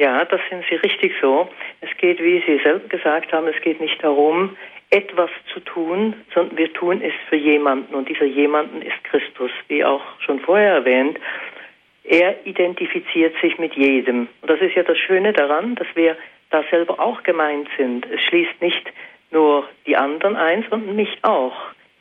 Ja, 0.00 0.24
das 0.24 0.40
sind 0.48 0.64
Sie 0.70 0.76
richtig 0.76 1.12
so. 1.20 1.46
Es 1.82 1.94
geht, 1.98 2.22
wie 2.22 2.42
Sie 2.46 2.58
selbst 2.64 2.88
gesagt 2.88 3.34
haben, 3.34 3.46
es 3.48 3.60
geht 3.60 3.82
nicht 3.82 4.02
darum, 4.02 4.56
etwas 4.88 5.28
zu 5.52 5.60
tun, 5.60 6.14
sondern 6.32 6.56
wir 6.56 6.72
tun 6.72 7.02
es 7.02 7.12
für 7.28 7.36
jemanden 7.36 7.94
und 7.94 8.08
dieser 8.08 8.24
jemanden 8.24 8.80
ist 8.80 9.04
Christus, 9.04 9.50
wie 9.68 9.84
auch 9.84 10.00
schon 10.20 10.40
vorher 10.40 10.72
erwähnt. 10.72 11.18
Er 12.04 12.34
identifiziert 12.46 13.34
sich 13.42 13.58
mit 13.58 13.74
jedem. 13.74 14.28
Und 14.40 14.48
das 14.50 14.62
ist 14.62 14.74
ja 14.74 14.84
das 14.84 14.96
Schöne 14.96 15.34
daran, 15.34 15.74
dass 15.74 15.88
wir 15.94 16.16
da 16.48 16.64
selber 16.70 16.98
auch 16.98 17.22
gemeint 17.22 17.68
sind. 17.76 18.06
Es 18.10 18.22
schließt 18.22 18.58
nicht 18.62 18.90
nur 19.30 19.68
die 19.86 19.98
anderen 19.98 20.34
ein, 20.34 20.64
sondern 20.70 20.96
mich 20.96 21.18
auch. 21.24 21.54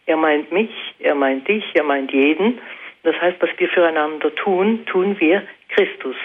Er 0.06 0.16
meint 0.16 0.54
mich, 0.54 0.72
er 1.00 1.16
meint 1.16 1.50
dich, 1.50 1.66
er 1.74 1.84
meint 1.84 2.14
jeden. 2.14 2.62
Das 3.04 3.20
heißt, 3.20 3.41
was 3.41 3.50
wir 3.58 3.68
füreinander 3.68 4.34
tun, 4.36 4.86
tun 4.86 5.20
wir 5.20 5.43
Christus. 5.68 6.16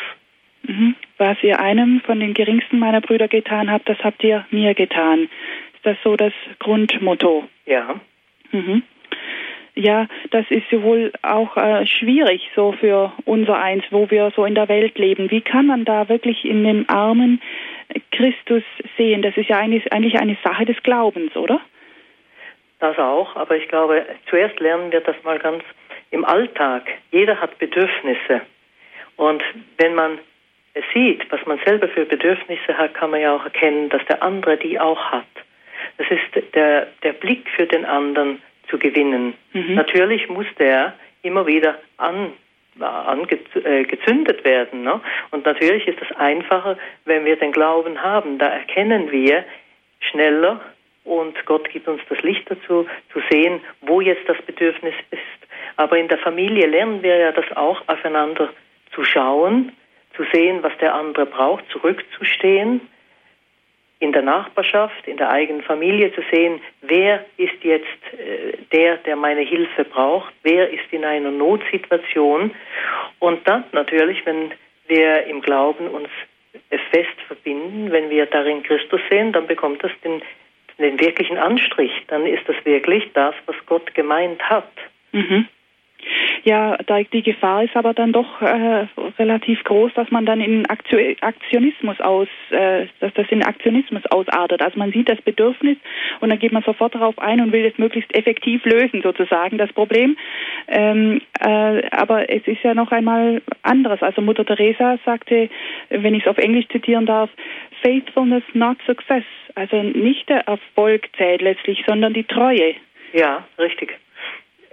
Mhm. 0.67 0.95
Was 1.19 1.37
ihr 1.43 1.61
einem 1.61 2.01
von 2.01 2.21
den 2.21 2.35
geringsten 2.35 2.79
meiner 2.79 3.01
Brüder 3.01 3.29
getan 3.29 3.71
habt, 3.71 3.89
das 3.89 3.99
habt 3.99 4.25
ihr 4.25 4.47
mir 4.51 4.75
getan 4.75 5.29
das 5.85 5.97
so 6.03 6.17
das 6.17 6.33
Grundmotto? 6.59 7.45
Ja. 7.67 8.01
Mhm. 8.51 8.83
Ja, 9.77 10.07
das 10.31 10.47
ist 10.51 10.71
wohl 10.73 11.13
auch 11.23 11.57
äh, 11.57 11.85
schwierig 11.87 12.49
so 12.55 12.73
für 12.73 13.13
unser 13.25 13.59
Eins, 13.59 13.85
wo 13.91 14.09
wir 14.11 14.33
so 14.37 14.45
in 14.45 14.55
der 14.55 14.69
Welt 14.69 14.97
leben. 14.99 15.31
Wie 15.31 15.41
kann 15.41 15.67
man 15.67 15.85
da 15.85 16.09
wirklich 16.09 16.45
in 16.45 16.63
dem 16.63 16.89
Armen 16.89 17.43
Christus 18.13 18.63
sehen? 18.97 19.23
Das 19.23 19.37
ist 19.37 19.49
ja 19.49 19.59
eigentlich, 19.59 19.93
eigentlich 19.93 20.19
eine 20.19 20.37
Sache 20.45 20.65
des 20.65 20.81
Glaubens, 20.85 21.37
oder? 21.37 21.61
Das 22.79 22.99
auch, 22.99 23.35
aber 23.35 23.57
ich 23.57 23.69
glaube, 23.69 24.07
zuerst 24.31 24.61
lernen 24.61 24.93
wir 24.93 25.01
das 25.01 25.17
mal 25.25 25.39
ganz 25.41 25.65
im 26.13 26.25
Alltag. 26.25 26.89
Jeder 27.11 27.41
hat 27.41 27.59
Bedürfnisse. 27.59 28.43
Und 29.17 29.43
wenn 29.79 29.95
man 29.95 30.19
sieht, 30.93 31.31
was 31.31 31.45
man 31.47 31.61
selber 31.65 31.89
für 31.89 32.05
Bedürfnisse 32.05 32.77
hat, 32.77 32.95
kann 32.95 33.11
man 33.11 33.21
ja 33.21 33.35
auch 33.35 33.45
erkennen, 33.45 33.89
dass 33.89 34.05
der 34.07 34.23
andere 34.23 34.57
die 34.57 34.79
auch 34.79 35.01
hat. 35.11 35.27
Das 35.99 36.07
ist 36.11 36.55
der, 36.55 36.89
der 37.03 37.13
Blick 37.13 37.49
für 37.51 37.67
den 37.67 37.85
anderen 37.85 38.43
zu 38.69 38.79
gewinnen. 38.79 39.35
Mhm. 39.53 39.75
Natürlich 39.75 40.29
muss 40.29 40.47
der 40.59 40.95
immer 41.23 41.47
wieder 41.47 41.79
an, 41.99 42.33
angezündet 42.81 44.41
äh, 44.41 44.45
werden. 44.45 44.83
Ne? 44.83 45.01
Und 45.31 45.47
natürlich 45.47 45.87
ist 45.87 45.99
es 46.03 46.17
einfacher, 46.17 46.77
wenn 47.05 47.25
wir 47.25 47.37
den 47.37 47.53
Glauben 47.53 48.03
haben. 48.03 48.39
Da 48.39 48.49
erkennen 48.49 49.13
wir 49.13 49.45
schneller 50.01 50.61
und 51.05 51.45
Gott 51.47 51.69
gibt 51.71 51.87
uns 51.87 52.01
das 52.09 52.21
Licht 52.23 52.51
dazu, 52.51 52.87
zu 53.13 53.21
sehen, 53.31 53.61
wo 53.83 54.01
jetzt 54.01 54.29
das 54.29 54.41
Bedürfnis 54.43 54.95
ist. 55.11 55.21
Aber 55.77 55.99
in 55.99 56.09
der 56.09 56.19
Familie 56.19 56.67
lernen 56.67 57.03
wir 57.03 57.17
ja 57.17 57.33
das 57.33 57.45
auch, 57.57 57.83
aufeinander 57.87 58.51
zu 58.93 59.05
schauen, 59.05 59.73
zu 60.17 60.25
sehen, 60.33 60.63
was 60.63 60.73
der 60.79 60.95
andere 60.95 61.27
braucht, 61.27 61.69
zurückzustehen 61.71 62.81
in 64.01 64.13
der 64.13 64.23
Nachbarschaft, 64.23 65.07
in 65.07 65.17
der 65.17 65.31
eigenen 65.31 65.63
Familie 65.63 66.13
zu 66.13 66.23
sehen, 66.31 66.61
wer 66.83 67.25
ist 67.37 67.63
jetzt 67.63 67.87
äh, 68.13 68.57
der, 68.73 68.99
der 68.99 69.17
meine 69.17 69.41
Hilfe 69.41 69.85
braucht, 69.85 70.33
wer 70.43 70.71
ist 70.71 70.85
in 70.91 71.05
einer 71.05 71.31
Notsituation. 71.31 72.51
Und 73.19 73.49
dann 73.49 73.65
natürlich, 73.73 74.25
wenn 74.27 74.53
wir 74.89 75.25
im 75.25 75.41
Glauben 75.41 75.89
uns 75.89 76.09
fest 76.91 77.19
verbinden, 77.27 77.91
wenn 77.91 78.11
wir 78.11 78.27
darin 78.27 78.63
Christus 78.63 79.01
sehen, 79.11 79.33
dann 79.33 79.47
bekommt 79.47 79.83
das 79.83 79.93
den, 80.05 80.23
den 80.79 81.01
wirklichen 81.01 81.39
Anstrich. 81.39 81.93
Dann 82.09 82.27
ist 82.27 82.47
das 82.49 82.57
wirklich 82.65 83.11
das, 83.15 83.35
was 83.47 83.57
Gott 83.67 83.95
gemeint 83.95 84.43
hat. 84.43 84.71
Mhm. 85.13 85.49
Ja, 86.45 86.77
die 87.13 87.23
Gefahr 87.23 87.65
ist 87.65 87.75
aber 87.75 87.95
dann 87.95 88.13
doch 88.13 88.43
äh, 88.43 88.87
relativ 89.19 89.65
groß, 89.65 89.93
dass 89.95 90.11
man 90.11 90.27
dann 90.27 90.41
in 90.41 90.67
Aktionismus 90.67 92.01
aus, 92.01 92.29
äh, 92.51 92.87
dass 93.01 93.15
das 93.15 93.27
in 93.31 93.43
Aktionismus 93.43 94.05
ausartet. 94.07 94.61
Also 94.61 94.79
man 94.79 94.93
sieht 94.93 95.09
das 95.09 95.21
Bedürfnis 95.23 95.79
und 96.21 96.29
dann 96.29 96.39
geht 96.39 96.53
man 96.53 96.63
sofort 96.63 96.95
darauf 96.95 97.19
ein 97.19 97.41
und 97.41 97.53
will 97.53 97.65
es 97.65 97.79
möglichst 97.79 98.15
effektiv 98.15 98.65
lösen, 98.65 99.01
sozusagen 99.03 99.59
das 99.59 99.73
Problem. 99.73 100.17
Ähm, 100.69 101.23
äh, 101.41 101.89
aber 101.91 102.31
es 102.31 102.47
ist 102.47 102.63
ja 102.63 102.75
noch 102.75 102.93
einmal 102.93 103.41
anderes. 103.63 104.03
Also 104.03 104.21
Mutter 104.21 104.45
Teresa 104.45 104.99
sagte, 105.05 105.49
wenn 105.89 106.15
ich 106.15 106.25
es 106.25 106.29
auf 106.29 106.39
Englisch 106.39 106.69
zitieren 106.69 107.07
darf, 107.07 107.31
Faithfulness, 107.83 108.43
not 108.53 108.79
success. 108.87 109.25
Also 109.55 109.83
nicht 109.83 110.29
der 110.29 110.47
Erfolg 110.49 111.09
zählt 111.17 111.43
letztlich, 111.43 111.85
sondern 111.87 112.13
die 112.13 112.25
Treue. 112.25 112.75
Ja, 113.13 113.47
richtig. 113.59 113.97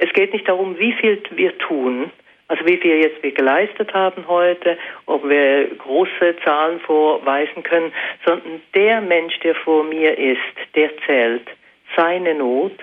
Es 0.04 0.12
geht 0.14 0.34
nicht 0.34 0.48
darum, 0.48 0.80
wie 0.80 0.94
viel 0.94 1.22
wir 1.30 1.56
tun, 1.60 2.12
also 2.48 2.66
wie 2.66 2.78
viel 2.78 2.98
jetzt 2.98 3.22
wir 3.22 3.32
geleistet 3.32 3.94
haben 3.94 4.28
heute, 4.28 4.76
ob 5.06 5.24
wir 5.30 5.68
große 5.76 6.36
Zahlen 6.44 6.80
vorweisen 6.80 7.62
können, 7.62 7.94
sondern 8.26 8.62
der 8.74 9.00
Mensch, 9.00 9.40
der 9.42 9.54
vor 9.54 9.84
mir 9.84 10.18
ist, 10.18 10.40
der 10.76 10.90
zählt 11.06 11.48
seine 11.96 12.34
Not, 12.34 12.74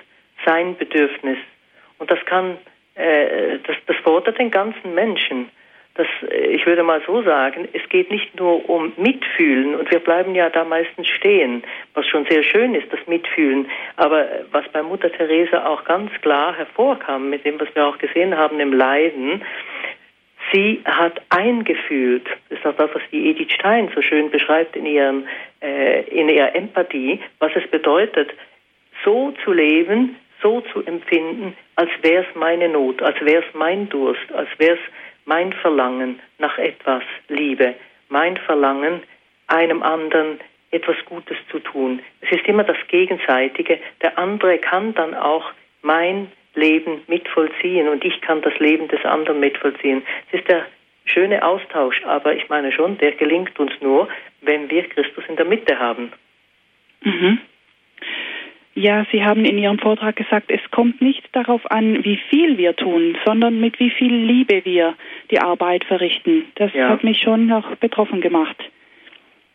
sein 0.47 0.77
Bedürfnis. 0.77 1.39
Und 1.99 2.09
das 2.09 2.25
kann, 2.25 2.57
äh, 2.95 3.59
das, 3.67 3.77
das 3.87 3.97
fordert 3.97 4.39
den 4.39 4.53
ganzen 4.53 4.95
Menschen 4.95 5.51
das, 5.99 6.07
äh, 6.31 6.47
ich 6.47 6.65
würde 6.65 6.83
mal 6.83 7.03
so 7.07 7.23
sagen, 7.23 7.69
es 7.73 7.87
geht 7.91 8.11
nicht 8.11 8.39
nur 8.39 8.69
um 8.71 8.93
Mitfühlen 8.97 9.75
und 9.75 9.91
wir 9.91 9.99
bleiben 9.99 10.35
ja 10.35 10.49
da 10.49 10.65
meistens 10.65 11.09
stehen, 11.09 11.63
was 11.95 12.07
schon 12.07 12.25
sehr 12.27 12.43
schön 12.43 12.75
ist, 12.75 12.91
das 12.93 13.01
Mitfühlen. 13.07 13.69
Aber 13.97 14.27
was 14.53 14.67
bei 14.69 14.83
Mutter 14.83 15.13
Teresa 15.13 15.67
auch 15.67 15.85
ganz 15.85 16.11
klar 16.23 16.57
hervorkam, 16.57 17.29
mit 17.29 17.45
dem, 17.45 17.61
was 17.61 17.69
wir 17.75 17.87
auch 17.87 17.99
gesehen 17.99 18.37
haben 18.37 18.61
im 18.61 18.73
Leiden, 18.73 19.43
sie 20.53 20.81
hat 20.85 21.21
eingefühlt, 21.31 22.27
das 22.49 22.59
ist 22.59 22.67
auch 22.67 22.77
das, 22.77 22.91
was 22.95 23.03
die 23.11 23.31
Edith 23.31 23.53
Stein 23.53 23.91
so 23.95 24.01
schön 24.01 24.31
beschreibt 24.31 24.77
in, 24.77 24.87
ihrem, 24.87 25.27
äh, 25.61 26.03
in 26.05 26.29
ihrer 26.29 26.55
Empathie, 26.55 27.21
was 27.41 27.51
es 27.57 27.69
bedeutet, 27.71 28.31
so 29.05 29.35
zu 29.45 29.53
leben, 29.53 30.17
so 30.41 30.61
zu 30.73 30.85
empfinden, 30.85 31.57
als 31.75 31.91
wäre 32.03 32.25
es 32.25 32.37
meine 32.37 32.69
Not, 32.69 33.03
als 33.03 33.21
wäre 33.21 33.43
es 33.43 33.55
mein 33.55 33.89
Durst, 33.89 34.33
als 34.33 34.49
wäre 34.59 34.75
es 34.75 34.81
mein 35.29 35.53
Verlangen 35.53 36.21
nach 36.39 36.57
etwas 36.57 37.03
Liebe, 37.29 37.75
mein 38.09 38.39
Verlangen, 38.39 39.03
einem 39.47 39.83
anderen 39.83 40.41
etwas 40.71 40.97
Gutes 41.05 41.37
zu 41.51 41.59
tun. 41.59 42.01
Es 42.23 42.31
ist 42.31 42.47
immer 42.47 42.65
das 42.65 42.79
Gegenseitige. 42.89 43.79
Der 44.03 44.19
andere 44.19 44.59
kann 44.59 44.95
dann 44.95 45.15
auch 45.15 45.53
mein 45.83 46.33
Leben 46.55 47.03
mitvollziehen 47.09 47.89
und 47.89 48.05
ich 48.05 48.21
kann 48.23 48.41
das 48.41 48.59
Leben 48.59 48.89
des 48.89 49.05
anderen 49.05 49.39
mitvollziehen. 49.39 50.03
Es 50.33 50.41
ist 50.41 50.49
der 50.49 50.67
schöne 51.05 51.43
Austausch, 51.43 52.03
aber 52.05 52.35
ich 52.35 52.49
meine 52.49 52.73
schon, 52.73 52.97
der 52.97 53.13
gelingt 53.13 53.59
uns 53.61 53.73
nur, 53.81 54.09
wenn 54.41 54.71
wir 54.71 54.89
Christus 54.89 55.25
in 55.29 55.37
der 55.37 55.47
Mitte 55.47 55.79
haben. 55.79 56.11
Mhm. 57.03 57.39
Ja, 58.79 59.05
Sie 59.11 59.25
haben 59.25 59.45
in 59.45 59.59
Ihrem 59.59 59.81
Vortrag 59.81 60.15
gesagt, 60.15 60.53
es 60.53 60.61
kommt 60.71 61.03
nicht 61.03 61.25
darauf 61.33 61.69
an, 61.69 62.05
wie 62.05 62.17
viel 62.31 62.59
wir 62.59 62.77
tun, 62.77 63.19
sondern 63.27 63.59
mit 63.59 63.81
wie 63.81 63.91
viel 63.91 64.15
Liebe 64.15 64.65
wir 64.65 64.95
die 65.33 65.41
Arbeit 65.41 65.83
verrichten. 65.83 66.45
Das 66.55 66.73
ja. 66.75 66.89
hat 66.89 67.03
mich 67.03 67.19
schon 67.19 67.49
noch 67.49 67.75
betroffen 67.79 68.21
gemacht. 68.21 68.57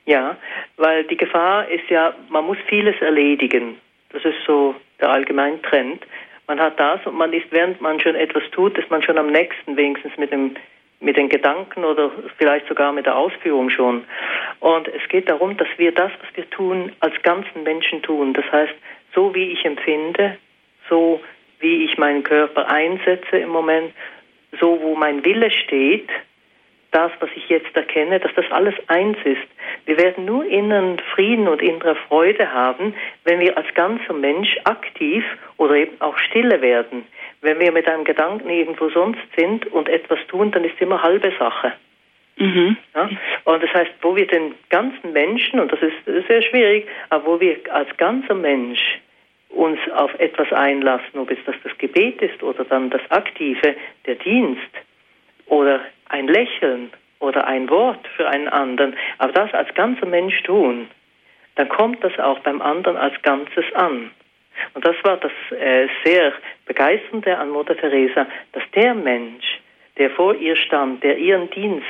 Ja, 0.05 0.35
weil 0.75 1.05
die 1.05 1.15
Gefahr 1.15 1.69
ist 1.69 1.89
ja, 1.89 2.13
man 2.27 2.45
muss 2.45 2.57
vieles 2.67 2.99
erledigen. 2.99 3.77
Das 4.09 4.25
ist 4.25 4.43
so 4.45 4.75
der 4.99 5.11
allgemeine 5.11 5.61
Trend. 5.61 6.05
Man 6.47 6.59
hat 6.59 6.77
das 6.77 6.99
und 7.05 7.15
man 7.15 7.31
ist, 7.31 7.49
während 7.49 7.79
man 7.79 8.01
schon 8.01 8.15
etwas 8.15 8.43
tut, 8.51 8.77
ist 8.77 8.91
man 8.91 9.01
schon 9.03 9.17
am 9.17 9.31
nächsten 9.31 9.77
wenigstens 9.77 10.17
mit 10.17 10.33
dem 10.33 10.57
mit 10.99 11.17
den 11.17 11.27
Gedanken 11.27 11.83
oder 11.83 12.11
vielleicht 12.37 12.67
sogar 12.67 12.93
mit 12.93 13.05
der 13.05 13.17
Ausführung 13.17 13.69
schon. 13.69 14.05
Und 14.61 14.87
es 14.87 15.07
geht 15.09 15.29
darum, 15.29 15.57
dass 15.57 15.67
wir 15.75 15.91
das, 15.91 16.11
was 16.21 16.37
wir 16.37 16.49
tun, 16.49 16.93
als 17.01 17.13
ganzen 17.23 17.63
Menschen 17.63 18.01
tun. 18.01 18.33
Das 18.33 18.49
heißt, 18.51 18.73
so 19.13 19.33
wie 19.35 19.51
ich 19.51 19.65
empfinde, 19.65 20.37
so 20.89 21.21
wie 21.59 21.85
ich 21.85 21.97
meinen 21.97 22.23
Körper 22.23 22.67
einsetze 22.67 23.37
im 23.37 23.49
Moment, 23.49 23.93
so 24.59 24.79
wo 24.81 24.95
mein 24.95 25.23
Wille 25.23 25.49
steht, 25.51 26.09
das, 26.91 27.11
was 27.19 27.29
ich 27.35 27.49
jetzt 27.49 27.75
erkenne, 27.75 28.19
dass 28.19 28.33
das 28.35 28.45
alles 28.51 28.75
eins 28.87 29.17
ist. 29.23 29.41
Wir 29.85 29.97
werden 29.97 30.25
nur 30.25 30.45
inneren 30.45 30.99
Frieden 31.13 31.47
und 31.47 31.61
innere 31.61 31.95
Freude 32.07 32.53
haben, 32.53 32.93
wenn 33.23 33.39
wir 33.39 33.57
als 33.57 33.67
ganzer 33.73 34.13
Mensch 34.13 34.55
aktiv 34.65 35.25
oder 35.57 35.73
eben 35.75 35.99
auch 35.99 36.17
stille 36.19 36.61
werden. 36.61 37.05
Wenn 37.41 37.59
wir 37.59 37.71
mit 37.71 37.87
einem 37.87 38.03
Gedanken 38.03 38.49
irgendwo 38.49 38.89
sonst 38.89 39.21
sind 39.35 39.65
und 39.67 39.89
etwas 39.89 40.19
tun, 40.27 40.51
dann 40.51 40.63
ist 40.63 40.79
immer 40.79 41.01
halbe 41.01 41.33
Sache. 41.39 41.73
Mhm. 42.37 42.77
Ja? 42.95 43.09
Und 43.45 43.63
das 43.63 43.73
heißt, 43.73 43.91
wo 44.01 44.15
wir 44.15 44.27
den 44.27 44.55
ganzen 44.69 45.13
Menschen, 45.13 45.59
und 45.59 45.71
das 45.71 45.79
ist 45.81 46.27
sehr 46.27 46.41
schwierig, 46.41 46.87
aber 47.09 47.25
wo 47.25 47.39
wir 47.39 47.57
als 47.71 47.95
ganzer 47.97 48.33
Mensch 48.33 48.81
uns 49.49 49.79
auf 49.95 50.13
etwas 50.19 50.51
einlassen, 50.51 51.19
ob 51.19 51.29
es 51.29 51.37
das 51.45 51.55
das 51.63 51.77
Gebet 51.77 52.21
ist 52.21 52.41
oder 52.41 52.63
dann 52.65 52.89
das 52.89 53.01
Aktive, 53.09 53.75
der 54.05 54.15
Dienst 54.15 54.61
oder 55.45 55.81
ein 56.09 56.27
Lächeln 56.27 56.91
oder 57.19 57.47
ein 57.47 57.69
Wort 57.69 58.05
für 58.15 58.27
einen 58.27 58.47
anderen, 58.47 58.95
aber 59.19 59.31
das 59.31 59.53
als 59.53 59.73
ganzer 59.75 60.07
Mensch 60.07 60.41
tun, 60.43 60.87
dann 61.55 61.69
kommt 61.69 62.03
das 62.03 62.17
auch 62.19 62.39
beim 62.39 62.61
anderen 62.61 62.97
als 62.97 63.21
Ganzes 63.21 63.65
an. 63.75 64.09
Und 64.73 64.85
das 64.85 64.95
war 65.03 65.17
das 65.17 65.31
äh, 65.51 65.87
sehr 66.03 66.33
begeisternde 66.65 67.37
an 67.37 67.49
Mutter 67.49 67.77
Teresa, 67.77 68.27
dass 68.53 68.63
der 68.75 68.93
Mensch, 68.93 69.59
der 69.97 70.09
vor 70.11 70.35
ihr 70.35 70.55
stand, 70.55 71.03
der 71.03 71.17
ihren 71.17 71.49
Dienst 71.51 71.85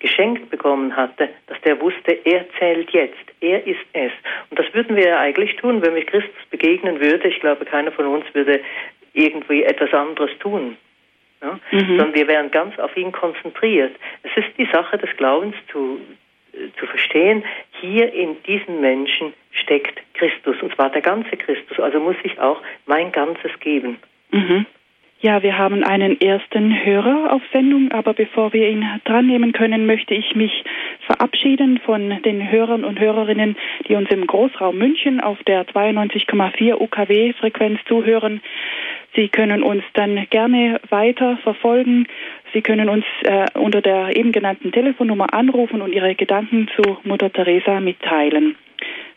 geschenkt 0.00 0.50
bekommen 0.50 0.96
hatte, 0.96 1.28
dass 1.46 1.60
der 1.60 1.80
wusste, 1.80 2.12
er 2.24 2.46
zählt 2.58 2.90
jetzt, 2.90 3.24
er 3.40 3.66
ist 3.66 3.86
es. 3.92 4.12
Und 4.48 4.58
das 4.58 4.66
würden 4.74 4.96
wir 4.96 5.06
ja 5.06 5.20
eigentlich 5.20 5.56
tun, 5.56 5.82
wenn 5.82 5.94
wir 5.94 6.04
Christus 6.04 6.44
begegnen 6.50 7.00
würde. 7.00 7.28
Ich 7.28 7.38
glaube, 7.40 7.64
keiner 7.64 7.92
von 7.92 8.06
uns 8.06 8.24
würde 8.32 8.60
irgendwie 9.12 9.62
etwas 9.62 9.92
anderes 9.92 10.30
tun. 10.38 10.76
Ja? 11.42 11.58
Mhm. 11.70 11.86
Sondern 11.86 12.14
wir 12.14 12.28
wären 12.28 12.50
ganz 12.50 12.78
auf 12.78 12.96
ihn 12.96 13.12
konzentriert. 13.12 13.94
Es 14.22 14.36
ist 14.36 14.56
die 14.58 14.68
Sache 14.72 14.98
des 14.98 15.14
Glaubens 15.16 15.54
zu, 15.70 16.00
äh, 16.52 16.70
zu 16.78 16.86
verstehen, 16.86 17.44
hier 17.80 18.12
in 18.12 18.42
diesem 18.44 18.80
Menschen 18.80 19.34
steckt 19.52 20.00
Christus, 20.14 20.56
und 20.62 20.74
zwar 20.74 20.90
der 20.90 21.02
ganze 21.02 21.36
Christus. 21.36 21.78
Also 21.78 22.00
muss 22.00 22.16
ich 22.22 22.38
auch 22.38 22.62
mein 22.86 23.12
Ganzes 23.12 23.50
geben. 23.60 23.98
Mhm. 24.30 24.66
Ja, 25.22 25.42
wir 25.42 25.58
haben 25.58 25.84
einen 25.84 26.18
ersten 26.18 26.82
Hörer 26.82 27.34
auf 27.34 27.42
Sendung, 27.52 27.92
aber 27.92 28.14
bevor 28.14 28.54
wir 28.54 28.70
ihn 28.70 28.86
dran 29.04 29.26
nehmen 29.26 29.52
können, 29.52 29.84
möchte 29.84 30.14
ich 30.14 30.34
mich 30.34 30.64
verabschieden 31.04 31.78
von 31.84 32.22
den 32.22 32.50
Hörern 32.50 32.84
und 32.84 32.98
Hörerinnen, 32.98 33.54
die 33.86 33.96
uns 33.96 34.08
im 34.08 34.26
Großraum 34.26 34.78
München 34.78 35.20
auf 35.20 35.36
der 35.42 35.66
92,4 35.66 36.80
UKW-Frequenz 36.80 37.80
zuhören. 37.86 38.40
Sie 39.14 39.28
können 39.28 39.62
uns 39.62 39.84
dann 39.92 40.26
gerne 40.30 40.80
weiter 40.88 41.36
verfolgen. 41.42 42.06
Sie 42.54 42.62
können 42.62 42.88
uns 42.88 43.04
äh, 43.24 43.44
unter 43.58 43.82
der 43.82 44.16
eben 44.16 44.32
genannten 44.32 44.72
Telefonnummer 44.72 45.34
anrufen 45.34 45.82
und 45.82 45.92
Ihre 45.92 46.14
Gedanken 46.14 46.68
zu 46.74 46.96
Mutter 47.04 47.30
Teresa 47.30 47.80
mitteilen. 47.80 48.56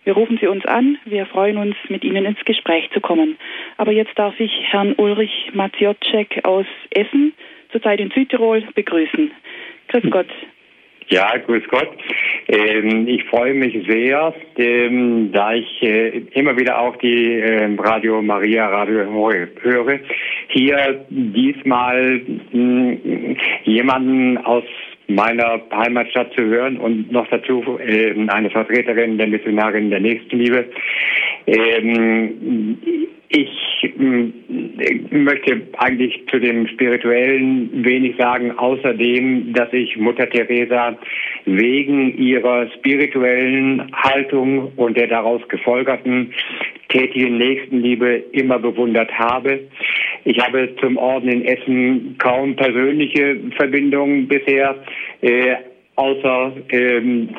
Wir 0.04 0.14
rufen 0.14 0.38
Sie 0.40 0.48
uns 0.48 0.66
an. 0.66 0.98
Wir 1.06 1.26
freuen 1.26 1.58
uns, 1.58 1.76
mit 1.90 2.04
Ihnen 2.04 2.26
ins 2.26 2.44
Gespräch 2.46 2.90
zu 2.92 3.00
kommen. 3.00 3.38
Aber 3.78 3.92
jetzt 3.92 4.18
darf 4.18 4.40
ich 4.40 4.52
Herrn 4.72 4.94
Ulrich 4.98 5.52
Matjotschek 5.54 6.44
aus 6.44 6.66
Essen, 6.90 7.34
zurzeit 7.72 8.00
in 8.00 8.12
Südtirol, 8.12 8.64
begrüßen. 8.76 9.32
Grüß 9.88 10.04
Gott. 10.10 10.28
Ja, 11.10 11.38
grüß 11.38 11.64
Gott. 11.70 11.90
Ähm, 12.48 13.08
ich 13.08 13.24
freue 13.26 13.54
mich 13.54 13.86
sehr, 13.88 14.34
ähm, 14.58 15.32
da 15.32 15.54
ich 15.54 15.82
äh, 15.82 16.24
immer 16.34 16.58
wieder 16.58 16.80
auch 16.80 16.96
die 16.98 17.40
äh, 17.40 17.76
Radio 17.78 18.22
Maria 18.22 18.68
Radio 18.68 19.04
höre, 19.62 20.00
hier 20.48 21.06
diesmal 21.10 22.22
mh, 22.52 23.36
jemanden 23.64 24.38
aus 24.40 24.64
meiner 25.16 25.62
Heimatstadt 25.72 26.34
zu 26.34 26.44
hören 26.44 26.78
und 26.78 27.12
noch 27.12 27.28
dazu 27.30 27.80
äh, 27.80 28.14
eine 28.28 28.50
Vertreterin 28.50 29.18
der 29.18 29.28
Missionarin 29.28 29.90
der 29.90 30.00
Nächstenliebe. 30.00 30.66
Ähm, 31.48 32.78
ich 33.30 33.50
äh, 33.84 35.16
möchte 35.16 35.62
eigentlich 35.78 36.24
zu 36.30 36.40
dem 36.40 36.68
Spirituellen 36.68 37.84
wenig 37.84 38.16
sagen, 38.18 38.52
außerdem, 38.52 39.54
dass 39.54 39.74
ich 39.74 39.98
Mutter 39.98 40.30
Teresa 40.30 40.96
wegen 41.46 42.16
ihrer 42.18 42.70
spirituellen 42.72 43.92
Haltung 43.94 44.72
und 44.76 44.98
der 44.98 45.08
daraus 45.08 45.42
gefolgerten 45.48 46.32
tätigen 46.90 47.38
Nächstenliebe 47.38 48.24
immer 48.34 48.60
bewundert 48.60 49.12
habe. 49.18 49.62
Ich 50.26 50.40
habe 50.40 50.70
zum 50.80 50.98
Orden 50.98 51.30
in 51.30 51.46
Essen 51.46 52.16
kaum 52.18 52.56
persönliche 52.56 53.38
Verbindungen 53.58 54.28
bisher, 54.28 54.76
äh, 55.22 55.56
außer 55.96 56.54
ähm, 56.70 57.30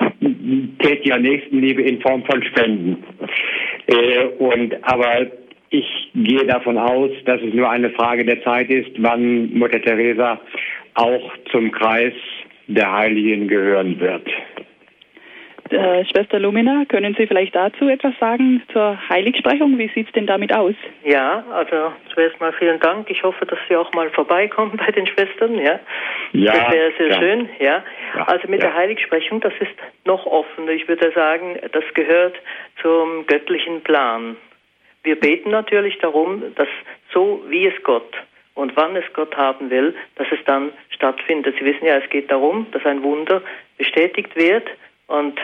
tätiger 0.79 1.19
Nächstenliebe 1.19 1.83
in 1.83 2.01
Form 2.01 2.23
von 2.25 2.43
Spenden. 2.45 3.03
Äh, 3.87 4.27
und 4.39 4.77
aber 4.83 5.27
ich 5.71 6.11
gehe 6.15 6.47
davon 6.47 6.79
aus, 6.79 7.11
dass 7.25 7.41
es 7.41 7.53
nur 7.53 7.69
eine 7.69 7.91
Frage 7.91 8.25
der 8.25 8.43
Zeit 8.45 8.71
ist, 8.71 8.91
wann 8.99 9.53
Mutter 9.55 9.83
Teresa 9.83 10.41
auch 10.95 11.33
zum 11.51 11.73
Kreis 11.73 12.13
der 12.69 12.93
Heiligen 12.93 13.49
gehören 13.49 13.99
wird. 13.99 14.27
Äh, 15.75 16.05
Schwester 16.07 16.39
Lumina, 16.39 16.85
können 16.89 17.15
Sie 17.19 17.27
vielleicht 17.27 17.55
dazu 17.55 17.89
etwas 17.89 18.13
sagen 18.21 18.63
zur 18.73 18.97
Heiligsprechung? 19.09 19.77
Wie 19.77 19.89
sieht 19.89 20.07
es 20.07 20.13
denn 20.13 20.27
damit 20.27 20.53
aus? 20.53 20.75
Ja, 21.05 21.45
also 21.51 21.93
zuerst 22.13 22.39
mal 22.41 22.53
vielen 22.53 22.79
Dank. 22.79 23.11
Ich 23.11 23.23
hoffe, 23.23 23.45
dass 23.45 23.59
Sie 23.69 23.77
auch 23.77 23.93
mal 23.93 24.09
vorbeikommen 24.11 24.77
bei 24.77 24.93
den 24.93 25.07
Schwestern. 25.07 25.59
Ja, 25.59 25.81
ja 26.33 26.53
das 26.53 26.73
wäre 26.73 26.93
sehr 26.97 27.09
ja. 27.09 27.19
schön. 27.19 27.49
Ja. 27.59 27.85
ja. 28.17 28.25
also 28.27 28.49
mit 28.49 28.63
ja. 28.63 28.69
der 28.69 28.77
Heiligsprechung, 28.77 29.41
das 29.41 29.53
ist 29.61 29.75
noch 30.05 30.27
offen. 30.27 30.69
Ich 30.69 30.87
würde 30.87 31.11
sagen, 31.13 31.59
das 31.73 31.85
gehört 31.95 32.37
zum 32.81 33.27
göttlichen 33.27 33.83
Plan. 33.83 34.37
Wir 35.03 35.19
beten 35.19 35.51
natürlich 35.51 35.99
darum, 35.99 36.55
dass 36.55 36.69
so 37.13 37.43
wie 37.49 37.67
es 37.67 37.83
Gott 37.83 38.15
und 38.55 38.77
wann 38.77 38.95
es 38.97 39.05
Gott 39.13 39.37
haben 39.37 39.71
will, 39.71 39.95
dass 40.15 40.29
es 40.31 40.39
dann 40.47 40.73
stattfindet. 40.91 41.57
Sie 41.59 41.65
wissen 41.65 41.85
ja, 41.85 41.97
es 41.97 42.09
geht 42.11 42.31
darum, 42.31 42.67
dass 42.71 42.85
ein 42.87 43.03
Wunder 43.03 43.43
bestätigt 43.77 44.35
wird 44.37 44.69
und 45.09 45.39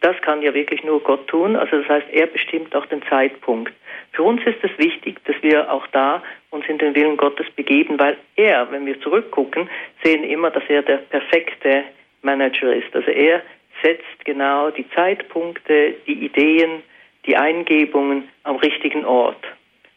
das 0.00 0.20
kann 0.22 0.42
ja 0.42 0.52
wirklich 0.54 0.84
nur 0.84 1.02
Gott 1.02 1.26
tun. 1.28 1.56
Also 1.56 1.78
das 1.80 1.88
heißt, 1.88 2.06
er 2.12 2.26
bestimmt 2.26 2.74
auch 2.76 2.86
den 2.86 3.02
Zeitpunkt. 3.08 3.72
Für 4.12 4.22
uns 4.22 4.42
ist 4.44 4.62
es 4.62 4.70
wichtig, 4.78 5.18
dass 5.24 5.36
wir 5.42 5.72
auch 5.72 5.86
da 5.88 6.22
uns 6.50 6.66
in 6.68 6.78
den 6.78 6.94
Willen 6.94 7.16
Gottes 7.16 7.50
begeben, 7.50 7.98
weil 7.98 8.16
er, 8.36 8.70
wenn 8.70 8.86
wir 8.86 9.00
zurückgucken, 9.00 9.68
sehen 10.02 10.24
immer, 10.24 10.50
dass 10.50 10.62
er 10.68 10.82
der 10.82 10.98
perfekte 10.98 11.84
Manager 12.22 12.74
ist. 12.74 12.94
Also 12.94 13.10
er 13.10 13.42
setzt 13.82 14.24
genau 14.24 14.70
die 14.70 14.88
Zeitpunkte, 14.90 15.94
die 16.06 16.24
Ideen, 16.24 16.82
die 17.26 17.36
Eingebungen 17.36 18.28
am 18.44 18.56
richtigen 18.56 19.04
Ort. 19.04 19.42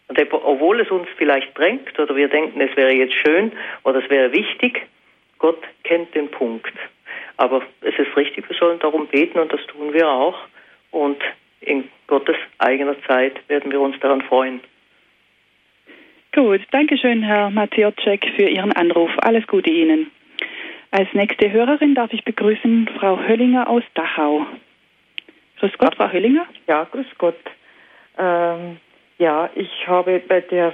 Und 0.08 0.20
obwohl 0.32 0.80
es 0.80 0.90
uns 0.90 1.08
vielleicht 1.18 1.58
drängt 1.58 2.00
oder 2.00 2.16
wir 2.16 2.30
denken, 2.30 2.62
es 2.62 2.76
wäre 2.78 2.94
jetzt 2.94 3.16
schön 3.16 3.52
oder 3.84 4.04
es 4.04 4.10
wäre 4.10 4.32
wichtig, 4.32 4.88
Gott 5.38 5.62
kennt 5.84 6.16
den 6.16 6.30
Punkt. 6.32 6.74
Aber 7.38 7.62
es 7.82 7.98
ist 7.98 8.18
richtig, 8.18 8.50
wir 8.50 8.58
sollen 8.58 8.80
darum 8.80 9.08
beten 9.08 9.40
und 9.40 9.54
das 9.54 9.66
tun 9.68 9.94
wir 9.94 10.10
auch. 10.10 10.38
Und 10.92 11.22
in 11.62 11.90
Gottes 12.08 12.36
eigener 12.58 12.96
Zeit 13.04 13.48
werden 13.48 13.72
wir 13.72 13.80
uns 13.80 14.00
daran 14.00 14.22
freuen. 14.24 14.60
Gut, 16.34 16.62
danke 16.72 16.98
schön, 16.98 17.24
Herr 17.24 17.50
Matjotschek, 17.50 18.26
für 18.36 18.48
Ihren 18.48 18.72
Anruf. 18.74 19.10
Alles 19.20 19.46
Gute 19.48 19.72
Ihnen. 19.72 20.12
Als 20.92 21.12
nächste 21.14 21.52
Hörerin 21.52 21.96
darf 21.96 22.14
ich 22.14 22.24
begrüßen 22.24 22.90
Frau 23.00 23.20
Höllinger 23.20 23.70
aus 23.70 23.84
Dachau. 23.94 24.46
Grüß 25.60 25.72
Gott, 25.78 25.96
Frau 25.96 26.12
Höllinger. 26.12 26.46
Ja, 26.68 26.86
grüß 26.86 27.08
Gott. 27.18 27.40
Ähm, 28.18 28.78
ja, 29.18 29.50
ich 29.56 29.88
habe 29.88 30.22
bei 30.28 30.42
der, 30.42 30.74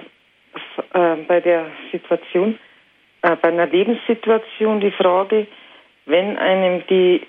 äh, 0.93 1.15
bei 1.27 1.39
der 1.39 1.71
Situation, 1.91 2.59
äh, 3.21 3.35
bei 3.37 3.49
einer 3.49 3.67
Lebenssituation 3.67 4.81
die 4.81 4.91
Frage, 4.91 5.47
wenn 6.05 6.37
einem 6.37 6.85
die 6.87 7.21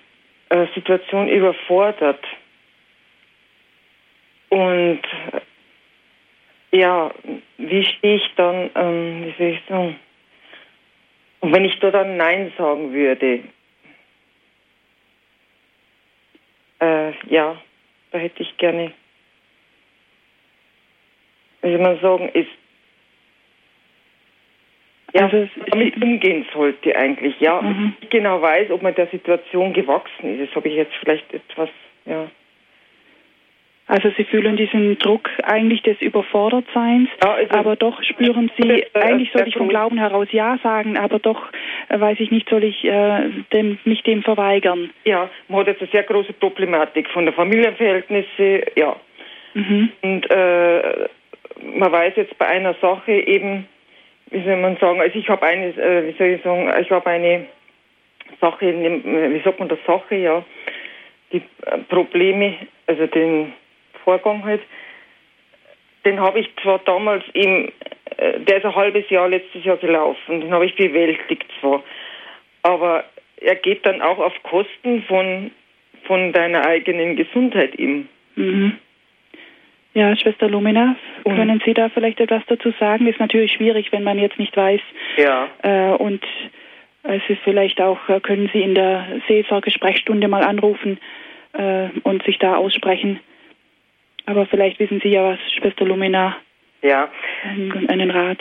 äh, 0.48 0.66
Situation 0.74 1.28
überfordert 1.28 2.24
und 4.48 5.00
äh, 5.32 5.40
ja, 6.76 7.12
wie 7.58 7.84
stehe 7.84 8.16
ich 8.16 8.34
dann, 8.36 8.70
ähm, 8.74 9.26
wie 9.26 9.34
soll 9.38 9.46
ich 9.54 9.60
sagen, 9.68 10.00
und 11.40 11.52
wenn 11.52 11.64
ich 11.64 11.78
da 11.78 11.90
dann 11.90 12.16
Nein 12.16 12.52
sagen 12.56 12.92
würde, 12.92 13.44
äh, 16.80 17.12
ja, 17.28 17.60
da 18.10 18.18
hätte 18.18 18.42
ich 18.42 18.56
gerne, 18.56 18.92
wie 21.62 21.72
soll 21.72 21.78
man 21.80 22.00
sagen, 22.00 22.28
ist 22.30 22.50
ja, 25.14 25.22
also 25.26 25.48
damit 25.70 26.02
umgehen 26.02 26.44
sollte 26.52 26.96
eigentlich, 26.96 27.38
ja. 27.40 27.62
Mhm. 27.62 27.94
Ich 28.00 28.10
genau 28.10 28.42
weiß, 28.42 28.70
ob 28.70 28.82
man 28.82 28.94
der 28.94 29.06
Situation 29.06 29.72
gewachsen 29.72 30.38
ist. 30.38 30.48
Das 30.48 30.56
habe 30.56 30.68
ich 30.68 30.74
jetzt 30.74 30.94
vielleicht 31.00 31.32
etwas, 31.32 31.68
ja. 32.04 32.28
Also 33.86 34.10
Sie 34.16 34.24
fühlen 34.24 34.56
diesen 34.56 34.98
Druck 34.98 35.28
eigentlich 35.42 35.82
des 35.82 36.00
Überfordertseins, 36.00 37.10
ja, 37.22 37.34
also 37.34 37.54
aber 37.54 37.76
doch 37.76 38.02
spüren 38.02 38.50
Sie, 38.56 38.66
das, 38.66 38.80
äh, 38.94 39.06
eigentlich 39.06 39.30
soll 39.30 39.46
ich 39.46 39.56
vom 39.56 39.68
Glauben 39.68 39.98
heraus 39.98 40.26
Ja 40.32 40.58
sagen, 40.62 40.96
aber 40.96 41.18
doch 41.18 41.50
äh, 41.90 42.00
weiß 42.00 42.18
ich 42.20 42.30
nicht, 42.30 42.48
soll 42.48 42.64
ich 42.64 42.82
äh, 42.84 43.28
dem, 43.52 43.78
mich 43.84 44.02
dem 44.02 44.22
verweigern. 44.22 44.90
Ja, 45.04 45.28
man 45.48 45.60
hat 45.60 45.66
jetzt 45.66 45.82
eine 45.82 45.90
sehr 45.90 46.02
große 46.02 46.32
Problematik 46.32 47.10
von 47.10 47.26
der 47.26 47.34
Familienverhältnisse, 47.34 48.64
ja. 48.74 48.96
Mhm. 49.52 49.90
Und 50.00 50.30
äh, 50.30 51.08
man 51.62 51.92
weiß 51.92 52.14
jetzt 52.16 52.38
bei 52.38 52.46
einer 52.46 52.74
Sache 52.80 53.12
eben, 53.12 53.68
wie 54.34 54.42
soll 54.42 54.56
man 54.56 54.76
sagen, 54.78 55.00
also 55.00 55.16
ich 55.16 55.28
habe 55.28 55.46
eine, 55.46 55.68
äh, 55.68 56.08
wie 56.08 56.18
soll 56.18 56.26
ich 56.26 56.42
sagen, 56.42 56.68
ich 56.80 56.90
habe 56.90 57.08
eine 57.08 57.46
Sache, 58.40 58.66
wie 58.66 59.42
sagt 59.44 59.60
man 59.60 59.68
das 59.68 59.78
Sache, 59.86 60.16
ja, 60.16 60.44
die 61.32 61.40
äh, 61.66 61.78
Probleme, 61.88 62.56
also 62.88 63.06
den 63.06 63.52
Vorgang 64.02 64.44
halt, 64.44 64.60
den 66.04 66.20
habe 66.20 66.40
ich 66.40 66.50
zwar 66.62 66.80
damals 66.80 67.22
im, 67.32 67.70
äh, 68.16 68.40
der 68.40 68.58
ist 68.58 68.64
ein 68.64 68.74
halbes 68.74 69.08
Jahr 69.08 69.28
letztes 69.28 69.64
Jahr 69.64 69.76
gelaufen, 69.76 70.40
den 70.40 70.52
habe 70.52 70.66
ich 70.66 70.74
bewältigt 70.74 71.46
zwar, 71.60 71.84
aber 72.62 73.04
er 73.36 73.54
geht 73.54 73.86
dann 73.86 74.02
auch 74.02 74.18
auf 74.18 74.34
Kosten 74.42 75.04
von, 75.04 75.52
von 76.06 76.32
deiner 76.32 76.66
eigenen 76.66 77.14
Gesundheit 77.14 77.78
ihm. 77.78 78.08
Mhm. 78.34 78.78
Ja, 79.94 80.16
Schwester 80.16 80.48
Lumina, 80.48 80.96
mhm. 81.24 81.36
können 81.36 81.62
Sie 81.64 81.72
da 81.72 81.88
vielleicht 81.88 82.20
etwas 82.20 82.42
dazu 82.48 82.72
sagen? 82.80 83.06
Ist 83.06 83.20
natürlich 83.20 83.52
schwierig, 83.52 83.92
wenn 83.92 84.02
man 84.02 84.18
jetzt 84.18 84.38
nicht 84.38 84.56
weiß. 84.56 84.80
Ja. 85.16 85.48
Äh, 85.62 85.94
und 85.94 86.22
es 87.04 87.22
ist 87.28 87.40
vielleicht 87.44 87.80
auch, 87.80 88.08
äh, 88.08 88.18
können 88.20 88.50
Sie 88.52 88.60
in 88.60 88.74
der 88.74 89.06
Seelsorgesprechstunde 89.28 90.26
mal 90.26 90.42
anrufen 90.42 90.98
äh, 91.52 91.88
und 92.02 92.24
sich 92.24 92.38
da 92.38 92.56
aussprechen. 92.56 93.20
Aber 94.26 94.46
vielleicht 94.46 94.80
wissen 94.80 95.00
Sie 95.00 95.10
ja 95.10 95.32
was, 95.32 95.38
Schwester 95.52 95.84
Lumina. 95.84 96.36
Ja. 96.82 97.08
Einen, 97.44 97.88
einen 97.88 98.10
Rat. 98.10 98.38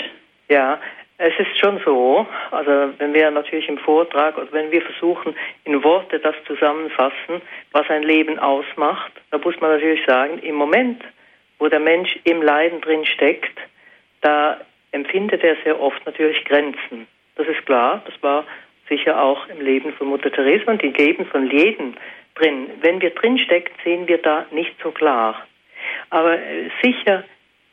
Ja, 0.49 0.79
es 1.17 1.33
ist 1.37 1.57
schon 1.59 1.79
so, 1.85 2.25
also 2.51 2.93
wenn 2.97 3.13
wir 3.13 3.29
natürlich 3.29 3.69
im 3.69 3.77
Vortrag 3.77 4.37
oder 4.37 4.51
wenn 4.51 4.71
wir 4.71 4.81
versuchen, 4.81 5.35
in 5.65 5.83
Worte 5.83 6.19
das 6.19 6.35
zusammenfassen, 6.47 7.41
was 7.71 7.89
ein 7.89 8.03
Leben 8.03 8.39
ausmacht, 8.39 9.11
da 9.29 9.37
muss 9.37 9.59
man 9.61 9.71
natürlich 9.71 10.03
sagen, 10.05 10.39
im 10.39 10.55
Moment, 10.55 11.01
wo 11.59 11.67
der 11.67 11.79
Mensch 11.79 12.17
im 12.23 12.41
Leiden 12.41 12.81
drin 12.81 13.05
steckt, 13.05 13.57
da 14.21 14.59
empfindet 14.91 15.43
er 15.43 15.55
sehr 15.63 15.79
oft 15.79 16.05
natürlich 16.05 16.43
Grenzen. 16.45 17.07
Das 17.35 17.47
ist 17.47 17.65
klar, 17.65 18.01
das 18.05 18.15
war 18.21 18.45
sicher 18.87 19.21
auch 19.21 19.47
im 19.47 19.61
Leben 19.61 19.93
von 19.93 20.07
Mutter 20.07 20.31
Teresa 20.31 20.71
und 20.71 20.83
im 20.83 20.93
Leben 20.93 21.25
von 21.25 21.49
jedem 21.49 21.95
drin. 22.35 22.69
Wenn 22.81 23.01
wir 23.01 23.11
drin 23.11 23.39
stecken, 23.39 23.73
sehen 23.83 24.07
wir 24.07 24.17
da 24.19 24.45
nicht 24.51 24.75
so 24.81 24.91
klar. 24.91 25.45
Aber 26.09 26.37
äh, 26.37 26.69
sicher 26.81 27.23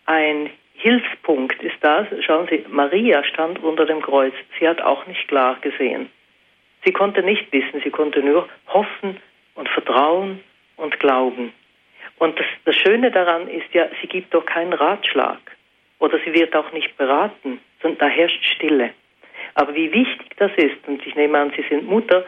ein 0.06 0.50
Hilfspunkt 0.74 1.62
ist 1.62 1.76
das. 1.82 2.06
Schauen 2.24 2.48
Sie, 2.48 2.64
Maria 2.68 3.22
stand 3.24 3.62
unter 3.62 3.84
dem 3.84 4.00
Kreuz. 4.00 4.32
Sie 4.58 4.66
hat 4.66 4.80
auch 4.80 5.06
nicht 5.06 5.28
klar 5.28 5.58
gesehen. 5.60 6.08
Sie 6.84 6.92
konnte 6.92 7.22
nicht 7.22 7.52
wissen, 7.52 7.82
sie 7.84 7.90
konnte 7.90 8.20
nur 8.20 8.48
hoffen 8.68 9.20
und 9.54 9.68
vertrauen 9.68 10.40
und 10.76 10.98
glauben. 10.98 11.52
Und 12.20 12.38
das, 12.38 12.46
das 12.66 12.76
Schöne 12.76 13.10
daran 13.10 13.48
ist 13.48 13.72
ja, 13.72 13.88
sie 14.00 14.06
gibt 14.06 14.34
doch 14.34 14.44
keinen 14.44 14.74
Ratschlag 14.74 15.38
oder 16.00 16.18
sie 16.18 16.34
wird 16.34 16.54
auch 16.54 16.70
nicht 16.72 16.94
beraten, 16.98 17.60
sondern 17.80 17.98
da 17.98 18.08
herrscht 18.08 18.44
Stille. 18.44 18.90
Aber 19.54 19.74
wie 19.74 19.90
wichtig 19.90 20.36
das 20.36 20.52
ist, 20.56 20.76
und 20.86 21.04
ich 21.06 21.14
nehme 21.14 21.38
an, 21.38 21.50
Sie 21.56 21.64
sind 21.70 21.88
Mutter, 21.88 22.24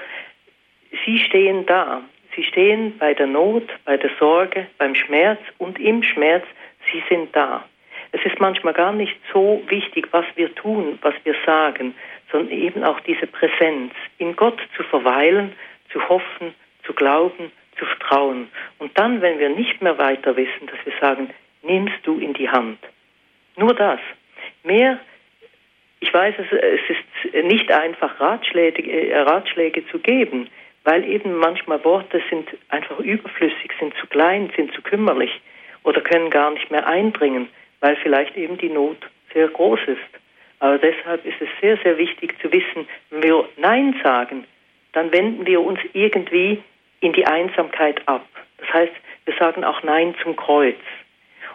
Sie 1.05 1.19
stehen 1.19 1.67
da. 1.67 2.01
Sie 2.35 2.43
stehen 2.43 2.97
bei 2.97 3.13
der 3.13 3.27
Not, 3.27 3.69
bei 3.85 3.99
der 3.99 4.11
Sorge, 4.19 4.67
beim 4.79 4.95
Schmerz 4.95 5.41
und 5.59 5.79
im 5.79 6.03
Schmerz. 6.03 6.47
Sie 6.91 7.03
sind 7.11 7.37
da. 7.37 7.63
Es 8.13 8.25
ist 8.25 8.41
manchmal 8.41 8.73
gar 8.73 8.93
nicht 8.93 9.17
so 9.31 9.63
wichtig, 9.69 10.09
was 10.13 10.25
wir 10.37 10.55
tun, 10.55 10.99
was 11.03 11.15
wir 11.25 11.35
sagen, 11.45 11.95
sondern 12.31 12.57
eben 12.57 12.83
auch 12.83 13.01
diese 13.01 13.27
Präsenz, 13.27 13.93
in 14.17 14.37
Gott 14.37 14.59
zu 14.75 14.83
verweilen, 14.85 15.53
zu 15.93 16.09
hoffen, 16.09 16.55
zu 16.83 16.95
glauben, 16.95 17.53
zu 17.79 17.87
vertrauen. 17.87 18.49
Und 18.79 18.97
dann, 18.99 19.21
wenn 19.21 19.39
wir 19.39 19.49
nicht 19.49 19.81
mehr 19.83 19.99
weiter 19.99 20.37
wissen, 20.37 20.67
dass 20.67 20.85
wir 20.85 20.93
sagen, 21.01 21.31
nimmst 21.63 21.99
du 22.05 22.19
in 22.19 22.35
die 22.35 22.49
Hand. 22.49 22.79
Nur 23.57 23.75
das. 23.75 24.01
Mehr, 24.65 24.99
ich 26.01 26.13
weiß, 26.13 26.35
es, 26.39 26.47
es 26.53 26.81
ist 26.89 27.45
nicht 27.45 27.71
einfach, 27.71 28.21
Ratschläge, 28.21 28.83
äh, 28.83 29.19
Ratschläge 29.21 29.87
zu 29.89 29.99
geben, 29.99 30.49
weil 30.85 31.05
eben 31.05 31.37
manchmal 31.37 31.85
Worte 31.85 32.21
sind 32.29 32.49
einfach 32.69 32.99
überflüssig, 32.99 33.71
sind 33.79 33.95
zu 33.97 34.07
klein, 34.07 34.51
sind 34.57 34.73
zu 34.75 34.83
kümmerlich 34.83 35.41
oder 35.85 36.01
können 36.01 36.31
gar 36.31 36.51
nicht 36.51 36.71
mehr 36.71 36.87
eindringen, 36.87 37.49
weil 37.81 37.97
vielleicht 37.97 38.37
eben 38.37 38.59
die 38.59 38.69
Not 38.69 38.99
sehr 39.33 39.49
groß 39.49 39.81
ist. 39.87 40.23
Aber 40.59 40.79
deshalb 40.79 41.25
ist 41.25 41.41
es 41.41 41.49
sehr, 41.61 41.77
sehr 41.79 41.99
wichtig 41.99 42.41
zu 42.41 42.53
wissen, 42.53 42.87
wenn 43.11 43.23
wir 43.23 43.49
Nein 43.57 43.99
sagen, 44.03 44.45
dann 44.93 45.13
wenden 45.13 45.47
wir 45.47 45.61
uns 45.61 45.81
irgendwie 45.93 46.63
in 47.03 47.13
die 47.13 47.27
Einsamkeit 47.27 48.01
ab. 48.07 48.25
Das 48.59 48.73
heißt, 48.73 48.93
wir 49.27 49.35
sagen 49.35 49.65
auch 49.65 49.83
Nein 49.83 50.15
zum 50.23 50.37
Kreuz. 50.37 50.79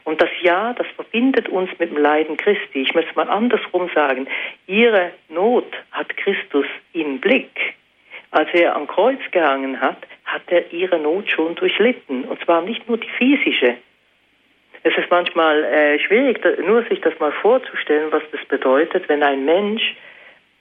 Und 0.04 0.22
das 0.22 0.30
Ja, 0.42 0.74
das 0.74 0.88
verbindet 0.96 1.50
uns 1.50 1.70
mit 1.80 1.90
dem 1.90 1.98
Leiden 1.98 2.38
Christi. 2.38 2.82
Ich 2.82 2.94
möchte 2.94 3.10
es 3.10 3.16
mal 3.16 3.30
andersrum 3.30 3.90
sagen. 3.94 4.28
Ihre 4.68 5.12
Not 5.30 5.74
hat 5.92 6.16
Christus 6.16 6.66
im 6.94 7.20
Blick. 7.20 7.76
Als 8.32 8.50
er 8.54 8.76
am 8.76 8.88
Kreuz 8.88 9.20
gehangen 9.32 9.82
hat, 9.82 9.98
hat 10.26 10.44
er 10.48 10.72
ihre 10.72 11.00
Not 11.00 11.30
schon 11.30 11.56
durchlitten. 11.56 12.24
Und 12.26 12.44
zwar 12.44 12.62
nicht 12.62 12.88
nur 12.88 12.98
die 12.98 13.10
physische. 13.10 13.76
Es 14.84 14.98
ist 14.98 15.10
manchmal 15.10 15.64
äh, 15.66 16.00
schwierig, 16.00 16.40
nur 16.66 16.84
sich 16.84 17.02
das 17.02 17.18
mal 17.20 17.32
vorzustellen, 17.32 18.12
was 18.12 18.24
das 18.32 18.44
bedeutet, 18.46 19.10
wenn 19.10 19.24
ein 19.24 19.44
Mensch 19.44 19.96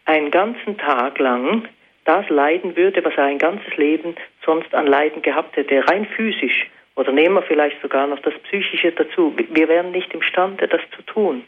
einen 0.07 0.30
ganzen 0.30 0.78
Tag 0.78 1.18
lang 1.18 1.68
das 2.07 2.29
leiden 2.29 2.77
würde, 2.77 3.05
was 3.05 3.15
er 3.17 3.25
ein 3.25 3.39
ganzes 3.39 3.77
Leben 3.77 4.15
sonst 4.45 4.75
an 4.75 4.87
Leiden 4.87 5.23
gehabt 5.23 5.57
hätte, 5.57 5.87
rein 5.89 6.07
physisch. 6.07 6.69
Oder 6.95 7.13
nehmen 7.13 7.35
wir 7.35 7.43
vielleicht 7.43 7.81
sogar 7.83 8.07
noch 8.07 8.21
das 8.21 8.35
Psychische 8.45 8.93
dazu. 8.93 9.35
Wir 9.51 9.69
wären 9.69 9.91
nicht 9.91 10.15
imstande, 10.15 10.67
das 10.67 10.81
zu 10.97 11.03
tun. 11.03 11.45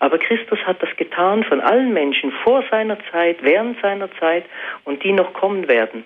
Aber 0.00 0.18
Christus 0.18 0.58
hat 0.66 0.82
das 0.82 0.94
getan 0.96 1.44
von 1.44 1.60
allen 1.60 1.92
Menschen 1.92 2.32
vor 2.44 2.64
seiner 2.70 2.98
Zeit, 3.10 3.38
während 3.42 3.80
seiner 3.80 4.10
Zeit 4.18 4.44
und 4.84 5.02
die 5.04 5.12
noch 5.12 5.32
kommen 5.34 5.68
werden. 5.68 6.04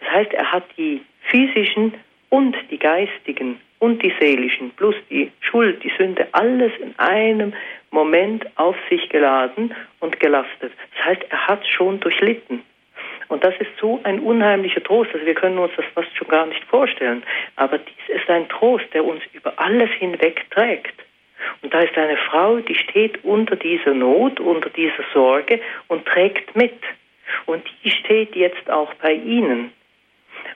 Das 0.00 0.10
heißt, 0.10 0.32
er 0.32 0.50
hat 0.50 0.64
die 0.76 1.02
physischen 1.30 1.94
und 2.30 2.56
die 2.70 2.78
geistigen 2.78 3.60
und 3.78 4.02
die 4.02 4.12
seelischen 4.20 4.70
plus 4.70 4.94
die 5.10 5.30
Schuld, 5.40 5.82
die 5.82 5.92
Sünde, 5.98 6.28
alles 6.32 6.72
in 6.80 6.98
einem 6.98 7.52
Moment 7.90 8.46
auf 8.56 8.76
sich 8.88 9.08
geladen 9.08 9.74
und 10.00 10.18
gelastet. 10.20 10.72
Das 10.96 11.06
heißt, 11.06 11.22
er 11.28 11.46
hat 11.48 11.66
schon 11.66 12.00
durchlitten. 12.00 12.62
Und 13.30 13.44
das 13.44 13.54
ist 13.60 13.70
so 13.80 14.00
ein 14.02 14.18
unheimlicher 14.18 14.82
Trost. 14.82 15.10
Also 15.14 15.24
wir 15.24 15.34
können 15.34 15.58
uns 15.58 15.72
das 15.76 15.86
fast 15.94 16.14
schon 16.16 16.28
gar 16.28 16.46
nicht 16.46 16.64
vorstellen. 16.64 17.22
Aber 17.56 17.78
dies 17.78 18.16
ist 18.16 18.28
ein 18.28 18.48
Trost, 18.48 18.92
der 18.92 19.04
uns 19.04 19.22
über 19.32 19.54
alles 19.56 19.90
hinweg 19.98 20.50
trägt. 20.50 20.94
Und 21.62 21.72
da 21.72 21.80
ist 21.80 21.96
eine 21.96 22.16
Frau, 22.16 22.56
die 22.56 22.74
steht 22.74 23.24
unter 23.24 23.54
dieser 23.54 23.94
Not, 23.94 24.40
unter 24.40 24.68
dieser 24.68 25.04
Sorge 25.14 25.60
und 25.86 26.04
trägt 26.06 26.56
mit. 26.56 26.74
Und 27.46 27.64
die 27.84 27.90
steht 27.90 28.34
jetzt 28.34 28.68
auch 28.68 28.92
bei 28.94 29.12
Ihnen. 29.12 29.72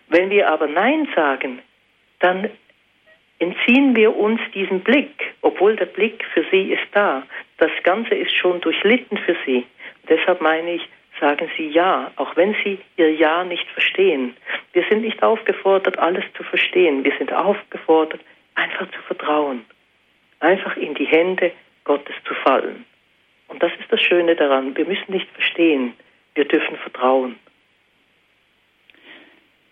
Wenn 0.09 0.31
wir 0.31 0.51
aber 0.51 0.67
Nein 0.67 1.09
sagen, 1.15 1.61
dann 2.19 2.51
entziehen 3.39 3.95
wir 3.95 4.17
uns 4.17 4.41
diesen 4.53 4.81
Blick, 4.81 5.35
obwohl 5.43 5.77
der 5.77 5.87
Blick 5.87 6.25
für 6.33 6.45
sie 6.51 6.73
ist 6.73 6.87
da. 6.93 7.23
Das 7.59 7.71
Ganze 7.85 8.15
ist 8.17 8.35
schon 8.35 8.61
durchlitten 8.61 9.19
für 9.19 9.37
sie. 9.47 9.65
Deshalb 10.09 10.41
meine 10.41 10.75
ich, 10.75 10.89
sagen 11.21 11.51
Sie 11.57 11.69
Ja, 11.69 12.13
auch 12.17 12.37
wenn 12.37 12.55
Sie 12.65 12.79
Ihr 12.97 13.15
Ja 13.15 13.45
nicht 13.45 13.69
verstehen. 13.69 14.37
Wir 14.73 14.85
sind 14.91 15.03
nicht 15.03 15.23
aufgefordert, 15.23 15.99
alles 15.99 16.25
zu 16.37 16.43
verstehen. 16.43 17.05
Wir 17.05 17.13
sind 17.19 17.33
aufgefordert, 17.33 18.21
einfach 18.55 18.91
zu 18.91 19.01
vertrauen 19.03 19.65
einfach 20.45 20.77
in 20.77 20.95
die 20.95 21.07
Hände 21.07 21.53
Gottes 21.85 22.15
zu 22.27 22.35
fallen. 22.35 22.85
Und 23.49 23.63
das 23.63 23.73
ist 23.81 23.91
das 23.91 24.01
Schöne 24.01 24.37
daran. 24.37 24.77
Wir 24.77 24.85
müssen 24.85 25.13
nicht 25.13 25.29
verstehen, 25.31 25.95
wir 26.35 26.45
dürfen 26.45 26.77
vertrauen. 26.77 27.37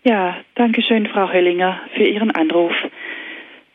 Ja, 0.03 0.37
danke 0.55 0.81
schön, 0.81 1.07
Frau 1.07 1.31
Höllinger, 1.31 1.81
für 1.95 2.03
Ihren 2.03 2.31
Anruf. 2.31 2.73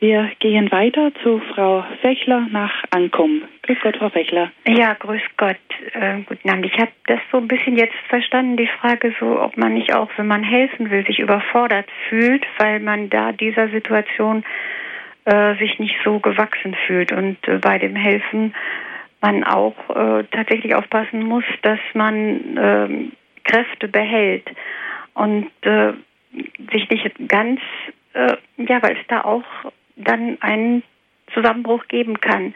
Wir 0.01 0.31
gehen 0.39 0.71
weiter 0.71 1.11
zu 1.23 1.41
Frau 1.53 1.83
Fechler 2.01 2.47
nach 2.51 2.71
Ankum. 2.91 3.41
Grüß 3.63 3.79
Gott, 3.83 3.97
Frau 3.97 4.07
Fechler. 4.07 4.49
Ja, 4.65 4.93
grüß 4.93 5.21
Gott. 5.35 5.57
Äh, 5.91 6.21
guten 6.21 6.49
Abend. 6.49 6.67
Ich 6.67 6.79
habe 6.79 6.91
das 7.07 7.19
so 7.33 7.39
ein 7.39 7.49
bisschen 7.49 7.75
jetzt 7.75 7.97
verstanden, 8.07 8.55
die 8.55 8.69
Frage 8.79 9.13
so, 9.19 9.41
ob 9.41 9.57
man 9.57 9.73
nicht 9.73 9.93
auch, 9.93 10.09
wenn 10.15 10.27
man 10.27 10.41
helfen 10.41 10.89
will, 10.89 11.05
sich 11.05 11.19
überfordert 11.19 11.87
fühlt, 12.07 12.45
weil 12.59 12.79
man 12.79 13.09
da 13.09 13.33
dieser 13.33 13.67
Situation 13.71 14.45
äh, 15.25 15.55
sich 15.55 15.79
nicht 15.79 15.97
so 16.05 16.19
gewachsen 16.19 16.77
fühlt. 16.87 17.11
Und 17.11 17.45
äh, 17.49 17.57
bei 17.57 17.77
dem 17.77 17.97
Helfen 17.97 18.55
man 19.19 19.43
auch 19.43 19.75
äh, 19.89 20.23
tatsächlich 20.31 20.75
aufpassen 20.75 21.23
muss, 21.23 21.43
dass 21.61 21.79
man 21.93 22.55
äh, 22.55 22.89
Kräfte 23.43 23.89
behält 23.89 24.49
und 25.13 25.51
äh, 25.63 25.91
sich 26.71 26.89
nicht 26.89 27.11
ganz, 27.27 27.59
äh, 28.13 28.37
ja, 28.55 28.81
weil 28.81 28.93
es 28.93 29.07
da 29.09 29.25
auch 29.25 29.43
dann 29.99 30.37
einen 30.41 30.83
Zusammenbruch 31.33 31.87
geben 31.87 32.19
kann. 32.19 32.53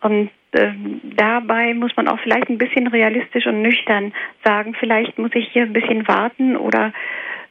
Und 0.00 0.30
äh, 0.52 0.72
dabei 1.16 1.74
muss 1.74 1.96
man 1.96 2.08
auch 2.08 2.18
vielleicht 2.20 2.48
ein 2.50 2.58
bisschen 2.58 2.86
realistisch 2.86 3.46
und 3.46 3.62
nüchtern 3.62 4.12
sagen, 4.44 4.74
vielleicht 4.78 5.18
muss 5.18 5.30
ich 5.34 5.48
hier 5.48 5.62
ein 5.62 5.72
bisschen 5.72 6.06
warten 6.06 6.56
oder 6.56 6.92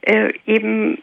äh, 0.02 0.32
eben 0.46 0.98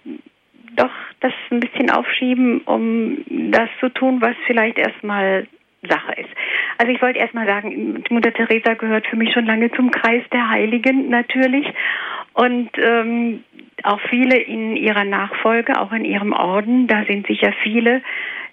doch 0.75 0.91
das 1.19 1.33
ein 1.51 1.59
bisschen 1.59 1.91
aufschieben, 1.91 2.61
um 2.61 3.17
das 3.27 3.69
zu 3.79 3.89
tun, 3.89 4.21
was 4.21 4.35
vielleicht 4.47 4.77
erstmal 4.77 5.45
Sache 5.87 6.13
ist. 6.13 6.29
Also 6.77 6.91
ich 6.91 7.01
wollte 7.01 7.19
erstmal 7.19 7.47
sagen, 7.47 8.03
Mutter 8.09 8.31
Teresa 8.33 8.75
gehört 8.75 9.07
für 9.07 9.15
mich 9.15 9.33
schon 9.33 9.45
lange 9.45 9.71
zum 9.71 9.91
Kreis 9.91 10.23
der 10.31 10.49
Heiligen 10.49 11.09
natürlich 11.09 11.67
und 12.33 12.69
ähm, 12.77 13.43
auch 13.83 13.99
viele 14.09 14.37
in 14.37 14.75
ihrer 14.75 15.03
Nachfolge, 15.03 15.79
auch 15.79 15.91
in 15.91 16.05
ihrem 16.05 16.33
Orden, 16.33 16.87
da 16.87 17.03
sind 17.05 17.27
sicher 17.27 17.53
viele, 17.63 18.01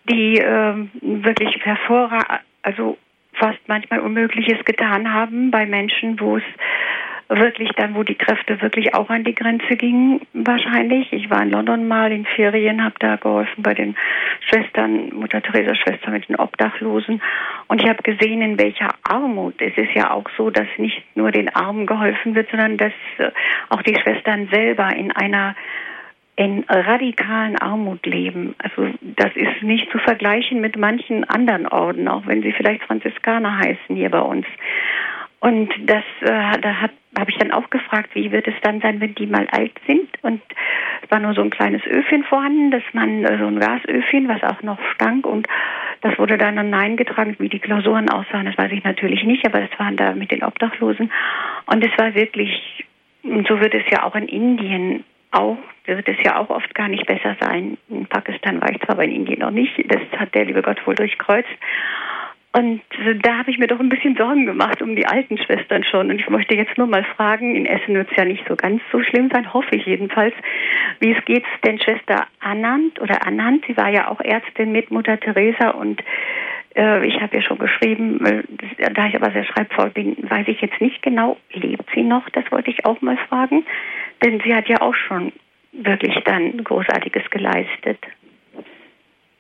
die 0.09 0.39
äh, 0.39 0.75
wirklich 1.01 1.59
hervorragend, 1.65 2.41
also 2.63 2.99
fast 3.35 3.59
manchmal 3.67 4.01
Unmögliches 4.01 4.65
getan 4.65 5.13
haben 5.13 5.51
bei 5.51 5.67
Menschen, 5.67 6.19
wo 6.21 6.37
es 6.37 6.45
wirklich 7.29 7.71
dann, 7.77 7.95
wo 7.95 8.03
die 8.03 8.15
Kräfte 8.15 8.61
wirklich 8.63 8.95
auch 8.95 9.11
an 9.11 9.25
die 9.25 9.35
Grenze 9.35 9.77
gingen, 9.77 10.21
wahrscheinlich. 10.33 11.13
Ich 11.13 11.29
war 11.29 11.43
in 11.43 11.51
London 11.51 11.87
mal 11.87 12.11
in 12.11 12.25
Ferien, 12.25 12.83
habe 12.83 12.95
da 12.99 13.17
geholfen 13.17 13.63
bei 13.63 13.75
den 13.75 13.97
Schwestern, 14.49 15.11
Mutter 15.15 15.43
Teresa 15.43 15.75
Schwester 15.75 16.11
mit 16.11 16.29
den 16.29 16.37
Obdachlosen. 16.37 17.21
Und 17.67 17.83
ich 17.83 17.89
habe 17.89 18.03
gesehen, 18.03 18.41
in 18.41 18.59
welcher 18.59 18.89
Armut. 19.03 19.61
Es 19.61 19.77
ist 19.77 19.95
ja 19.95 20.11
auch 20.11 20.25
so, 20.37 20.51
dass 20.51 20.67
nicht 20.79 21.03
nur 21.15 21.31
den 21.31 21.55
Armen 21.55 21.87
geholfen 21.87 22.35
wird, 22.35 22.51
sondern 22.51 22.79
dass 22.79 22.93
äh, 23.19 23.31
auch 23.69 23.83
die 23.83 23.97
Schwestern 23.97 24.49
selber 24.49 24.95
in 24.95 25.13
einer 25.13 25.55
in 26.37 26.65
radikalen 26.69 27.59
Armut 27.59 28.07
leben. 28.07 28.55
Also 28.59 28.95
das 29.03 29.35
ist 29.35 29.61
nicht 29.63 29.91
zu 29.91 29.99
vergleichen 29.99 30.61
mit 30.61 30.79
manchen 30.79 31.25
anderen 31.25 31.67
Orden, 31.67 32.07
auch 32.07 32.29
wenn 32.29 32.43
sie 32.43 32.53
vielleicht 32.53 32.85
Franziskaner 32.85 33.59
heißen 33.59 33.97
hier 33.97 34.09
bei 34.09 34.21
uns. 34.21 34.47
Und 35.41 35.73
das, 35.87 36.05
äh, 36.21 36.61
da 36.61 36.81
habe 37.19 37.31
ich 37.31 37.39
dann 37.39 37.53
auch 37.53 37.71
gefragt, 37.71 38.11
wie 38.15 38.33
wird 38.33 38.49
es 38.49 38.55
dann 38.63 38.81
sein, 38.81 39.01
wenn 39.01 39.15
die 39.15 39.27
mal 39.27 39.47
alt 39.53 39.73
sind? 39.87 40.09
Und 40.23 40.43
es 41.03 41.11
war 41.11 41.21
nur 41.21 41.35
so 41.35 41.43
ein 41.43 41.51
kleines 41.51 41.83
Öfchen 41.87 42.25
vorhanden, 42.25 42.71
dass 42.73 42.83
man 42.93 43.25
äh, 43.25 43.39
so 43.39 43.47
ein 43.47 43.61
Gasöfchen, 43.61 44.29
was 44.29 44.43
auch 44.43 44.63
noch 44.63 44.79
stank 44.95 45.27
und 45.27 45.47
das 46.01 46.19
wurde 46.19 46.39
dann 46.39 46.59
hineingetragen, 46.59 47.37
wie 47.39 47.49
die 47.49 47.59
Klausuren 47.59 48.09
aussahen, 48.09 48.47
das 48.47 48.59
weiß 48.59 48.73
ich 48.73 48.85
natürlich 48.85 49.25
nicht, 49.25 49.45
aber 49.47 49.61
das 49.61 49.79
waren 49.79 49.97
da 49.97 50.13
mit 50.13 50.31
den 50.31 50.45
Obdachlosen. 50.45 51.11
Und 51.67 51.85
es 51.85 51.97
war 51.99 52.15
wirklich, 52.15 52.85
und 53.23 53.47
so 53.49 53.61
wird 53.61 53.75
es 53.75 53.83
ja 53.91 54.05
auch 54.05 54.15
in 54.15 54.29
Indien 54.29 55.05
auch, 55.31 55.59
wird 55.85 56.09
es 56.09 56.17
ja 56.25 56.39
auch 56.39 56.51
oft 56.51 56.75
gar 56.75 56.89
nicht 56.89 57.07
besser 57.07 57.37
sein. 57.41 57.77
In 57.89 58.07
Pakistan 58.07 58.61
war 58.61 58.71
ich 58.71 58.81
zwar, 58.81 58.91
aber 58.91 59.05
in 59.05 59.13
Indien 59.13 59.41
noch 59.41 59.51
nicht. 59.51 59.73
Das 59.89 60.01
hat 60.19 60.35
der 60.35 60.45
liebe 60.45 60.63
Gott 60.63 60.85
wohl 60.87 60.95
durchkreuzt. 60.95 61.49
Und 62.53 62.81
da 63.23 63.39
habe 63.39 63.51
ich 63.51 63.59
mir 63.59 63.67
doch 63.67 63.79
ein 63.79 63.91
bisschen 63.91 64.17
Sorgen 64.17 64.47
gemacht 64.47 64.81
um 64.81 64.97
die 64.97 65.07
alten 65.07 65.37
Schwestern 65.37 65.85
schon. 65.85 66.11
Und 66.11 66.19
ich 66.19 66.29
möchte 66.31 66.57
jetzt 66.57 66.79
nur 66.79 66.87
mal 66.87 67.05
fragen, 67.05 67.55
in 67.55 67.67
Essen 67.67 67.95
wird 67.95 68.11
es 68.11 68.17
ja 68.17 68.25
nicht 68.25 68.45
so 68.49 68.57
ganz 68.57 68.81
so 68.91 69.03
schlimm 69.03 69.29
sein, 69.31 69.53
hoffe 69.53 69.77
ich 69.77 69.85
jedenfalls. 69.85 70.35
Wie 70.99 71.13
es 71.13 71.25
geht 71.27 71.45
denn 71.65 71.79
Schwester 71.79 72.27
Anand 72.41 73.01
oder 73.01 73.27
Anand? 73.27 73.65
Sie 73.67 73.77
war 73.77 73.91
ja 73.91 74.09
auch 74.09 74.21
Ärztin 74.21 74.73
mit 74.73 74.91
Mutter 74.91 75.21
Teresa 75.21 75.71
und 75.71 76.03
äh, 76.75 77.07
ich 77.07 77.21
habe 77.21 77.37
ja 77.37 77.43
schon 77.43 77.59
geschrieben, 77.59 78.25
äh, 78.25 78.43
da 78.95 79.07
ich 79.07 79.15
aber 79.15 79.31
sehr 79.31 79.45
schreibvoll 79.45 79.91
bin, 79.91 80.17
weiß 80.23 80.49
ich 80.49 80.61
jetzt 80.61 80.81
nicht 80.81 81.03
genau, 81.03 81.37
lebt 81.53 81.85
sie 81.95 82.03
noch? 82.03 82.29
Das 82.31 82.51
wollte 82.51 82.71
ich 82.71 82.87
auch 82.87 83.01
mal 83.03 83.19
fragen. 83.29 83.65
Denn 84.25 84.41
sie 84.45 84.55
hat 84.55 84.69
ja 84.69 84.81
auch 84.81 84.95
schon 84.95 85.33
wirklich 85.73 86.17
dann 86.25 86.65
Großartiges 86.65 87.29
geleistet. 87.31 87.99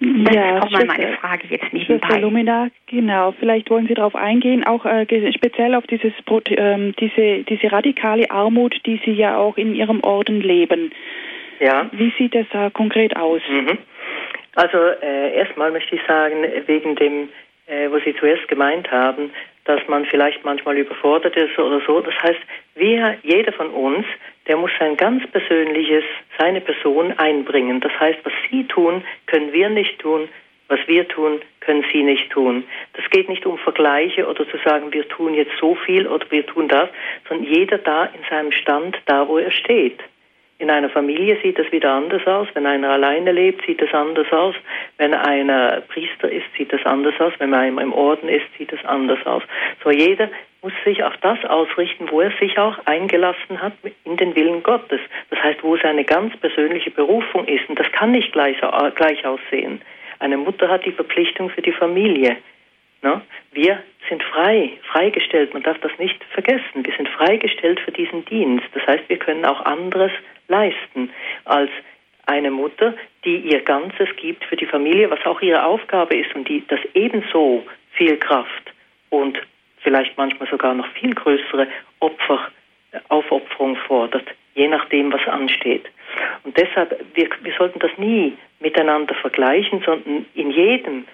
Das 0.00 0.34
ja, 0.34 0.58
ist 0.58 0.62
auch 0.62 0.70
mal 0.70 0.84
meine 0.84 1.12
Frage 1.14 1.48
jetzt 1.48 1.72
nicht 1.72 1.86
Schwester 1.86 2.20
Lumina, 2.20 2.68
genau. 2.86 3.32
Vielleicht 3.32 3.68
wollen 3.68 3.88
Sie 3.88 3.94
darauf 3.94 4.14
eingehen, 4.14 4.64
auch 4.64 4.84
äh, 4.84 5.06
speziell 5.32 5.74
auf 5.74 5.86
dieses 5.88 6.12
ähm, 6.50 6.94
diese 7.00 7.42
diese 7.42 7.72
radikale 7.72 8.30
Armut, 8.30 8.80
die 8.86 9.00
Sie 9.04 9.12
ja 9.12 9.36
auch 9.36 9.56
in 9.56 9.74
Ihrem 9.74 10.00
Orden 10.04 10.40
leben. 10.40 10.92
Ja. 11.58 11.90
Wie 11.92 12.12
sieht 12.16 12.34
das 12.36 12.46
da 12.52 12.70
konkret 12.70 13.16
aus? 13.16 13.42
Mhm. 13.48 13.78
Also 14.54 14.78
äh, 14.78 15.34
erstmal 15.34 15.72
möchte 15.72 15.96
ich 15.96 16.02
sagen, 16.06 16.44
wegen 16.66 16.94
dem, 16.94 17.28
äh, 17.66 17.90
was 17.90 18.04
Sie 18.04 18.14
zuerst 18.14 18.46
gemeint 18.46 18.90
haben, 18.92 19.30
dass 19.64 19.80
man 19.88 20.04
vielleicht 20.06 20.44
manchmal 20.44 20.78
überfordert 20.78 21.36
ist 21.36 21.58
oder 21.58 21.80
so. 21.86 22.00
Das 22.00 22.14
heißt, 22.22 22.40
wir, 22.76 23.18
jeder 23.22 23.52
von 23.52 23.68
uns, 23.70 24.06
der 24.48 24.56
muss 24.56 24.70
sein 24.78 24.96
ganz 24.96 25.26
persönliches, 25.30 26.04
seine 26.38 26.60
Person 26.60 27.12
einbringen. 27.18 27.80
Das 27.80 27.92
heißt, 28.00 28.18
was 28.24 28.32
Sie 28.50 28.64
tun, 28.64 29.04
können 29.26 29.52
wir 29.52 29.68
nicht 29.68 29.98
tun. 30.00 30.28
Was 30.68 30.80
wir 30.86 31.08
tun, 31.08 31.40
können 31.60 31.84
Sie 31.92 32.02
nicht 32.02 32.30
tun. 32.30 32.64
Das 32.94 33.08
geht 33.10 33.28
nicht 33.28 33.46
um 33.46 33.56
Vergleiche 33.56 34.26
oder 34.26 34.46
zu 34.48 34.58
sagen, 34.64 34.92
wir 34.92 35.08
tun 35.08 35.32
jetzt 35.32 35.52
so 35.58 35.74
viel 35.74 36.06
oder 36.06 36.30
wir 36.30 36.44
tun 36.46 36.68
das, 36.68 36.90
sondern 37.26 37.46
jeder 37.46 37.78
da 37.78 38.04
in 38.04 38.20
seinem 38.28 38.52
Stand, 38.52 38.98
da 39.06 39.28
wo 39.28 39.38
er 39.38 39.50
steht. 39.50 40.00
In 40.58 40.70
einer 40.70 40.90
Familie 40.90 41.38
sieht 41.40 41.58
das 41.58 41.70
wieder 41.70 41.92
anders 41.92 42.26
aus. 42.26 42.48
Wenn 42.52 42.66
einer 42.66 42.90
alleine 42.90 43.30
lebt, 43.30 43.64
sieht 43.64 43.80
es 43.80 43.94
anders 43.94 44.30
aus. 44.32 44.56
Wenn 44.96 45.14
einer 45.14 45.82
Priester 45.82 46.30
ist, 46.30 46.46
sieht 46.56 46.72
es 46.72 46.84
anders 46.84 47.14
aus. 47.20 47.32
Wenn 47.38 47.54
einer 47.54 47.80
im 47.80 47.92
Orden 47.92 48.28
ist, 48.28 48.46
sieht 48.58 48.72
es 48.72 48.84
anders 48.84 49.24
aus. 49.24 49.44
So 49.84 49.90
jeder 49.90 50.28
muss 50.62 50.72
sich 50.84 51.02
auf 51.04 51.16
das 51.18 51.42
ausrichten, 51.44 52.10
wo 52.10 52.20
er 52.20 52.32
sich 52.38 52.58
auch 52.58 52.78
eingelassen 52.84 53.62
hat 53.62 53.74
in 54.04 54.16
den 54.16 54.34
Willen 54.34 54.62
Gottes. 54.62 55.00
Das 55.30 55.42
heißt, 55.42 55.62
wo 55.62 55.76
seine 55.76 56.04
ganz 56.04 56.36
persönliche 56.36 56.90
Berufung 56.90 57.46
ist. 57.46 57.68
Und 57.68 57.78
das 57.78 57.90
kann 57.92 58.12
nicht 58.12 58.32
gleich, 58.32 58.56
gleich 58.96 59.24
aussehen. 59.24 59.80
Eine 60.18 60.36
Mutter 60.36 60.68
hat 60.68 60.84
die 60.84 60.92
Verpflichtung 60.92 61.50
für 61.50 61.62
die 61.62 61.72
Familie. 61.72 62.36
No? 63.02 63.20
Wir 63.52 63.82
sind 64.08 64.22
frei, 64.24 64.72
freigestellt. 64.90 65.54
Man 65.54 65.62
darf 65.62 65.78
das 65.80 65.92
nicht 65.98 66.22
vergessen. 66.32 66.84
Wir 66.84 66.94
sind 66.96 67.08
freigestellt 67.08 67.80
für 67.80 67.92
diesen 67.92 68.24
Dienst. 68.24 68.66
Das 68.74 68.84
heißt, 68.86 69.08
wir 69.08 69.18
können 69.18 69.44
auch 69.44 69.64
anderes 69.64 70.12
leisten 70.48 71.10
als 71.44 71.70
eine 72.26 72.50
Mutter, 72.50 72.94
die 73.24 73.36
ihr 73.36 73.60
Ganzes 73.62 74.08
gibt 74.16 74.44
für 74.44 74.56
die 74.56 74.66
Familie, 74.66 75.10
was 75.10 75.24
auch 75.24 75.40
ihre 75.40 75.64
Aufgabe 75.64 76.16
ist 76.16 76.34
und 76.34 76.48
die 76.48 76.62
das 76.66 76.80
ebenso 76.94 77.64
viel 77.92 78.16
Kraft 78.18 78.72
und 79.08 79.38
vielleicht 79.88 80.18
manchmal 80.18 80.46
sogar 80.50 80.74
noch 80.74 80.86
viel 80.88 81.14
größere 81.14 81.66
Opfer, 82.00 82.50
äh, 82.92 82.98
Aufopferung 83.08 83.74
fordert, 83.86 84.26
je 84.54 84.68
nachdem, 84.68 85.10
was 85.10 85.26
ansteht. 85.26 85.86
Und 86.44 86.54
deshalb, 86.58 86.94
wir, 87.14 87.30
wir 87.40 87.54
sollten 87.56 87.78
das 87.78 87.92
nie 87.96 88.36
miteinander 88.60 89.14
vergleichen, 89.14 89.82
sondern 89.86 90.26
in 90.34 90.50
jedem 90.50 91.06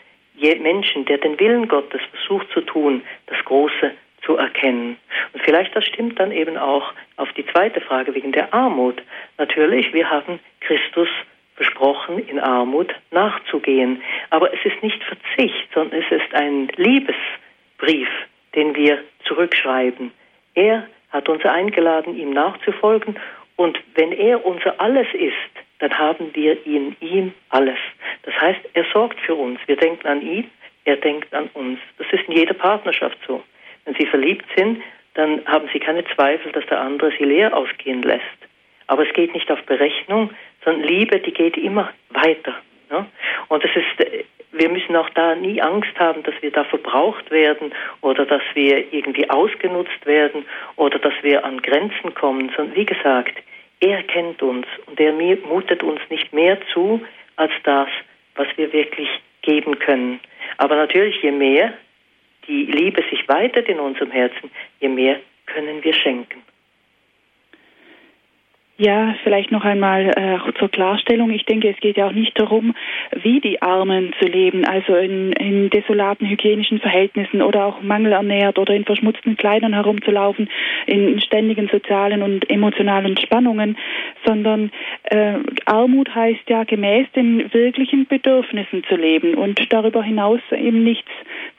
Menschen, 0.60 1.04
der 1.04 1.18
den 1.18 1.38
Willen 1.38 1.68
Gottes 1.68 2.00
versucht 2.10 2.50
zu 2.50 2.62
tun, 2.62 3.02
das 3.26 3.38
Große 3.44 3.92
zu 4.22 4.36
erkennen. 4.36 4.96
Und 5.32 5.42
vielleicht 5.44 5.76
das 5.76 5.84
stimmt 5.84 6.18
dann 6.18 6.32
eben 6.32 6.56
auch 6.56 6.92
auf 7.16 7.32
die 7.34 7.46
zweite 7.46 7.80
Frage 7.80 8.12
wegen 8.12 8.32
der 8.32 8.52
Armut. 8.52 9.00
Natürlich, 9.38 9.92
wir 9.92 10.10
haben 10.10 10.40
Christus 10.60 11.08
versprochen, 11.54 12.18
in 12.26 12.40
Armut 12.40 12.92
nachzugehen. 13.12 14.02
Aber 14.30 14.52
es 14.52 14.58
ist 14.64 14.82
nicht 14.82 15.00
Verzicht, 15.04 15.68
sondern 15.72 16.00
es 16.00 16.10
ist 16.10 16.34
ein 16.34 16.66
Liebesbrief, 16.76 18.08
den 18.54 18.74
wir 18.74 19.02
zurückschreiben. 19.24 20.12
Er 20.54 20.86
hat 21.10 21.28
uns 21.28 21.44
eingeladen, 21.44 22.16
ihm 22.16 22.30
nachzufolgen. 22.30 23.18
Und 23.56 23.78
wenn 23.94 24.12
er 24.12 24.44
unser 24.44 24.80
Alles 24.80 25.06
ist, 25.14 25.34
dann 25.78 25.96
haben 25.98 26.34
wir 26.34 26.64
in 26.66 26.96
ihm 27.00 27.32
alles. 27.50 27.78
Das 28.22 28.34
heißt, 28.40 28.60
er 28.74 28.84
sorgt 28.92 29.20
für 29.20 29.34
uns. 29.34 29.60
Wir 29.66 29.76
denken 29.76 30.06
an 30.06 30.22
ihn, 30.22 30.50
er 30.84 30.96
denkt 30.96 31.32
an 31.34 31.50
uns. 31.54 31.78
Das 31.98 32.06
ist 32.12 32.28
in 32.28 32.34
jeder 32.34 32.54
Partnerschaft 32.54 33.18
so. 33.26 33.42
Wenn 33.84 33.94
Sie 33.94 34.06
verliebt 34.06 34.46
sind, 34.56 34.82
dann 35.14 35.44
haben 35.46 35.68
Sie 35.72 35.78
keine 35.78 36.04
Zweifel, 36.14 36.52
dass 36.52 36.66
der 36.66 36.80
andere 36.80 37.12
Sie 37.18 37.24
leer 37.24 37.56
ausgehen 37.56 38.02
lässt. 38.02 38.22
Aber 38.86 39.06
es 39.06 39.12
geht 39.14 39.34
nicht 39.34 39.50
auf 39.50 39.62
Berechnung, 39.62 40.30
sondern 40.64 40.88
Liebe, 40.88 41.20
die 41.20 41.32
geht 41.32 41.56
immer 41.56 41.90
weiter. 42.10 42.54
Ne? 42.90 43.06
Und 43.48 43.64
es 43.64 43.70
ist, 43.76 44.26
wir 44.56 44.68
müssen 44.68 44.94
auch 44.96 45.10
da 45.10 45.34
nie 45.34 45.60
Angst 45.60 45.98
haben, 45.98 46.22
dass 46.22 46.34
wir 46.40 46.50
da 46.50 46.64
verbraucht 46.64 47.30
werden 47.30 47.72
oder 48.00 48.24
dass 48.24 48.42
wir 48.54 48.92
irgendwie 48.92 49.28
ausgenutzt 49.28 50.06
werden 50.06 50.44
oder 50.76 50.98
dass 50.98 51.14
wir 51.22 51.44
an 51.44 51.60
Grenzen 51.60 52.14
kommen, 52.14 52.50
sondern 52.56 52.76
wie 52.76 52.86
gesagt, 52.86 53.34
er 53.80 54.02
kennt 54.04 54.42
uns 54.42 54.66
und 54.86 54.98
er 55.00 55.12
mutet 55.12 55.82
uns 55.82 56.00
nicht 56.08 56.32
mehr 56.32 56.58
zu 56.72 57.02
als 57.36 57.52
das, 57.64 57.88
was 58.36 58.46
wir 58.56 58.72
wirklich 58.72 59.08
geben 59.42 59.78
können. 59.78 60.20
Aber 60.58 60.76
natürlich, 60.76 61.20
je 61.22 61.32
mehr 61.32 61.74
die 62.46 62.64
Liebe 62.64 63.02
sich 63.10 63.26
weitet 63.28 63.68
in 63.68 63.80
unserem 63.80 64.10
Herzen, 64.10 64.50
je 64.80 64.88
mehr 64.88 65.18
können 65.46 65.82
wir 65.82 65.94
schenken. 65.94 66.42
Ja, 68.76 69.14
vielleicht 69.22 69.52
noch 69.52 69.64
einmal 69.64 70.08
äh, 70.16 70.58
zur 70.58 70.68
Klarstellung. 70.68 71.30
Ich 71.30 71.44
denke, 71.44 71.68
es 71.68 71.76
geht 71.76 71.96
ja 71.96 72.08
auch 72.08 72.12
nicht 72.12 72.36
darum, 72.40 72.74
wie 73.22 73.38
die 73.38 73.62
Armen 73.62 74.12
zu 74.18 74.26
leben, 74.26 74.64
also 74.64 74.96
in, 74.96 75.30
in 75.30 75.70
desolaten 75.70 76.28
hygienischen 76.28 76.80
Verhältnissen 76.80 77.40
oder 77.40 77.66
auch 77.66 77.82
mangelernährt 77.82 78.58
oder 78.58 78.74
in 78.74 78.84
verschmutzten 78.84 79.36
Kleidern 79.36 79.74
herumzulaufen, 79.74 80.50
in 80.86 81.20
ständigen 81.20 81.68
sozialen 81.68 82.22
und 82.22 82.50
emotionalen 82.50 83.16
Spannungen, 83.16 83.78
sondern 84.26 84.72
äh, 85.04 85.34
Armut 85.66 86.12
heißt 86.12 86.48
ja 86.48 86.64
gemäß 86.64 87.06
den 87.14 87.54
wirklichen 87.54 88.08
Bedürfnissen 88.08 88.82
zu 88.88 88.96
leben 88.96 89.34
und 89.36 89.72
darüber 89.72 90.02
hinaus 90.02 90.40
eben 90.50 90.82
nichts 90.82 91.10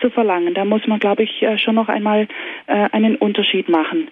zu 0.02 0.10
verlangen. 0.10 0.54
Da 0.54 0.66
muss 0.66 0.86
man, 0.86 1.00
glaube 1.00 1.24
ich, 1.24 1.42
äh, 1.42 1.58
schon 1.60 1.76
noch 1.76 1.88
einmal 1.88 2.28
äh, 2.68 2.90
einen 2.92 3.16
Unterschied 3.16 3.70
machen 3.70 4.10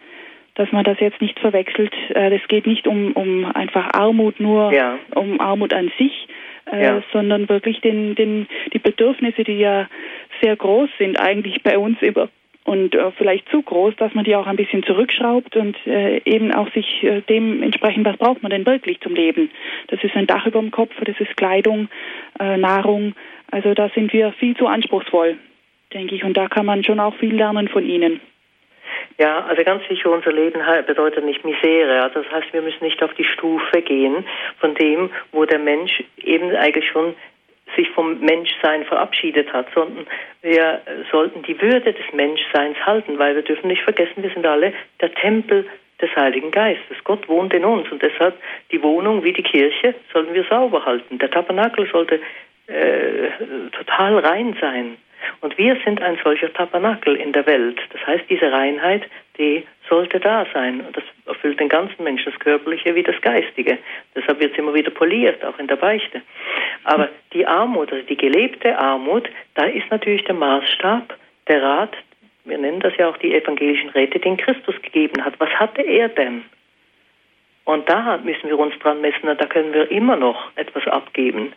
dass 0.55 0.71
man 0.71 0.83
das 0.83 0.99
jetzt 0.99 1.21
nicht 1.21 1.39
verwechselt. 1.39 1.93
Es 2.09 2.15
äh, 2.15 2.47
geht 2.47 2.67
nicht 2.67 2.87
um, 2.87 3.13
um 3.13 3.45
einfach 3.45 3.93
Armut 3.93 4.39
nur, 4.39 4.71
ja. 4.73 4.99
um 5.15 5.39
Armut 5.39 5.73
an 5.73 5.91
sich, 5.97 6.27
äh, 6.71 6.83
ja. 6.83 7.03
sondern 7.11 7.49
wirklich 7.49 7.81
den, 7.81 8.15
den, 8.15 8.47
die 8.71 8.79
Bedürfnisse, 8.79 9.43
die 9.43 9.57
ja 9.57 9.87
sehr 10.41 10.55
groß 10.55 10.89
sind 10.97 11.19
eigentlich 11.19 11.63
bei 11.63 11.77
uns 11.77 12.01
über 12.01 12.29
und 12.65 12.95
äh, 12.95 13.11
vielleicht 13.17 13.49
zu 13.49 13.61
groß, 13.61 13.95
dass 13.97 14.13
man 14.13 14.23
die 14.23 14.35
auch 14.35 14.47
ein 14.47 14.55
bisschen 14.55 14.83
zurückschraubt 14.83 15.55
und 15.55 15.75
äh, 15.85 16.21
eben 16.23 16.53
auch 16.53 16.71
sich 16.71 17.03
äh, 17.03 17.21
dementsprechend, 17.27 18.05
was 18.05 18.17
braucht 18.17 18.41
man 18.41 18.51
denn 18.51 18.65
wirklich 18.65 19.01
zum 19.01 19.15
Leben? 19.15 19.51
Das 19.87 20.01
ist 20.03 20.15
ein 20.15 20.27
Dach 20.27 20.45
über 20.45 20.59
dem 20.59 20.71
Kopf, 20.71 20.93
das 21.03 21.19
ist 21.19 21.35
Kleidung, 21.35 21.89
äh, 22.39 22.57
Nahrung, 22.57 23.15
Also 23.51 23.73
da 23.73 23.89
sind 23.89 24.13
wir 24.13 24.31
viel 24.33 24.55
zu 24.55 24.67
anspruchsvoll, 24.67 25.37
denke 25.93 26.15
ich. 26.15 26.23
Und 26.23 26.37
da 26.37 26.47
kann 26.47 26.65
man 26.65 26.83
schon 26.83 26.99
auch 26.99 27.15
viel 27.15 27.35
lernen 27.35 27.67
von 27.67 27.85
Ihnen. 27.85 28.21
Ja, 29.17 29.45
also 29.45 29.63
ganz 29.63 29.87
sicher, 29.87 30.09
unser 30.09 30.31
Leben 30.31 30.61
bedeutet 30.87 31.23
nicht 31.23 31.45
Misere. 31.45 32.01
Also 32.01 32.21
das 32.21 32.31
heißt, 32.31 32.53
wir 32.53 32.61
müssen 32.61 32.83
nicht 32.83 33.01
auf 33.03 33.13
die 33.13 33.23
Stufe 33.23 33.81
gehen 33.81 34.25
von 34.59 34.73
dem, 34.75 35.09
wo 35.31 35.45
der 35.45 35.59
Mensch 35.59 36.03
eben 36.17 36.55
eigentlich 36.55 36.87
schon 36.89 37.15
sich 37.75 37.89
vom 37.91 38.19
Menschsein 38.19 38.85
verabschiedet 38.85 39.51
hat, 39.53 39.67
sondern 39.73 40.05
wir 40.41 40.81
sollten 41.11 41.43
die 41.43 41.59
Würde 41.61 41.93
des 41.93 42.13
Menschseins 42.13 42.77
halten, 42.85 43.17
weil 43.17 43.35
wir 43.35 43.41
dürfen 43.41 43.67
nicht 43.67 43.81
vergessen, 43.81 44.21
wir 44.21 44.29
sind 44.29 44.45
alle 44.45 44.73
der 45.01 45.13
Tempel 45.13 45.65
des 46.01 46.15
Heiligen 46.15 46.51
Geistes. 46.51 46.97
Gott 47.03 47.27
wohnt 47.27 47.53
in 47.53 47.65
uns 47.65 47.89
und 47.91 48.01
deshalb 48.01 48.35
die 48.71 48.81
Wohnung 48.83 49.23
wie 49.23 49.33
die 49.33 49.43
Kirche 49.43 49.95
sollten 50.11 50.33
wir 50.33 50.43
sauber 50.43 50.85
halten. 50.85 51.17
Der 51.17 51.31
Tabernakel 51.31 51.87
sollte 51.91 52.19
äh, 52.67 53.29
total 53.71 54.19
rein 54.19 54.55
sein. 54.59 54.97
Und 55.41 55.57
wir 55.57 55.77
sind 55.83 56.01
ein 56.01 56.17
solcher 56.23 56.51
Tabernakel 56.53 57.15
in 57.15 57.31
der 57.31 57.45
Welt. 57.45 57.79
Das 57.91 58.05
heißt, 58.05 58.25
diese 58.29 58.51
Reinheit, 58.51 59.03
die 59.37 59.65
sollte 59.89 60.19
da 60.19 60.45
sein. 60.53 60.81
Und 60.81 60.95
das 60.95 61.03
erfüllt 61.25 61.59
den 61.59 61.69
ganzen 61.69 62.03
Menschen, 62.03 62.31
das 62.31 62.39
Körperliche 62.39 62.95
wie 62.95 63.03
das 63.03 63.19
Geistige. 63.21 63.77
Deshalb 64.15 64.39
wird 64.39 64.53
es 64.53 64.57
immer 64.57 64.73
wieder 64.73 64.91
poliert, 64.91 65.43
auch 65.43 65.57
in 65.59 65.67
der 65.67 65.75
Beichte. 65.75 66.21
Aber 66.83 67.09
die 67.33 67.45
Armut, 67.45 67.91
also 67.91 68.05
die 68.05 68.17
gelebte 68.17 68.77
Armut, 68.77 69.29
da 69.55 69.65
ist 69.65 69.89
natürlich 69.89 70.23
der 70.25 70.35
Maßstab, 70.35 71.17
der 71.47 71.61
Rat, 71.61 71.95
wir 72.45 72.57
nennen 72.57 72.81
das 72.81 72.93
ja 72.97 73.09
auch 73.09 73.17
die 73.17 73.33
evangelischen 73.33 73.89
Räte, 73.89 74.19
den 74.19 74.37
Christus 74.37 74.75
gegeben 74.81 75.23
hat. 75.23 75.39
Was 75.39 75.49
hatte 75.51 75.81
er 75.81 76.09
denn? 76.09 76.43
Und 77.65 77.87
da 77.87 78.17
müssen 78.17 78.49
wir 78.49 78.59
uns 78.59 78.77
dran 78.79 78.99
messen, 78.99 79.21
da 79.23 79.45
können 79.45 79.73
wir 79.73 79.89
immer 79.89 80.17
noch 80.17 80.51
etwas 80.55 80.85
abgeben. 80.87 81.53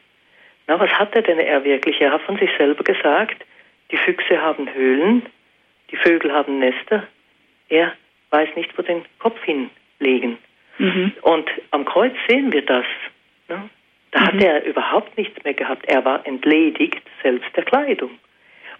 Na, 0.69 0.79
was 0.79 0.91
hatte 0.91 1.23
denn 1.23 1.39
er 1.39 1.65
wirklich? 1.65 2.01
Er 2.01 2.13
hat 2.13 2.23
von 2.23 2.39
sich 2.39 2.51
selber 2.57 2.85
gesagt, 2.85 3.45
die 3.91 3.97
Füchse 3.97 4.41
haben 4.41 4.73
Höhlen, 4.73 5.23
die 5.91 5.97
Vögel 5.97 6.33
haben 6.33 6.59
Nester. 6.59 7.07
Er 7.69 7.93
weiß 8.31 8.51
nicht, 8.57 8.77
wo 8.77 8.83
den 8.83 9.05
Kopf 9.19 9.39
hinlegen. 9.45 10.39
Mhm. 10.79 11.13
Und 11.23 11.49
am 11.71 11.85
Kreuz 11.85 12.15
sehen 12.29 12.53
wir 12.53 12.65
das. 12.65 12.85
Ne? 13.49 13.69
Da 14.11 14.21
mhm. 14.21 14.25
hat 14.25 14.43
er 14.43 14.65
überhaupt 14.65 15.17
nichts 15.17 15.43
mehr 15.45 15.55
gehabt. 15.55 15.87
Er 15.87 16.05
war 16.05 16.27
entledigt 16.27 17.03
selbst 17.23 17.49
der 17.57 17.65
Kleidung. 17.65 18.11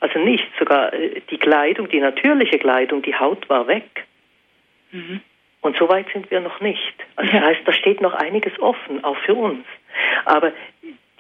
Also 0.01 0.19
nicht 0.19 0.47
sogar 0.59 0.93
äh, 0.93 1.21
die 1.31 1.39
Kleidung, 1.39 1.89
die 1.89 2.01
natürliche 2.01 2.59
Kleidung, 2.59 3.03
die 3.03 3.15
Haut 3.15 3.49
war 3.49 3.67
weg. 3.67 4.05
Mhm. 4.93 5.21
Und 5.61 5.77
so 5.79 5.89
weit 5.89 6.07
sind 6.13 6.31
wir 6.31 6.41
noch 6.41 6.61
nicht. 6.61 6.95
Also 7.17 7.33
das 7.33 7.43
heißt, 7.43 7.61
da 7.65 7.73
steht 7.73 8.01
noch 8.01 8.15
einiges 8.15 8.59
offen, 8.61 9.03
auch 9.03 9.17
für 9.19 9.35
uns. 9.35 9.65
Aber 10.25 10.53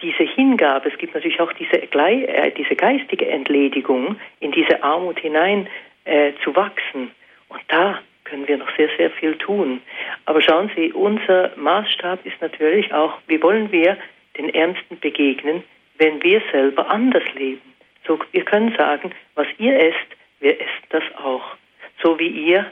diese 0.03 0.25
Hingabe, 0.25 0.91
es 0.91 0.99
gibt 0.99 1.15
natürlich 1.15 1.41
auch 1.41 1.53
diese, 1.55 1.83
äh, 1.83 2.51
diese 2.53 2.77
geistige 2.77 3.29
Entledigung, 3.29 4.17
in 4.41 4.53
diese 4.53 4.83
Armut 4.83 5.19
hinein 5.19 5.69
äh, 6.05 6.33
zu 6.45 6.55
wachsen. 6.55 7.11
Und 7.49 7.61
da 7.69 8.01
können 8.25 8.47
wir 8.49 8.59
noch 8.59 8.75
sehr, 8.77 8.89
sehr 8.99 9.11
viel 9.11 9.37
tun. 9.37 9.81
Aber 10.25 10.43
schauen 10.43 10.71
Sie, 10.75 10.93
unser 10.93 11.53
Maßstab 11.57 12.27
ist 12.27 12.41
natürlich 12.41 12.93
auch, 12.93 13.19
wie 13.29 13.43
wollen 13.43 13.71
wir 13.73 13.97
den 14.37 14.53
Ärmsten 14.53 14.99
begegnen, 14.99 15.63
wenn 15.99 16.23
wir 16.23 16.43
selber 16.53 16.91
anders 16.91 17.25
leben. 17.35 17.63
So, 18.07 18.19
wir 18.33 18.45
können 18.45 18.75
sagen, 18.77 19.13
was 19.35 19.47
ihr 19.59 19.75
esst, 19.77 20.17
wir 20.41 20.61
essen 20.61 20.87
das 20.91 21.05
auch. 21.17 21.57
So 22.03 22.19
wie 22.19 22.29
ihr 22.29 22.67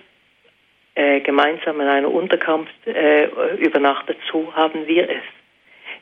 äh, 0.95 1.20
gemeinsam 1.20 1.81
in 1.81 1.89
einer 1.89 2.11
Unterkunft 2.11 2.87
äh, 2.87 3.27
übernachtet, 3.57 4.18
so 4.31 4.55
haben 4.55 4.87
wir 4.87 5.09
es. 5.09 5.22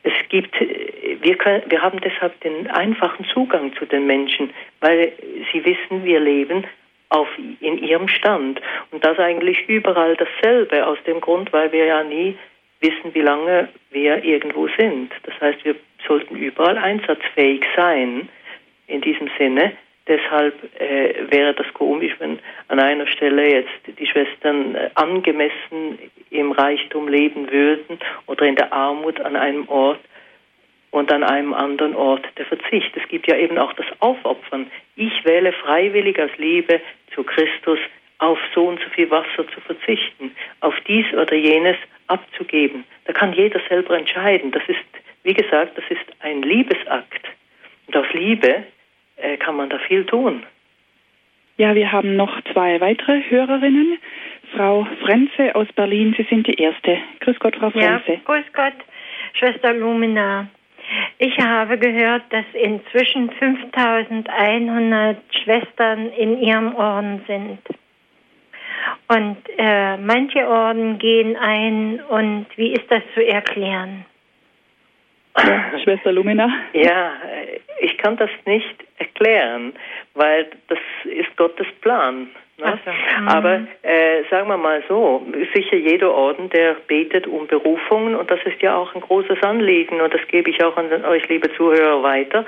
Es 0.03 0.13
gibt, 0.29 0.53
wir, 0.59 1.35
können, 1.37 1.63
wir 1.67 1.81
haben 1.81 1.99
deshalb 2.01 2.39
den 2.41 2.69
einfachen 2.69 3.25
Zugang 3.25 3.73
zu 3.75 3.85
den 3.85 4.05
Menschen, 4.05 4.51
weil 4.81 5.13
sie 5.51 5.63
wissen, 5.63 6.03
wir 6.03 6.19
leben 6.19 6.65
auf, 7.09 7.27
in 7.61 7.77
ihrem 7.77 8.07
Stand. 8.07 8.61
Und 8.91 9.03
das 9.05 9.17
eigentlich 9.17 9.67
überall 9.69 10.17
dasselbe, 10.17 10.85
aus 10.85 10.97
dem 11.07 11.21
Grund, 11.21 11.53
weil 11.53 11.71
wir 11.71 11.85
ja 11.85 12.03
nie 12.03 12.37
wissen, 12.81 13.13
wie 13.13 13.21
lange 13.21 13.69
wir 13.91 14.23
irgendwo 14.23 14.67
sind. 14.77 15.11
Das 15.23 15.39
heißt, 15.39 15.63
wir 15.63 15.75
sollten 16.05 16.35
überall 16.35 16.77
einsatzfähig 16.77 17.63
sein 17.75 18.27
in 18.87 19.01
diesem 19.01 19.29
Sinne. 19.37 19.71
Deshalb 20.05 20.55
äh, 20.81 21.31
wäre 21.31 21.53
das 21.53 21.73
komisch, 21.73 22.13
wenn 22.19 22.39
an 22.67 22.79
einer 22.79 23.07
Stelle 23.07 23.49
jetzt 23.49 23.97
die 23.97 24.05
Schwestern 24.05 24.75
äh, 24.75 24.89
angemessen 24.95 25.97
im 26.33 26.51
Reichtum 26.51 27.07
leben 27.07 27.51
würden 27.51 27.99
oder 28.25 28.45
in 28.45 28.55
der 28.55 28.73
Armut 28.73 29.19
an 29.21 29.35
einem 29.35 29.67
Ort 29.69 29.99
und 30.91 31.11
an 31.11 31.23
einem 31.23 31.53
anderen 31.53 31.95
Ort 31.95 32.25
der 32.37 32.45
Verzicht. 32.45 32.95
Es 32.95 33.07
gibt 33.07 33.27
ja 33.27 33.35
eben 33.35 33.57
auch 33.57 33.73
das 33.73 33.85
Aufopfern. 33.99 34.69
Ich 34.95 35.25
wähle 35.25 35.51
freiwillig 35.51 36.19
aus 36.19 36.29
Liebe 36.37 36.81
zu 37.13 37.23
Christus 37.23 37.79
auf 38.19 38.39
so 38.53 38.67
und 38.67 38.79
so 38.79 38.89
viel 38.89 39.09
Wasser 39.09 39.47
zu 39.53 39.59
verzichten, 39.61 40.35
auf 40.61 40.75
dies 40.87 41.05
oder 41.13 41.33
jenes 41.33 41.77
abzugeben. 42.07 42.85
Da 43.05 43.13
kann 43.13 43.33
jeder 43.33 43.59
selber 43.67 43.97
entscheiden. 43.97 44.51
Das 44.51 44.63
ist, 44.67 44.79
wie 45.23 45.33
gesagt, 45.33 45.77
das 45.77 45.85
ist 45.89 46.05
ein 46.19 46.41
Liebesakt. 46.41 47.27
Und 47.87 47.97
aus 47.97 48.05
Liebe 48.13 48.63
äh, 49.17 49.37
kann 49.37 49.55
man 49.55 49.69
da 49.69 49.77
viel 49.79 50.05
tun. 50.05 50.45
Ja, 51.57 51.75
wir 51.75 51.91
haben 51.91 52.15
noch 52.15 52.41
zwei 52.51 52.79
weitere 52.81 53.21
Hörerinnen. 53.29 53.99
Frau 54.55 54.85
Frenze 55.01 55.55
aus 55.55 55.67
Berlin, 55.75 56.13
Sie 56.17 56.23
sind 56.29 56.47
die 56.47 56.55
Erste. 56.55 56.97
Grüß 57.21 57.39
Gott, 57.39 57.55
Frau 57.55 57.69
Frenze. 57.71 58.13
Ja, 58.13 58.19
grüß 58.25 58.45
Gott, 58.53 58.73
Schwester 59.33 59.73
Lumina. 59.73 60.47
Ich 61.17 61.37
habe 61.39 61.77
gehört, 61.77 62.23
dass 62.29 62.45
inzwischen 62.53 63.31
5100 63.31 65.17
Schwestern 65.43 66.11
in 66.11 66.39
ihrem 66.39 66.75
Orden 66.75 67.23
sind. 67.27 67.59
Und 69.07 69.37
äh, 69.57 69.97
manche 69.97 70.47
Orden 70.47 70.97
gehen 70.99 71.35
ein 71.37 72.01
und 72.09 72.45
wie 72.55 72.73
ist 72.73 72.89
das 72.89 73.01
zu 73.13 73.25
erklären? 73.25 74.05
Ja, 75.37 75.79
Schwester 75.83 76.11
Lumina? 76.11 76.51
Ja, 76.73 77.13
ich 77.79 77.97
kann 77.97 78.17
das 78.17 78.29
nicht 78.45 78.75
erklären, 78.97 79.73
weil 80.13 80.47
das 80.67 80.79
ist 81.05 81.35
Gottes 81.37 81.67
Plan. 81.81 82.27
Ne? 82.57 82.79
So. 82.85 82.91
Mhm. 82.91 83.27
Aber 83.27 83.61
äh, 83.81 84.23
sagen 84.29 84.47
wir 84.47 84.57
mal 84.57 84.83
so, 84.87 85.25
sicher 85.53 85.75
jeder 85.75 86.13
Orden, 86.13 86.49
der 86.49 86.75
betet 86.87 87.25
um 87.25 87.47
Berufungen, 87.47 88.15
und 88.15 88.29
das 88.29 88.39
ist 88.45 88.61
ja 88.61 88.75
auch 88.75 88.93
ein 88.93 89.01
großes 89.01 89.41
Anliegen, 89.41 90.01
und 90.01 90.13
das 90.13 90.21
gebe 90.27 90.49
ich 90.49 90.63
auch 90.63 90.77
an 90.77 91.03
euch, 91.05 91.27
liebe 91.29 91.51
Zuhörer, 91.55 92.03
weiter, 92.03 92.45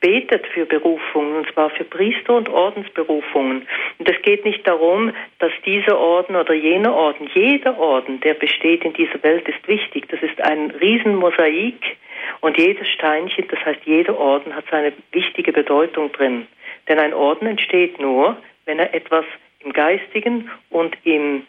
betet 0.00 0.46
für 0.48 0.64
Berufungen, 0.64 1.38
und 1.38 1.52
zwar 1.52 1.70
für 1.70 1.84
Priester- 1.84 2.36
und 2.36 2.48
Ordensberufungen. 2.48 3.66
Und 3.98 4.08
es 4.08 4.20
geht 4.22 4.44
nicht 4.44 4.66
darum, 4.66 5.12
dass 5.40 5.52
dieser 5.66 5.98
Orden 5.98 6.36
oder 6.36 6.54
jener 6.54 6.94
Orden, 6.94 7.28
jeder 7.34 7.78
Orden, 7.78 8.20
der 8.20 8.34
besteht 8.34 8.84
in 8.84 8.92
dieser 8.92 9.22
Welt, 9.22 9.48
ist 9.48 9.66
wichtig. 9.66 10.08
Das 10.08 10.22
ist 10.22 10.40
ein 10.40 10.70
Riesenmosaik, 10.70 11.96
und 12.40 12.58
jedes 12.58 12.88
Steinchen, 12.88 13.46
das 13.48 13.64
heißt 13.64 13.80
jeder 13.84 14.18
Orden, 14.18 14.54
hat 14.54 14.64
seine 14.70 14.92
wichtige 15.12 15.52
Bedeutung 15.52 16.12
drin. 16.12 16.46
Denn 16.88 16.98
ein 16.98 17.14
Orden 17.14 17.46
entsteht 17.46 17.98
nur, 17.98 18.36
wenn 18.64 18.78
er 18.78 18.94
etwas 18.94 19.24
im 19.60 19.72
Geistigen 19.72 20.50
und 20.70 20.96
im, 21.04 21.46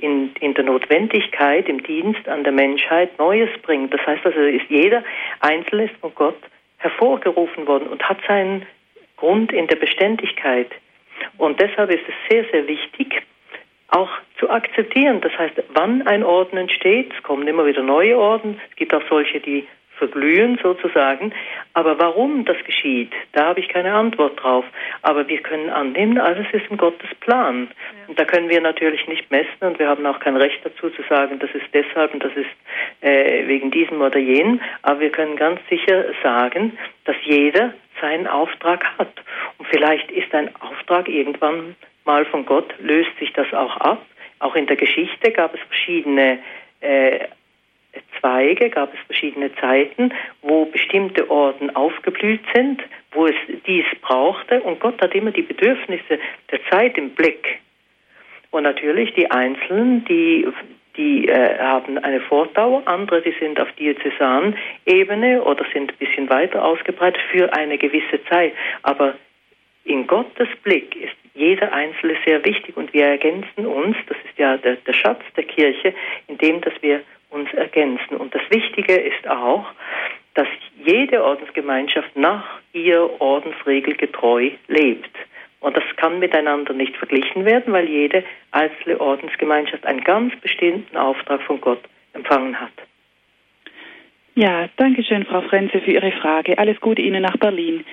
in, 0.00 0.34
in 0.40 0.54
der 0.54 0.64
Notwendigkeit, 0.64 1.68
im 1.68 1.82
Dienst 1.82 2.28
an 2.28 2.44
der 2.44 2.52
Menschheit 2.52 3.18
Neues 3.18 3.50
bringt. 3.62 3.92
Das 3.92 4.00
heißt 4.06 4.24
also, 4.24 4.40
ist 4.40 4.68
jeder 4.68 5.04
Einzelne 5.40 5.84
ist 5.84 5.96
von 6.00 6.14
Gott 6.14 6.38
hervorgerufen 6.78 7.66
worden 7.66 7.88
und 7.88 8.02
hat 8.02 8.18
seinen 8.26 8.66
Grund 9.16 9.52
in 9.52 9.66
der 9.66 9.76
Beständigkeit. 9.76 10.70
Und 11.36 11.60
deshalb 11.60 11.90
ist 11.90 12.04
es 12.08 12.14
sehr, 12.30 12.44
sehr 12.50 12.66
wichtig, 12.66 13.22
auch 13.88 14.10
zu 14.38 14.48
akzeptieren. 14.48 15.20
Das 15.20 15.36
heißt, 15.36 15.62
wann 15.74 16.06
ein 16.06 16.22
Orden 16.22 16.56
entsteht, 16.56 17.12
es 17.14 17.22
kommen 17.22 17.46
immer 17.46 17.66
wieder 17.66 17.82
neue 17.82 18.18
Orden, 18.18 18.60
es 18.70 18.76
gibt 18.76 18.94
auch 18.94 19.02
solche, 19.08 19.40
die 19.40 19.66
verglühen 20.00 20.58
sozusagen. 20.62 21.32
Aber 21.74 21.98
warum 21.98 22.44
das 22.44 22.56
geschieht, 22.64 23.12
da 23.32 23.46
habe 23.46 23.60
ich 23.60 23.68
keine 23.68 23.92
Antwort 23.92 24.42
drauf. 24.42 24.64
Aber 25.02 25.28
wir 25.28 25.40
können 25.42 25.70
annehmen, 25.70 26.18
alles 26.18 26.46
ist 26.52 26.68
in 26.70 26.78
Gottes 26.78 27.10
Plan. 27.20 27.68
Ja. 27.70 28.08
Und 28.08 28.18
da 28.18 28.24
können 28.24 28.48
wir 28.48 28.60
natürlich 28.60 29.06
nicht 29.06 29.30
messen 29.30 29.60
und 29.60 29.78
wir 29.78 29.88
haben 29.88 30.04
auch 30.06 30.18
kein 30.18 30.36
Recht 30.36 30.58
dazu 30.64 30.90
zu 30.90 31.02
sagen, 31.08 31.38
das 31.38 31.50
ist 31.50 31.66
deshalb 31.72 32.12
und 32.14 32.24
das 32.24 32.32
ist 32.34 32.50
äh, 33.02 33.46
wegen 33.46 33.70
diesem 33.70 34.00
oder 34.00 34.18
jenem. 34.18 34.60
Aber 34.82 35.00
wir 35.00 35.10
können 35.10 35.36
ganz 35.36 35.60
sicher 35.68 36.06
sagen, 36.22 36.76
dass 37.04 37.16
jeder 37.24 37.74
seinen 38.00 38.26
Auftrag 38.26 38.84
hat. 38.98 39.12
Und 39.58 39.68
vielleicht 39.68 40.10
ist 40.10 40.34
ein 40.34 40.50
Auftrag 40.60 41.08
irgendwann 41.08 41.76
mal 42.04 42.24
von 42.24 42.46
Gott, 42.46 42.74
löst 42.80 43.10
sich 43.18 43.32
das 43.34 43.52
auch 43.52 43.76
ab. 43.76 44.04
Auch 44.38 44.54
in 44.54 44.66
der 44.66 44.76
Geschichte 44.76 45.30
gab 45.32 45.54
es 45.54 45.60
verschiedene 45.68 46.38
äh, 46.80 47.26
Zweige, 48.20 48.70
gab 48.70 48.92
es 48.92 49.00
verschiedene 49.06 49.54
Zeiten, 49.56 50.12
wo 50.42 50.66
bestimmte 50.66 51.30
Orden 51.30 51.74
aufgeblüht 51.74 52.42
sind, 52.54 52.82
wo 53.12 53.26
es 53.26 53.34
dies 53.66 53.86
brauchte. 54.02 54.60
Und 54.60 54.80
Gott 54.80 55.00
hat 55.00 55.14
immer 55.14 55.30
die 55.30 55.42
Bedürfnisse 55.42 56.18
der 56.50 56.60
Zeit 56.70 56.96
im 56.98 57.10
Blick. 57.10 57.60
Und 58.50 58.64
natürlich 58.64 59.14
die 59.14 59.30
Einzelnen, 59.30 60.04
die, 60.04 60.46
die 60.96 61.28
äh, 61.28 61.58
haben 61.58 61.98
eine 61.98 62.20
Fortdauer, 62.20 62.82
andere, 62.86 63.22
die 63.22 63.34
sind 63.40 63.60
auf 63.60 63.70
Diözesanebene 63.72 65.42
oder 65.42 65.64
sind 65.72 65.92
ein 65.92 65.98
bisschen 65.98 66.28
weiter 66.28 66.64
ausgebreitet 66.64 67.22
für 67.30 67.52
eine 67.54 67.78
gewisse 67.78 68.22
Zeit. 68.28 68.52
Aber 68.82 69.14
in 69.84 70.06
Gottes 70.06 70.48
Blick 70.62 70.94
ist 70.96 71.14
jeder 71.34 71.72
Einzelne 71.72 72.16
sehr 72.26 72.44
wichtig 72.44 72.76
und 72.76 72.92
wir 72.92 73.06
ergänzen 73.06 73.66
uns, 73.66 73.96
das 74.08 74.16
ist 74.24 74.38
ja 74.38 74.56
der, 74.56 74.76
der 74.76 74.92
Schatz 74.92 75.22
der 75.36 75.44
Kirche, 75.44 75.94
indem 76.26 76.60
dass 76.60 76.74
wir 76.82 77.00
uns 77.30 77.52
ergänzen. 77.54 78.16
Und 78.16 78.34
das 78.34 78.42
Wichtige 78.50 78.94
ist 78.94 79.26
auch, 79.28 79.66
dass 80.34 80.48
jede 80.84 81.24
Ordensgemeinschaft 81.24 82.16
nach 82.16 82.60
ihr 82.72 83.20
Ordensregel 83.20 83.94
getreu 83.94 84.50
lebt. 84.68 85.10
Und 85.60 85.76
das 85.76 85.84
kann 85.96 86.18
miteinander 86.18 86.72
nicht 86.72 86.96
verglichen 86.96 87.44
werden, 87.44 87.72
weil 87.72 87.88
jede 87.88 88.24
einzelne 88.50 89.00
Ordensgemeinschaft 89.00 89.84
einen 89.84 90.02
ganz 90.02 90.34
bestimmten 90.40 90.96
Auftrag 90.96 91.42
von 91.42 91.60
Gott 91.60 91.82
empfangen 92.14 92.58
hat. 92.58 92.72
Ja, 94.34 94.68
danke 94.76 95.02
schön, 95.02 95.24
Frau 95.26 95.42
Frenze, 95.42 95.80
für 95.80 95.90
Ihre 95.90 96.12
Frage. 96.12 96.56
Alles 96.56 96.80
Gute 96.80 97.02
Ihnen 97.02 97.22
nach 97.22 97.36
Berlin. 97.36 97.84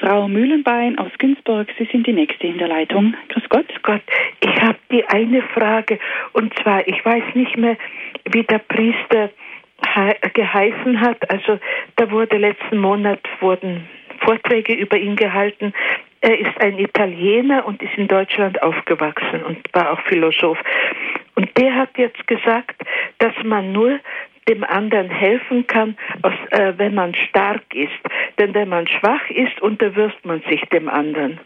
Frau 0.00 0.28
Mühlenbein 0.28 0.98
aus 0.98 1.10
Günzburg, 1.18 1.68
Sie 1.78 1.84
sind 1.92 2.06
die 2.06 2.14
Nächste 2.14 2.46
in 2.46 2.56
der 2.56 2.68
Leitung. 2.68 3.14
Grüß 3.28 3.44
Gott. 3.50 3.66
Gott, 3.82 4.00
ich 4.40 4.62
habe 4.62 4.78
die 4.90 5.04
eine 5.06 5.42
Frage 5.42 5.98
und 6.32 6.54
zwar, 6.58 6.86
ich 6.88 7.04
weiß 7.04 7.34
nicht 7.34 7.56
mehr, 7.58 7.76
wie 8.30 8.42
der 8.42 8.58
Priester 8.58 9.30
geheißen 10.34 11.00
hat. 11.00 11.30
Also 11.30 11.58
da 11.96 12.10
wurde 12.10 12.38
letzten 12.38 12.78
Monat 12.78 13.20
wurden 13.40 13.88
Vorträge 14.20 14.72
über 14.74 14.96
ihn 14.96 15.16
gehalten. 15.16 15.72
Er 16.22 16.38
ist 16.38 16.60
ein 16.60 16.78
Italiener 16.78 17.66
und 17.66 17.82
ist 17.82 17.96
in 17.96 18.08
Deutschland 18.08 18.62
aufgewachsen 18.62 19.42
und 19.42 19.58
war 19.72 19.92
auch 19.92 20.00
Philosoph. 20.02 20.58
Und 21.34 21.48
der 21.56 21.74
hat 21.74 21.96
jetzt 21.96 22.26
gesagt, 22.26 22.82
dass 23.18 23.32
man 23.42 23.72
nur 23.72 23.98
dem 24.50 24.64
anderen 24.64 25.08
helfen 25.08 25.66
kann, 25.66 25.96
aus, 26.22 26.32
äh, 26.50 26.74
wenn 26.76 26.94
man 26.94 27.14
stark 27.14 27.62
ist. 27.74 28.00
Denn 28.38 28.52
wenn 28.54 28.68
man 28.68 28.86
schwach 28.86 29.30
ist, 29.30 29.60
unterwirft 29.62 30.24
man 30.24 30.42
sich 30.48 30.60
dem 30.72 30.88
anderen. 30.88 31.38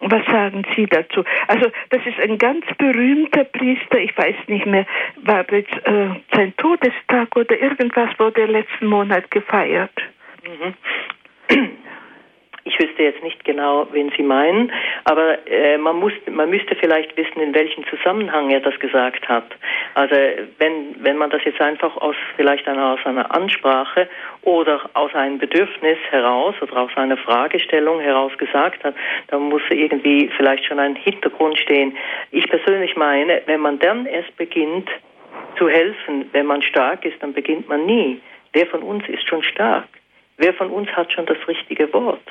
Was 0.00 0.24
sagen 0.26 0.62
Sie 0.76 0.86
dazu? 0.86 1.24
Also 1.48 1.70
das 1.88 2.04
ist 2.06 2.20
ein 2.20 2.36
ganz 2.36 2.64
berühmter 2.76 3.44
Priester, 3.44 3.98
ich 3.98 4.16
weiß 4.16 4.36
nicht 4.46 4.66
mehr, 4.66 4.86
war 5.24 5.50
jetzt 5.50 5.72
äh, 5.86 6.08
sein 6.34 6.54
Todestag 6.58 7.34
oder 7.34 7.58
irgendwas 7.58 8.10
wurde 8.18 8.44
letzten 8.44 8.86
Monat 8.86 9.30
gefeiert. 9.30 9.92
Mhm. 10.46 11.76
Ich 12.68 12.76
wüsste 12.80 13.04
jetzt 13.04 13.22
nicht 13.22 13.44
genau, 13.44 13.86
wen 13.92 14.10
Sie 14.16 14.24
meinen, 14.24 14.72
aber 15.04 15.38
äh, 15.46 15.78
man, 15.78 16.00
muss, 16.00 16.12
man 16.28 16.50
müsste 16.50 16.74
vielleicht 16.74 17.16
wissen, 17.16 17.40
in 17.40 17.54
welchem 17.54 17.86
Zusammenhang 17.86 18.50
er 18.50 18.58
das 18.58 18.76
gesagt 18.80 19.28
hat. 19.28 19.44
Also 19.94 20.16
wenn, 20.58 20.96
wenn 20.98 21.16
man 21.16 21.30
das 21.30 21.44
jetzt 21.44 21.60
einfach 21.60 21.96
aus 21.96 22.16
vielleicht 22.34 22.66
einer, 22.66 22.94
aus 22.94 22.98
einer 23.04 23.32
Ansprache 23.32 24.08
oder 24.42 24.80
aus 24.94 25.14
einem 25.14 25.38
Bedürfnis 25.38 25.96
heraus 26.10 26.56
oder 26.60 26.76
aus 26.78 26.90
einer 26.96 27.16
Fragestellung 27.16 28.00
heraus 28.00 28.36
gesagt 28.36 28.82
hat, 28.82 28.96
dann 29.28 29.42
muss 29.42 29.62
irgendwie 29.70 30.28
vielleicht 30.36 30.64
schon 30.64 30.80
ein 30.80 30.96
Hintergrund 30.96 31.56
stehen. 31.58 31.96
Ich 32.32 32.48
persönlich 32.50 32.96
meine, 32.96 33.42
wenn 33.46 33.60
man 33.60 33.78
dann 33.78 34.06
erst 34.06 34.36
beginnt 34.36 34.90
zu 35.56 35.68
helfen, 35.68 36.28
wenn 36.32 36.46
man 36.46 36.62
stark 36.62 37.04
ist, 37.04 37.22
dann 37.22 37.32
beginnt 37.32 37.68
man 37.68 37.86
nie. 37.86 38.20
Wer 38.52 38.66
von 38.66 38.82
uns 38.82 39.08
ist 39.08 39.28
schon 39.28 39.44
stark? 39.44 39.86
Wer 40.36 40.52
von 40.52 40.68
uns 40.70 40.88
hat 40.90 41.12
schon 41.12 41.26
das 41.26 41.38
richtige 41.46 41.92
Wort? 41.92 42.22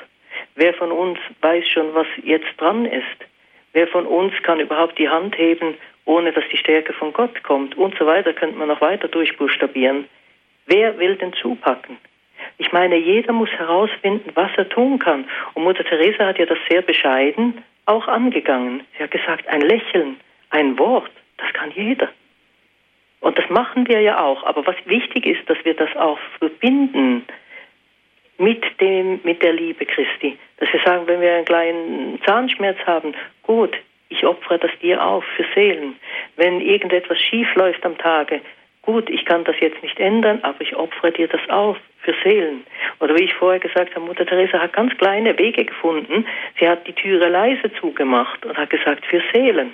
Wer 0.55 0.73
von 0.73 0.91
uns 0.91 1.19
weiß 1.41 1.67
schon, 1.67 1.93
was 1.93 2.07
jetzt 2.23 2.49
dran 2.57 2.85
ist? 2.85 3.25
Wer 3.73 3.87
von 3.87 4.05
uns 4.05 4.33
kann 4.43 4.61
überhaupt 4.61 4.97
die 4.97 5.09
Hand 5.09 5.37
heben, 5.37 5.75
ohne 6.05 6.31
dass 6.31 6.45
die 6.49 6.57
Stärke 6.57 6.93
von 6.93 7.11
Gott 7.11 7.43
kommt? 7.43 7.77
Und 7.77 7.97
so 7.97 8.05
weiter 8.05 8.33
könnte 8.33 8.57
man 8.57 8.69
noch 8.69 8.79
weiter 8.79 9.09
durchbuchstabieren. 9.09 10.07
Wer 10.65 10.97
will 10.97 11.17
denn 11.17 11.33
zupacken? 11.33 11.97
Ich 12.57 12.71
meine, 12.71 12.95
jeder 12.95 13.33
muss 13.33 13.49
herausfinden, 13.49 14.31
was 14.33 14.51
er 14.55 14.69
tun 14.69 14.99
kann. 14.99 15.25
Und 15.53 15.63
Mutter 15.63 15.83
Teresa 15.83 16.25
hat 16.25 16.39
ja 16.39 16.45
das 16.45 16.57
sehr 16.69 16.81
bescheiden 16.81 17.63
auch 17.85 18.07
angegangen. 18.07 18.83
Sie 18.97 19.03
hat 19.03 19.11
gesagt, 19.11 19.47
ein 19.47 19.61
Lächeln, 19.61 20.17
ein 20.49 20.79
Wort, 20.79 21.11
das 21.37 21.51
kann 21.53 21.71
jeder. 21.71 22.09
Und 23.19 23.37
das 23.37 23.49
machen 23.49 23.87
wir 23.87 24.01
ja 24.01 24.23
auch. 24.23 24.43
Aber 24.43 24.65
was 24.65 24.75
wichtig 24.85 25.25
ist, 25.25 25.49
dass 25.49 25.57
wir 25.63 25.73
das 25.73 25.93
auch 25.95 26.19
verbinden 26.39 27.25
mit 28.37 28.63
dem, 28.79 29.19
mit 29.23 29.41
der 29.41 29.53
Liebe 29.53 29.85
Christi. 29.85 30.37
Dass 30.57 30.71
wir 30.71 30.79
sagen, 30.81 31.07
wenn 31.07 31.21
wir 31.21 31.33
einen 31.33 31.45
kleinen 31.45 32.21
Zahnschmerz 32.25 32.77
haben, 32.85 33.13
gut, 33.43 33.75
ich 34.09 34.25
opfere 34.25 34.59
das 34.59 34.71
dir 34.81 35.03
auf 35.03 35.23
für 35.35 35.45
Seelen. 35.53 35.95
Wenn 36.35 36.61
irgendetwas 36.61 37.19
schief 37.19 37.53
läuft 37.55 37.85
am 37.85 37.97
Tage, 37.97 38.41
gut, 38.81 39.09
ich 39.09 39.25
kann 39.25 39.43
das 39.43 39.55
jetzt 39.59 39.81
nicht 39.81 39.99
ändern, 39.99 40.39
aber 40.43 40.61
ich 40.61 40.75
opfere 40.75 41.11
dir 41.11 41.27
das 41.27 41.41
auf 41.49 41.77
für 42.01 42.13
Seelen. 42.23 42.63
Oder 42.99 43.15
wie 43.15 43.23
ich 43.23 43.33
vorher 43.33 43.59
gesagt 43.59 43.95
habe, 43.95 44.05
Mutter 44.05 44.25
Teresa 44.25 44.59
hat 44.59 44.73
ganz 44.73 44.95
kleine 44.97 45.37
Wege 45.39 45.65
gefunden. 45.65 46.25
Sie 46.59 46.67
hat 46.67 46.85
die 46.87 46.93
Türe 46.93 47.29
leise 47.29 47.71
zugemacht 47.79 48.45
und 48.45 48.57
hat 48.57 48.69
gesagt, 48.69 49.05
für 49.07 49.21
Seelen. 49.33 49.73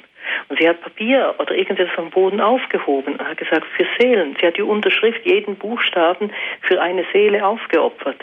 Und 0.52 0.60
sie 0.60 0.68
hat 0.68 0.82
Papier 0.82 1.34
oder 1.40 1.56
irgendetwas 1.56 1.96
vom 1.96 2.10
Boden 2.10 2.42
aufgehoben 2.42 3.14
und 3.14 3.26
hat 3.26 3.38
gesagt, 3.38 3.66
für 3.78 3.88
Seelen. 3.98 4.36
Sie 4.38 4.46
hat 4.46 4.58
die 4.58 4.62
Unterschrift, 4.62 5.26
jeden 5.26 5.56
Buchstaben 5.56 6.30
für 6.64 6.82
eine 6.82 7.06
Seele 7.14 7.46
aufgeopfert. 7.46 8.18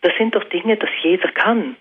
Das 0.00 0.12
sind 0.18 0.34
doch 0.34 0.42
Dinge, 0.42 0.76
das 0.76 0.90
jeder 1.00 1.30
kann. 1.30 1.76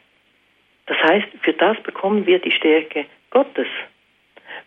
Das 0.85 0.97
heißt, 0.99 1.25
für 1.41 1.53
das 1.53 1.75
bekommen 1.81 2.27
wir 2.27 2.37
die 2.37 2.51
Stärke 2.51 3.07
Gottes. 3.31 3.65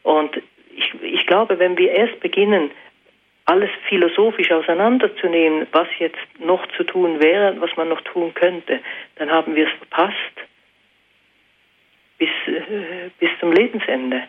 Und 0.03 0.43
ich, 0.75 0.93
ich 1.03 1.25
glaube, 1.29 1.61
wenn 1.61 1.79
wir 1.79 1.93
erst 1.93 2.19
beginnen, 2.19 2.73
alles 3.45 3.71
philosophisch 3.89 4.51
auseinanderzunehmen, 4.51 5.69
was 5.71 5.87
jetzt 6.01 6.19
noch 6.41 6.67
zu 6.77 6.83
tun 6.83 7.23
wäre, 7.23 7.61
was 7.61 7.71
man 7.77 7.91
noch 7.91 8.01
tun 8.01 8.35
könnte, 8.35 8.81
dann 9.15 9.31
haben 9.31 9.55
wir 9.55 9.69
es 9.69 9.73
verpasst 9.75 10.17
bis, 12.19 12.31
äh, 12.49 13.11
bis 13.21 13.31
zum 13.39 13.53
Lebensende 13.53 14.25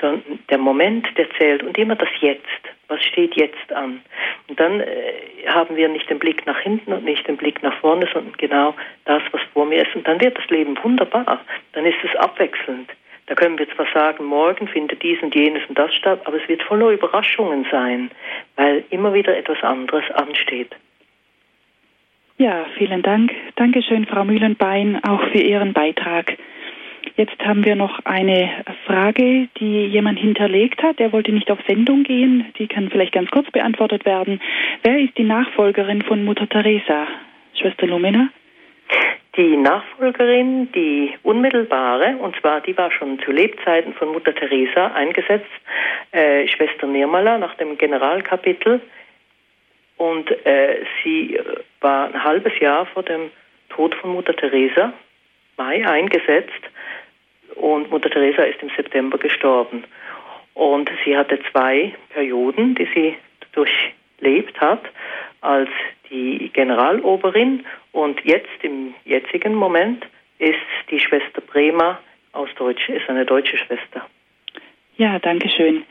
sondern 0.00 0.38
der 0.50 0.58
Moment, 0.58 1.06
der 1.16 1.28
zählt 1.38 1.62
und 1.62 1.76
immer 1.78 1.96
das 1.96 2.08
Jetzt. 2.20 2.44
Was 2.88 3.02
steht 3.02 3.34
jetzt 3.34 3.72
an? 3.72 4.00
Und 4.48 4.60
dann 4.60 4.80
äh, 4.80 4.86
haben 5.48 5.76
wir 5.76 5.88
nicht 5.88 6.08
den 6.08 6.18
Blick 6.18 6.46
nach 6.46 6.58
hinten 6.60 6.92
und 6.92 7.04
nicht 7.04 7.26
den 7.26 7.36
Blick 7.36 7.62
nach 7.62 7.76
vorne, 7.80 8.08
sondern 8.12 8.34
genau 8.36 8.74
das, 9.04 9.22
was 9.32 9.40
vor 9.52 9.66
mir 9.66 9.82
ist. 9.86 9.94
Und 9.96 10.06
dann 10.06 10.20
wird 10.20 10.38
das 10.38 10.48
Leben 10.48 10.78
wunderbar. 10.82 11.40
Dann 11.72 11.84
ist 11.84 11.98
es 12.04 12.14
abwechselnd. 12.16 12.90
Da 13.26 13.34
können 13.34 13.58
wir 13.58 13.68
zwar 13.74 13.86
sagen, 13.92 14.24
morgen 14.24 14.68
findet 14.68 15.02
dies 15.02 15.20
und 15.20 15.34
jenes 15.34 15.62
und 15.68 15.76
das 15.76 15.92
statt, 15.94 16.20
aber 16.24 16.36
es 16.40 16.48
wird 16.48 16.62
voller 16.62 16.90
Überraschungen 16.90 17.66
sein, 17.70 18.10
weil 18.54 18.84
immer 18.90 19.12
wieder 19.14 19.36
etwas 19.36 19.60
anderes 19.62 20.08
ansteht. 20.12 20.76
Ja, 22.38 22.66
vielen 22.76 23.02
Dank. 23.02 23.32
Dankeschön, 23.56 24.06
Frau 24.06 24.24
Mühlenbein, 24.24 25.02
auch 25.02 25.22
für 25.30 25.38
Ihren 25.38 25.72
Beitrag. 25.72 26.36
Jetzt 27.16 27.38
haben 27.44 27.64
wir 27.64 27.76
noch 27.76 28.00
eine 28.04 28.50
Frage, 28.86 29.48
die 29.58 29.86
jemand 29.86 30.18
hinterlegt 30.18 30.82
hat. 30.82 30.98
Der 30.98 31.12
wollte 31.12 31.32
nicht 31.32 31.50
auf 31.50 31.58
Sendung 31.66 32.02
gehen. 32.02 32.52
Die 32.58 32.66
kann 32.66 32.90
vielleicht 32.90 33.12
ganz 33.12 33.30
kurz 33.30 33.50
beantwortet 33.50 34.04
werden. 34.04 34.40
Wer 34.82 34.98
ist 34.98 35.16
die 35.16 35.24
Nachfolgerin 35.24 36.02
von 36.02 36.24
Mutter 36.24 36.48
Teresa, 36.48 37.06
Schwester 37.54 37.86
Lumina? 37.86 38.28
Die 39.36 39.56
Nachfolgerin, 39.56 40.72
die 40.72 41.12
unmittelbare, 41.22 42.16
und 42.16 42.34
zwar 42.40 42.62
die 42.62 42.76
war 42.76 42.90
schon 42.90 43.18
zu 43.20 43.32
Lebzeiten 43.32 43.92
von 43.92 44.08
Mutter 44.08 44.34
Teresa 44.34 44.86
eingesetzt, 44.88 45.50
äh, 46.12 46.48
Schwester 46.48 46.86
Nirmala 46.86 47.36
nach 47.36 47.54
dem 47.56 47.76
Generalkapitel. 47.76 48.80
Und 49.98 50.30
äh, 50.46 50.84
sie 51.02 51.38
war 51.80 52.06
ein 52.06 52.24
halbes 52.24 52.58
Jahr 52.60 52.86
vor 52.86 53.02
dem 53.02 53.30
Tod 53.68 53.94
von 53.96 54.10
Mutter 54.10 54.34
Teresa, 54.34 54.92
Mai, 55.56 55.86
eingesetzt 55.86 56.62
und 57.54 57.90
Mutter 57.90 58.10
Teresa 58.10 58.42
ist 58.42 58.62
im 58.62 58.70
September 58.76 59.18
gestorben. 59.18 59.84
Und 60.54 60.90
sie 61.04 61.16
hatte 61.16 61.38
zwei 61.50 61.94
Perioden, 62.10 62.74
die 62.74 62.88
sie 62.94 63.16
durchlebt 63.52 64.60
hat, 64.60 64.82
als 65.40 65.70
die 66.10 66.50
Generaloberin 66.52 67.64
und 67.92 68.20
jetzt 68.24 68.62
im 68.62 68.94
jetzigen 69.04 69.54
Moment 69.54 70.06
ist 70.38 70.58
die 70.90 71.00
Schwester 71.00 71.40
Brema 71.40 71.98
aus 72.32 72.48
Deutsch, 72.56 72.88
ist 72.88 73.08
eine 73.08 73.24
deutsche 73.24 73.56
Schwester. 73.56 74.06
Ja, 74.98 75.18
danke 75.18 75.48
schön. 75.50 75.84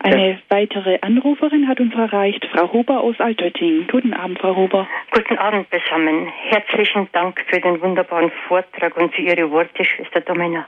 Eine 0.00 0.30
ja. 0.30 0.36
weitere 0.48 0.98
Anruferin 1.00 1.68
hat 1.68 1.78
uns 1.78 1.94
erreicht, 1.94 2.44
Frau 2.52 2.72
Huber 2.72 3.00
aus 3.00 3.18
Altötting. 3.20 3.86
Guten 3.88 4.14
Abend, 4.14 4.40
Frau 4.40 4.56
Huber. 4.56 4.88
Guten 5.12 5.38
Abend 5.38 5.68
zusammen. 5.70 6.26
Herzlichen 6.26 7.08
Dank 7.12 7.44
für 7.48 7.60
den 7.60 7.80
wunderbaren 7.80 8.32
Vortrag 8.48 8.96
und 8.96 9.14
für 9.14 9.22
Ihre 9.22 9.50
Worte, 9.52 9.84
Schwester 9.84 10.20
Domina. 10.20 10.66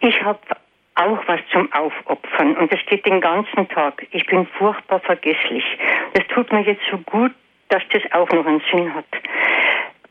Ich 0.00 0.22
habe 0.22 0.38
auch 0.96 1.18
was 1.26 1.40
zum 1.50 1.72
Aufopfern 1.72 2.56
und 2.56 2.72
es 2.72 2.84
geht 2.86 3.06
den 3.06 3.20
ganzen 3.20 3.68
Tag. 3.68 4.06
Ich 4.10 4.26
bin 4.26 4.46
furchtbar 4.58 5.00
vergesslich. 5.00 5.64
Das 6.12 6.26
tut 6.26 6.52
mir 6.52 6.60
jetzt 6.60 6.82
so 6.90 6.98
gut, 6.98 7.32
dass 7.68 7.82
das 7.92 8.02
auch 8.12 8.28
noch 8.30 8.44
einen 8.44 8.62
Sinn 8.70 8.94
hat. 8.94 9.06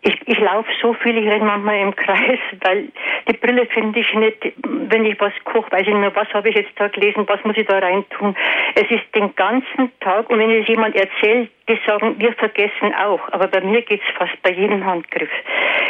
Ich, 0.07 0.17
ich 0.25 0.39
laufe 0.39 0.69
so 0.81 0.93
viel, 0.93 1.17
ich 1.17 1.27
renne 1.27 1.45
manchmal 1.45 1.79
im 1.79 1.95
Kreis, 1.95 2.39
weil 2.61 2.87
die 3.27 3.33
Brille 3.33 3.65
finde 3.65 3.99
ich 3.99 4.13
nicht, 4.13 4.53
wenn 4.63 5.05
ich 5.05 5.19
was 5.19 5.33
koche, 5.43 5.69
weiß 5.71 5.81
ich 5.81 5.87
nicht 5.87 5.99
mehr, 5.99 6.15
was 6.15 6.33
habe 6.33 6.49
ich 6.49 6.55
jetzt 6.55 6.71
da 6.77 6.87
gelesen, 6.87 7.25
was 7.27 7.43
muss 7.43 7.57
ich 7.57 7.67
da 7.67 7.79
rein 7.79 8.05
tun. 8.11 8.35
Es 8.75 8.89
ist 8.89 9.03
den 9.13 9.35
ganzen 9.35 9.91
Tag 9.99 10.29
und 10.29 10.39
wenn 10.39 10.51
es 10.51 10.67
jemand 10.67 10.95
erzählt, 10.95 11.49
die 11.67 11.77
sagen, 11.85 12.15
wir 12.17 12.31
vergessen 12.33 12.93
auch, 12.95 13.19
aber 13.33 13.47
bei 13.47 13.59
mir 13.59 13.81
geht 13.81 13.99
es 14.01 14.15
fast 14.17 14.41
bei 14.43 14.51
jedem 14.51 14.85
Handgriff. 14.85 15.29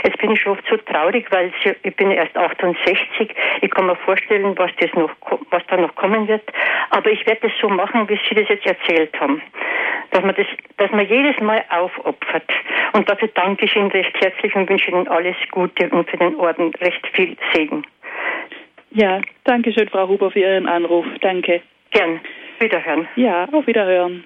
Jetzt 0.04 0.18
bin 0.18 0.32
ich 0.32 0.42
schon 0.42 0.54
oft 0.54 0.64
so 0.68 0.78
traurig, 0.78 1.28
weil 1.30 1.52
ich 1.84 1.96
bin 1.96 2.10
erst 2.10 2.36
68, 2.36 3.30
ich 3.62 3.70
kann 3.70 3.86
mir 3.86 3.96
vorstellen, 3.98 4.58
was, 4.58 4.72
das 4.80 4.92
noch, 4.94 5.12
was 5.52 5.64
da 5.68 5.78
noch 5.78 5.94
kommen 5.94 6.28
wird, 6.28 6.42
aber 6.90 7.12
ich 7.12 7.24
werde 7.28 7.46
es 7.48 7.54
so 7.62 7.70
machen, 7.70 8.10
wie 8.10 8.20
Sie 8.28 8.34
das 8.34 8.50
jetzt 8.50 8.66
erzählt 8.66 9.20
haben 9.20 9.42
dass 10.18 10.26
man, 10.26 10.36
das, 10.36 10.48
dass 10.78 10.92
man 10.92 11.08
jedes 11.08 11.40
Mal 11.42 11.64
aufopfert. 11.70 12.50
Und 12.94 13.08
dafür 13.08 13.30
danke 13.36 13.66
ich 13.66 13.76
Ihnen 13.76 13.92
recht 13.92 14.20
herzlich 14.20 14.56
und 14.56 14.68
wünsche 14.68 14.90
Ihnen 14.90 15.08
alles 15.08 15.36
Gute 15.52 15.90
und 15.90 16.10
für 16.10 16.18
den 16.18 16.36
Orden 16.36 16.74
recht 16.82 17.06
viel 17.14 17.38
Segen. 17.54 17.86
Ja, 18.92 19.22
danke 19.44 19.72
schön, 19.72 19.88
Frau 19.90 20.08
Huber, 20.08 20.32
für 20.32 20.40
Ihren 20.40 20.68
Anruf. 20.68 21.06
Danke. 21.22 21.62
Gern. 21.92 22.20
Wiederhören. 22.60 23.08
Ja, 23.16 23.48
auf 23.52 23.68
Wiederhören. 23.68 24.24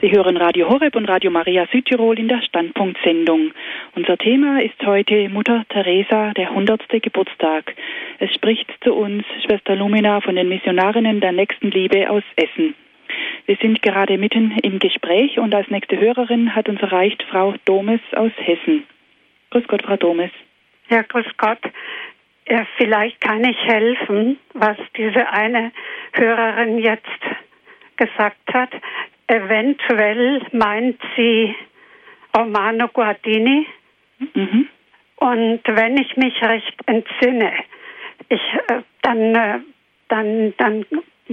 Sie 0.00 0.10
hören 0.10 0.38
Radio 0.38 0.70
Horeb 0.70 0.96
und 0.96 1.06
Radio 1.06 1.30
Maria 1.30 1.66
Südtirol 1.70 2.18
in 2.18 2.28
der 2.28 2.40
Standpunktsendung. 2.42 3.52
Unser 3.94 4.16
Thema 4.16 4.62
ist 4.62 4.80
heute 4.86 5.28
Mutter 5.28 5.64
Teresa, 5.68 6.32
der 6.32 6.50
100. 6.50 6.80
Geburtstag. 7.02 7.74
Es 8.18 8.32
spricht 8.34 8.72
zu 8.82 8.94
uns 8.94 9.24
Schwester 9.44 9.76
Lumina 9.76 10.22
von 10.22 10.36
den 10.36 10.48
Missionarinnen 10.48 11.20
der 11.20 11.32
Nächstenliebe 11.32 12.08
aus 12.08 12.22
Essen. 12.36 12.74
Wir 13.46 13.56
sind 13.56 13.82
gerade 13.82 14.18
mitten 14.18 14.52
im 14.62 14.78
Gespräch 14.78 15.38
und 15.38 15.54
als 15.54 15.68
nächste 15.68 15.98
Hörerin 15.98 16.54
hat 16.54 16.68
uns 16.68 16.80
erreicht 16.80 17.22
Frau 17.30 17.54
Domes 17.64 18.00
aus 18.14 18.32
Hessen. 18.36 18.84
Grüß 19.50 19.66
Gott, 19.68 19.82
Frau 19.82 19.96
Domes. 19.96 20.30
Ja, 20.88 21.02
grüß 21.02 21.26
Gott. 21.36 21.60
Ja, 22.48 22.66
vielleicht 22.76 23.20
kann 23.20 23.44
ich 23.44 23.58
helfen, 23.64 24.38
was 24.54 24.76
diese 24.96 25.28
eine 25.30 25.72
Hörerin 26.12 26.78
jetzt 26.78 27.06
gesagt 27.96 28.52
hat. 28.52 28.70
Eventuell 29.26 30.42
meint 30.52 31.00
sie 31.16 31.54
Romano 32.36 32.88
Guardini. 32.88 33.66
Mhm. 34.34 34.68
Und 35.16 35.60
wenn 35.66 35.96
ich 35.98 36.16
mich 36.16 36.40
recht 36.42 36.76
entsinne, 36.86 37.52
ich, 38.28 38.40
äh, 38.68 38.82
dann, 39.02 39.34
äh, 39.34 39.58
dann, 40.08 40.54
dann 40.58 40.86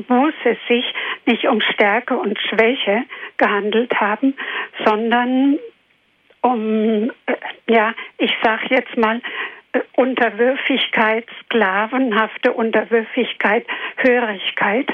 muss 0.07 0.34
es 0.44 0.57
sich 0.68 0.86
nicht 1.26 1.48
um 1.48 1.61
Stärke 1.61 2.15
und 2.18 2.40
Schwäche 2.40 3.03
gehandelt 3.38 3.94
haben, 3.99 4.36
sondern 4.86 5.60
um, 6.41 7.11
äh, 7.26 7.36
ja, 7.68 7.94
ich 8.18 8.32
sage 8.44 8.68
jetzt 8.70 8.98
mal, 8.98 9.22
äh, 9.72 9.80
Unterwürfigkeit, 9.95 11.26
sklavenhafte 11.45 12.52
Unterwürfigkeit, 12.53 13.65
Hörigkeit. 13.98 14.88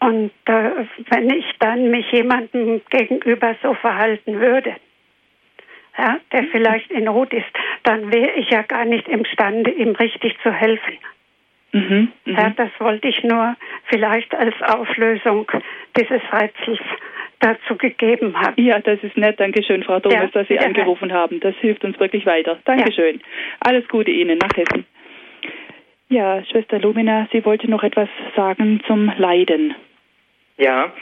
Und 0.00 0.32
äh, 0.44 0.70
wenn 1.10 1.30
ich 1.30 1.46
dann 1.58 1.90
mich 1.90 2.10
jemandem 2.12 2.82
gegenüber 2.90 3.56
so 3.62 3.74
verhalten 3.74 4.38
würde, 4.40 4.76
ja, 5.98 6.18
der 6.30 6.44
vielleicht 6.44 6.90
in 6.90 7.04
Not 7.04 7.32
ist, 7.32 7.46
dann 7.84 8.12
wäre 8.12 8.32
ich 8.32 8.50
ja 8.50 8.62
gar 8.62 8.84
nicht 8.84 9.08
imstande, 9.08 9.70
ihm 9.70 9.92
richtig 9.92 10.36
zu 10.42 10.52
helfen. 10.52 10.98
Mhm, 11.76 12.12
ja, 12.24 12.48
mhm. 12.48 12.56
das 12.56 12.70
wollte 12.78 13.08
ich 13.08 13.22
nur 13.22 13.54
vielleicht 13.84 14.34
als 14.34 14.54
Auflösung 14.62 15.50
dieses 15.94 16.22
Rätsels 16.32 16.80
dazu 17.40 17.76
gegeben 17.76 18.34
haben. 18.40 18.62
Ja, 18.62 18.78
das 18.78 18.98
ist 19.02 19.16
nett. 19.18 19.38
Dankeschön, 19.38 19.82
Frau 19.82 20.00
Thomas, 20.00 20.18
ja, 20.18 20.26
dass 20.28 20.48
Sie 20.48 20.58
angerufen 20.58 21.12
haben. 21.12 21.38
Das 21.40 21.54
hilft 21.56 21.84
uns 21.84 22.00
wirklich 22.00 22.24
weiter. 22.24 22.58
Dankeschön. 22.64 23.16
Ja. 23.16 23.22
Alles 23.60 23.86
Gute 23.88 24.10
Ihnen 24.10 24.38
nach 24.38 24.56
Hessen. 24.56 24.86
Ja, 26.08 26.42
Schwester 26.46 26.78
Lumina, 26.78 27.28
Sie 27.30 27.44
wollte 27.44 27.70
noch 27.70 27.82
etwas 27.82 28.08
sagen 28.34 28.80
zum 28.86 29.12
Leiden. 29.18 29.74
Ja, 30.56 30.92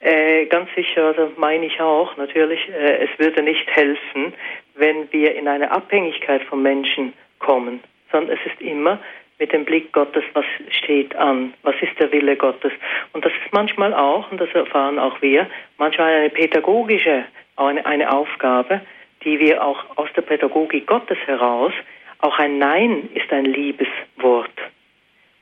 äh, 0.00 0.46
ganz 0.46 0.70
sicher, 0.74 1.08
also 1.08 1.32
meine 1.36 1.66
ich 1.66 1.78
auch 1.78 2.16
natürlich, 2.16 2.60
äh, 2.70 3.04
es 3.04 3.10
würde 3.18 3.42
nicht 3.42 3.68
helfen, 3.68 4.32
wenn 4.76 5.12
wir 5.12 5.34
in 5.34 5.46
eine 5.46 5.70
Abhängigkeit 5.72 6.42
von 6.44 6.62
Menschen 6.62 7.12
kommen, 7.38 7.80
sondern 8.10 8.38
es 8.38 8.52
ist 8.52 8.62
immer 8.62 8.98
mit 9.38 9.52
dem 9.52 9.64
Blick 9.64 9.92
Gottes, 9.92 10.24
was 10.32 10.44
steht 10.70 11.14
an, 11.16 11.52
was 11.62 11.74
ist 11.80 11.98
der 12.00 12.10
Wille 12.12 12.36
Gottes. 12.36 12.72
Und 13.12 13.24
das 13.24 13.32
ist 13.32 13.52
manchmal 13.52 13.92
auch, 13.92 14.30
und 14.30 14.40
das 14.40 14.50
erfahren 14.54 14.98
auch 14.98 15.20
wir, 15.20 15.46
manchmal 15.78 16.14
eine 16.14 16.30
pädagogische, 16.30 17.24
eine, 17.56 17.84
eine 17.84 18.10
Aufgabe, 18.10 18.80
die 19.24 19.38
wir 19.38 19.62
auch 19.62 19.84
aus 19.96 20.08
der 20.16 20.22
Pädagogik 20.22 20.86
Gottes 20.86 21.18
heraus, 21.26 21.72
auch 22.20 22.38
ein 22.38 22.58
Nein 22.58 23.08
ist 23.14 23.30
ein 23.32 23.44
Liebeswort. 23.44 24.50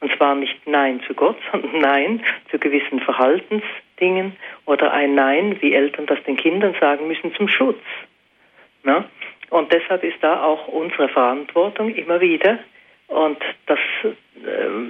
Und 0.01 0.13
zwar 0.17 0.35
nicht 0.35 0.67
Nein 0.67 1.01
zu 1.07 1.15
Gott, 1.15 1.37
sondern 1.53 1.81
Nein 1.81 2.25
zu 2.51 2.59
gewissen 2.59 3.01
Verhaltensdingen 3.01 4.37
oder 4.67 4.93
ein 4.93 5.15
Nein, 5.15 5.57
wie 5.61 5.73
Eltern 5.73 6.07
das 6.07 6.23
den 6.25 6.37
Kindern 6.37 6.75
sagen 6.81 7.07
müssen, 7.07 7.35
zum 7.35 7.49
Schutz. 7.49 7.83
Ja? 8.85 9.05
Und 9.51 9.73
deshalb 9.73 10.03
ist 10.03 10.19
da 10.21 10.43
auch 10.43 10.67
unsere 10.69 11.09
Verantwortung 11.09 11.95
immer 11.95 12.21
wieder, 12.21 12.59
und 13.15 13.39
das, 13.67 13.79
äh, 14.05 14.11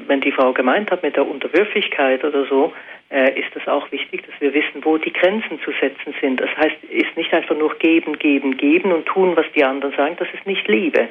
wenn 0.06 0.22
die 0.22 0.32
Frau 0.32 0.54
gemeint 0.54 0.90
hat 0.90 1.02
mit 1.02 1.14
der 1.14 1.26
Unterwürfigkeit 1.26 2.24
oder 2.24 2.46
so, 2.46 2.72
äh, 3.10 3.38
ist 3.38 3.54
es 3.54 3.68
auch 3.68 3.92
wichtig, 3.92 4.24
dass 4.26 4.40
wir 4.40 4.54
wissen, 4.54 4.82
wo 4.82 4.96
die 4.96 5.12
Grenzen 5.12 5.60
zu 5.60 5.72
setzen 5.72 6.14
sind. 6.22 6.40
Das 6.40 6.48
heißt, 6.56 6.82
ist 6.84 7.16
nicht 7.16 7.34
einfach 7.34 7.54
nur 7.54 7.74
geben, 7.78 8.18
geben, 8.18 8.56
geben 8.56 8.92
und 8.92 9.04
tun, 9.04 9.36
was 9.36 9.44
die 9.54 9.62
anderen 9.62 9.94
sagen. 9.94 10.16
Das 10.18 10.28
ist 10.32 10.46
nicht 10.46 10.66
Liebe, 10.68 11.08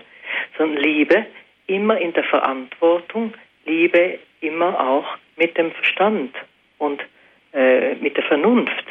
sondern 0.57 0.81
Liebe 0.84 1.27
immer 1.68 1.99
in 1.99 2.14
der 2.14 2.23
Verantwortung, 2.23 3.35
Liebe 3.65 4.18
immer 4.41 4.80
auch 4.80 5.06
mit 5.38 5.56
dem 5.56 5.72
Verstand 5.72 6.35
und 6.80 6.99
äh, 7.53 7.94
mit 7.95 8.18
der 8.18 8.23
Vernunft. 8.23 8.85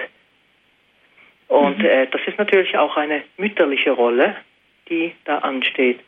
Und 1.48 1.78
mhm. 1.78 1.84
äh, 1.84 2.06
das 2.06 2.20
ist 2.26 2.38
natürlich 2.38 2.78
auch 2.78 2.96
eine 2.96 3.24
mütterliche 3.36 3.90
Rolle, 3.90 4.36
die 4.88 5.12
da 5.24 5.38
ansteht. 5.38 5.98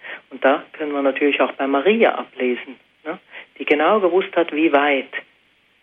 Da 0.45 0.63
können 0.75 0.93
wir 0.93 1.01
natürlich 1.01 1.41
auch 1.41 1.53
bei 1.53 1.67
Maria 1.67 2.17
ablesen, 2.17 2.77
ne? 3.03 3.19
die 3.59 3.65
genau 3.65 3.99
gewusst 3.99 4.37
hat, 4.37 4.53
wie 4.53 4.71
weit, 4.75 5.09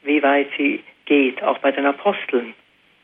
wie 0.03 0.21
weit 0.21 0.49
sie 0.55 0.83
geht, 1.05 1.41
auch 1.41 1.57
bei 1.57 1.71
den 1.71 1.87
Aposteln. 1.87 2.53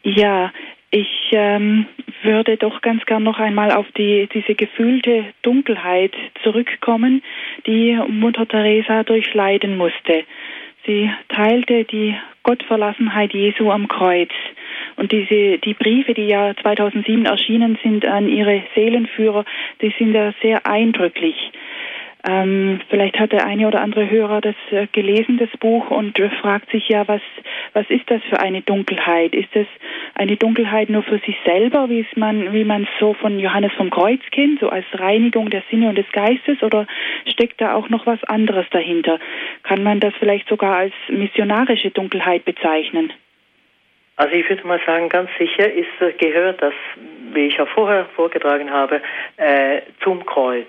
Ja, 0.04 0.54
ich 0.92 1.32
ähm, 1.32 1.88
würde 2.22 2.58
doch 2.58 2.82
ganz 2.82 3.04
gern 3.08 3.24
noch 3.24 3.40
einmal 3.40 3.72
auf 3.72 3.88
die, 3.98 4.30
diese 4.32 4.54
gefühlte 4.54 5.26
Dunkelheit 5.42 6.14
zurückkommen, 6.44 7.24
die 7.66 8.00
Mutter 8.08 8.48
Teresa 8.48 9.02
durchleiden 9.02 9.78
musste. 9.78 10.26
Sie 10.86 11.12
teilte 11.30 11.86
die 11.86 12.16
Gottverlassenheit 12.44 13.34
Jesu 13.34 13.72
am 13.72 13.88
Kreuz. 13.88 14.30
Und 14.98 15.12
diese, 15.12 15.60
die 15.60 15.76
Briefe, 15.76 16.14
die 16.14 16.28
ja 16.28 16.54
2007 16.62 17.26
erschienen 17.26 17.78
sind 17.84 18.06
an 18.06 18.28
ihre 18.28 18.64
Seelenführer, 18.76 19.46
die 19.82 19.94
sind 19.98 20.14
ja 20.14 20.34
sehr 20.42 20.66
eindrücklich. 20.66 21.36
Ähm, 22.28 22.82
vielleicht 22.90 23.20
hat 23.20 23.32
der 23.32 23.46
eine 23.46 23.68
oder 23.68 23.82
andere 23.82 24.10
Hörer 24.10 24.42
das 24.42 24.56
äh, 24.72 24.88
gelesen, 24.92 25.38
das 25.38 25.50
Buch, 25.60 25.92
und 25.92 26.20
äh, 26.20 26.30
fragt 26.42 26.72
sich 26.72 26.90
ja, 26.90 27.08
was, 27.08 27.22
was 27.74 27.90
ist 27.90 28.10
das 28.10 28.22
für 28.24 28.40
eine 28.40 28.62
Dunkelheit? 28.62 29.34
Ist 29.34 29.56
es 29.56 29.68
eine 30.16 30.36
Dunkelheit 30.36 30.90
nur 30.90 31.04
für 31.04 31.20
sich 31.20 31.38
selber, 31.46 31.90
wie 31.90 32.02
es 32.02 32.18
man, 32.18 32.52
wie 32.52 32.66
man 32.66 32.88
so 33.00 33.14
von 33.14 33.40
Johannes 33.40 33.72
vom 33.74 33.92
Kreuz 33.92 34.20
kennt, 34.32 34.60
so 34.60 34.70
als 34.70 34.86
Reinigung 34.94 35.52
der 35.52 35.64
Sinne 35.70 35.90
und 35.90 35.98
des 35.98 36.12
Geistes, 36.12 36.62
oder 36.64 36.88
steckt 37.28 37.62
da 37.62 37.76
auch 37.76 37.90
noch 37.90 38.06
was 38.06 38.24
anderes 38.26 38.66
dahinter? 38.72 39.20
Kann 39.64 39.84
man 39.84 40.00
das 40.00 40.14
vielleicht 40.20 40.50
sogar 40.50 40.76
als 40.76 40.94
missionarische 41.10 41.92
Dunkelheit 41.92 42.44
bezeichnen? 42.44 43.14
Also 44.18 44.34
ich 44.34 44.50
würde 44.50 44.66
mal 44.68 44.82
sagen, 44.86 45.10
ganz 45.10 45.30
sicher 45.38 45.72
ist, 45.72 46.02
äh, 46.02 46.12
gehört 46.14 46.62
das, 46.62 46.74
wie 47.34 47.48
ich 47.48 47.62
auch 47.62 47.70
vorher 47.70 48.06
vorgetragen 48.16 48.72
habe, 48.72 49.02
äh, 49.38 49.82
zum 50.04 50.26
Kreuz. 50.26 50.68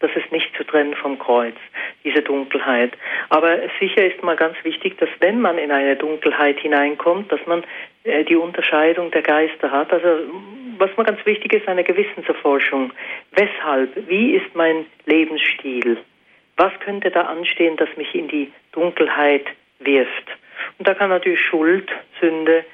Das 0.00 0.10
ist 0.14 0.30
nicht 0.30 0.54
zu 0.56 0.64
trennen 0.64 0.94
vom 0.94 1.18
Kreuz, 1.18 1.56
diese 2.04 2.22
Dunkelheit. 2.22 2.92
Aber 3.30 3.58
sicher 3.80 4.06
ist 4.06 4.22
mal 4.22 4.36
ganz 4.36 4.54
wichtig, 4.62 4.96
dass 4.98 5.08
wenn 5.18 5.40
man 5.40 5.58
in 5.58 5.72
eine 5.72 5.96
Dunkelheit 5.96 6.60
hineinkommt, 6.60 7.32
dass 7.32 7.44
man 7.46 7.64
äh, 8.04 8.22
die 8.24 8.36
Unterscheidung 8.36 9.10
der 9.10 9.22
Geister 9.22 9.72
hat. 9.72 9.92
Also 9.92 10.20
was 10.76 10.96
mal 10.96 11.04
ganz 11.04 11.24
wichtig 11.26 11.54
ist, 11.54 11.66
eine 11.66 11.82
Gewissenserforschung. 11.82 12.92
Weshalb? 13.32 14.08
Wie 14.08 14.36
ist 14.36 14.54
mein 14.54 14.84
Lebensstil? 15.06 15.96
Was 16.56 16.72
könnte 16.80 17.10
da 17.10 17.22
anstehen, 17.22 17.76
das 17.76 17.88
mich 17.96 18.14
in 18.14 18.28
die 18.28 18.52
Dunkelheit 18.72 19.46
wirft? 19.80 20.28
Und 20.78 20.86
da 20.88 20.94
kann 20.94 21.10
natürlich 21.10 21.40
Schuld, 21.40 21.90
Sünde, 22.20 22.64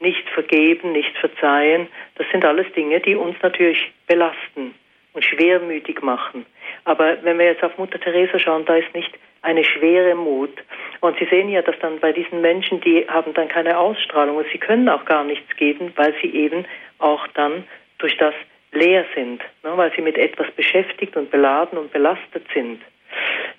nicht 0.00 0.28
vergeben, 0.30 0.92
nicht 0.92 1.16
verzeihen, 1.16 1.88
das 2.16 2.26
sind 2.30 2.44
alles 2.44 2.70
Dinge, 2.74 3.00
die 3.00 3.14
uns 3.14 3.36
natürlich 3.42 3.92
belasten 4.06 4.74
und 5.14 5.24
schwermütig 5.24 6.02
machen. 6.02 6.44
Aber 6.84 7.16
wenn 7.22 7.38
wir 7.38 7.46
jetzt 7.46 7.64
auf 7.64 7.78
Mutter 7.78 7.98
Teresa 7.98 8.38
schauen, 8.38 8.66
da 8.66 8.76
ist 8.76 8.94
nicht 8.94 9.12
eine 9.42 9.64
schwere 9.64 10.14
Mut. 10.14 10.52
Und 11.00 11.18
Sie 11.18 11.24
sehen 11.26 11.48
ja, 11.48 11.62
dass 11.62 11.78
dann 11.80 11.98
bei 12.00 12.12
diesen 12.12 12.40
Menschen, 12.40 12.80
die 12.80 13.06
haben 13.08 13.32
dann 13.32 13.48
keine 13.48 13.78
Ausstrahlung 13.78 14.36
und 14.36 14.46
sie 14.52 14.58
können 14.58 14.88
auch 14.88 15.04
gar 15.04 15.24
nichts 15.24 15.56
geben, 15.56 15.92
weil 15.96 16.14
sie 16.20 16.34
eben 16.34 16.66
auch 16.98 17.26
dann 17.28 17.64
durch 17.98 18.16
das 18.18 18.34
leer 18.72 19.04
sind, 19.14 19.40
ne, 19.62 19.72
weil 19.76 19.92
sie 19.94 20.02
mit 20.02 20.18
etwas 20.18 20.50
beschäftigt 20.52 21.16
und 21.16 21.30
beladen 21.30 21.78
und 21.78 21.92
belastet 21.92 22.44
sind. 22.52 22.82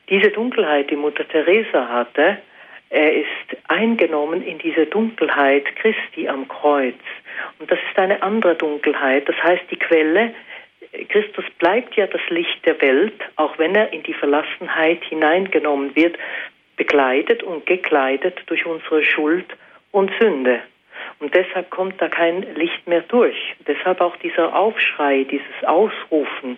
Diese 0.10 0.30
Dunkelheit, 0.30 0.90
die 0.90 0.96
Mutter 0.96 1.28
Teresa 1.28 1.88
hatte, 1.88 2.38
er 2.90 3.14
ist 3.14 3.58
eingenommen 3.68 4.42
in 4.42 4.58
diese 4.60 4.86
Dunkelheit 4.86 5.76
Christi 5.76 6.28
am 6.28 6.48
Kreuz. 6.48 6.96
Und 7.60 7.70
das 7.70 7.80
ist 7.90 8.00
eine 8.00 8.22
andere 8.22 8.56
Dunkelheit. 8.56 9.28
Das 9.28 9.36
heißt, 9.44 9.64
die 9.70 9.78
Quelle, 9.78 10.34
Christus 11.10 11.46
bleibt 11.60 11.96
ja 11.96 12.08
das 12.08 12.22
Licht 12.30 12.66
der 12.66 12.82
Welt, 12.82 13.20
auch 13.36 13.58
wenn 13.60 13.76
er 13.76 13.92
in 13.92 14.04
die 14.04 14.14
Verlassenheit 14.14 15.04
hineingenommen 15.04 15.96
wird, 15.96 16.18
begleitet 16.78 17.44
und 17.44 17.66
gekleidet 17.66 18.42
durch 18.46 18.66
unsere 18.66 19.04
Schuld 19.04 19.46
und 19.92 20.12
Sünde. 20.20 20.62
Und 21.20 21.34
deshalb 21.34 21.70
kommt 21.72 22.02
da 22.02 22.08
kein 22.08 22.44
Licht 22.56 22.88
mehr 22.88 23.02
durch. 23.02 23.56
Deshalb 23.68 24.02
auch 24.02 24.16
dieser 24.18 24.56
Aufschrei, 24.56 25.24
dieses 25.24 25.64
Ausrufen. 25.64 26.58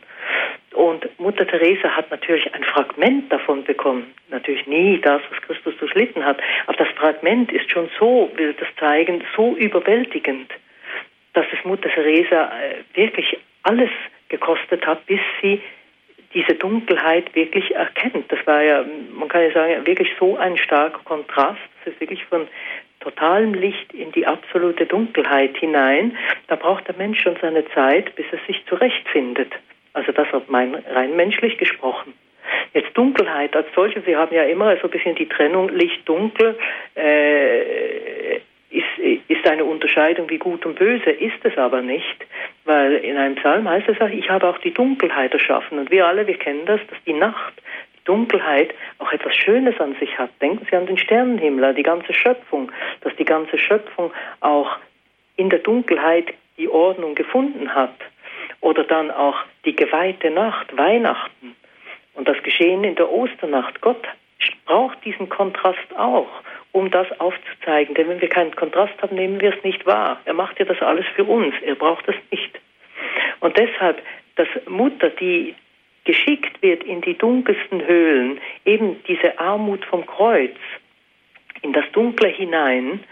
Und 0.74 1.20
Mutter 1.20 1.48
Teresa 1.48 1.90
hat 1.90 2.12
natürlich 2.12 2.54
ein 2.54 2.64
Fragment 2.64 3.32
davon 3.32 3.64
bekommen. 3.64 4.14
Natürlich 4.30 4.68
nie 4.68 5.00
das, 5.02 5.22
was 5.30 5.41
Christus 5.41 5.76
durchlitten 5.78 6.24
hat. 6.24 6.40
Aber 6.68 6.78
das 6.78 6.90
Fragment 6.96 7.52
ist 7.52 7.70
schon 7.72 7.90
so, 8.00 8.30
will 8.36 8.54
das 8.54 8.68
zeigen, 8.80 9.24
so 9.36 9.56
überwältigend, 9.56 10.52
dass 11.34 11.46
es 11.52 11.66
Mutter 11.66 11.90
Teresa 11.90 12.52
äh, 12.62 12.76
wirklich 12.94 13.38
alles 13.64 13.90
gekostet 14.30 14.86
hat, 14.86 15.06
bis 15.08 15.20
sie 15.41 15.62
diese 16.34 16.54
Dunkelheit 16.54 17.34
wirklich 17.36 17.74
erkennt. 17.74 18.32
Das 18.32 18.46
war 18.46 18.62
ja, 18.62 18.86
man 19.12 19.28
kann 19.28 19.41
ja 19.41 19.52
sagen, 19.52 19.88
wirklich 19.88 20.10
so 20.20 20.38
ein 20.38 20.58
starker 20.58 21.02
Kontrast. 21.04 21.60
Das 21.84 21.94
ist 21.94 22.00
wirklich 22.00 22.24
von 22.26 22.48
totalem 23.00 23.54
Licht 23.54 23.94
in 23.94 24.12
die 24.12 24.28
absolute 24.28 24.86
Dunkelheit 24.86 25.58
hinein. 25.58 26.16
Da 26.48 26.56
braucht 26.56 26.88
der 26.88 26.96
Mensch 26.96 27.22
schon 27.22 27.38
seine 27.41 27.68
Zeit, 27.70 28.16
bis 28.16 28.26
er 28.32 28.40
sich 28.46 28.64
zurechtfindet. 28.68 29.54
Also 29.94 30.11
das 30.11 30.28
hat 30.32 30.49
mein 30.49 30.76
rein 30.76 31.16
menschlich 31.16 31.57
gesprochen. 31.57 32.14
Jetzt 32.74 32.95
Dunkelheit 32.98 33.56
als 33.56 33.68
solche, 33.76 34.02
Sie 34.02 34.16
haben 34.16 34.34
ja 34.34 34.44
immer 34.44 34.76
so 34.78 34.84
ein 34.84 34.91
bisschen 34.91 35.16
die 35.16 35.28
Trennung 35.28 35.70
Licht-Dunkel. 35.70 36.57
Äh, 36.95 38.40
ist, 38.70 39.28
ist 39.28 39.48
eine 39.48 39.66
Unterscheidung 39.66 40.30
wie 40.30 40.38
gut 40.38 40.66
und 40.66 40.78
böse, 40.78 41.10
ist 41.10 41.44
es 41.44 41.57
aber 41.57 41.82
nicht, 41.82 42.26
weil 42.66 42.94
in 42.94 43.18
einem 43.18 43.36
Psalm 43.36 43.68
heißt 43.68 43.90
es 43.90 43.99
auch, 43.99 44.10
ich 44.10 44.30
habe 44.30 44.48
auch 44.48 44.60
die 44.60 44.74
Dunkelheit 44.74 45.34
erschaffen 45.34 45.80
und 45.80 45.90
wir 45.90 46.07
alle, 46.07 46.28
wir 46.28 46.38
kennen 46.38 46.66
das, 46.66 46.80
dass 46.88 46.98
die 47.06 47.14
Nacht, 47.14 47.53
die 47.95 48.03
Dunkelheit 48.06 48.74
auch 48.99 49.11
etwas 49.11 49.36
Schönes 49.36 49.80
an 49.80 49.95
sich 49.99 50.18
hat. 50.20 50.30
Denken 50.41 50.68
Sie 50.70 50.76
an 50.76 50.86
den 50.86 50.98
Sternenhimmel, 50.98 51.74
die 51.74 51.84
ganze 51.84 52.14
Schöpfung, 52.14 52.72
dass 53.02 53.16
die 53.16 53.26
ganze 53.26 53.57
Schöpfung 53.57 54.11
auch 54.40 54.78
in 55.36 55.49
der 55.49 55.60
Dunkelheit 55.60 56.28
die 56.57 56.70
Ordnung 56.70 57.16
gefunden 57.16 57.74
hat. 57.74 57.95
Oder 58.61 58.84
dann 58.84 59.11
auch 59.11 59.38
die 59.65 59.76
geweihte 59.76 60.30
Nacht, 60.31 60.76
Weihnachten 60.77 61.56
und 62.14 62.27
das 62.27 62.41
Geschehen 62.44 62.84
in 62.84 62.95
der 62.95 63.10
Osternacht. 63.10 63.81
Gott 63.81 64.06
braucht 64.65 65.03
diesen 65.06 65.30
Kontrast 65.30 65.95
auch 65.98 66.30
um 66.72 66.91
das 66.91 67.07
aufzuzeigen. 67.19 67.95
Denn 67.95 68.07
wenn 68.10 68.22
wir 68.22 68.30
keinen 68.30 68.56
Kontrast 68.56 68.94
haben, 69.02 69.15
nehmen 69.15 69.41
wir 69.41 69.56
es 69.56 69.64
nicht 69.64 69.86
wahr. 69.86 70.19
Er 70.26 70.34
macht 70.34 70.60
ja 70.60 70.65
das 70.65 70.81
alles 70.81 71.06
für 71.15 71.23
uns. 71.23 71.56
Er 71.64 71.76
braucht 71.76 72.07
es 72.07 72.15
nicht. 72.31 72.60
Und 73.40 73.57
deshalb, 73.57 74.02
dass 74.36 74.48
Mutter, 74.68 75.10
die 75.10 75.56
geschickt 76.06 76.61
wird 76.61 76.84
in 76.84 77.02
die 77.02 77.18
dunkelsten 77.18 77.86
Höhlen, 77.86 78.40
eben 78.65 79.02
diese 79.07 79.40
Armut 79.40 79.84
vom 79.86 80.06
Kreuz, 80.06 80.56
in 81.61 81.73
das 81.73 81.86
Dunkle 81.91 82.30
hinein, 82.30 83.03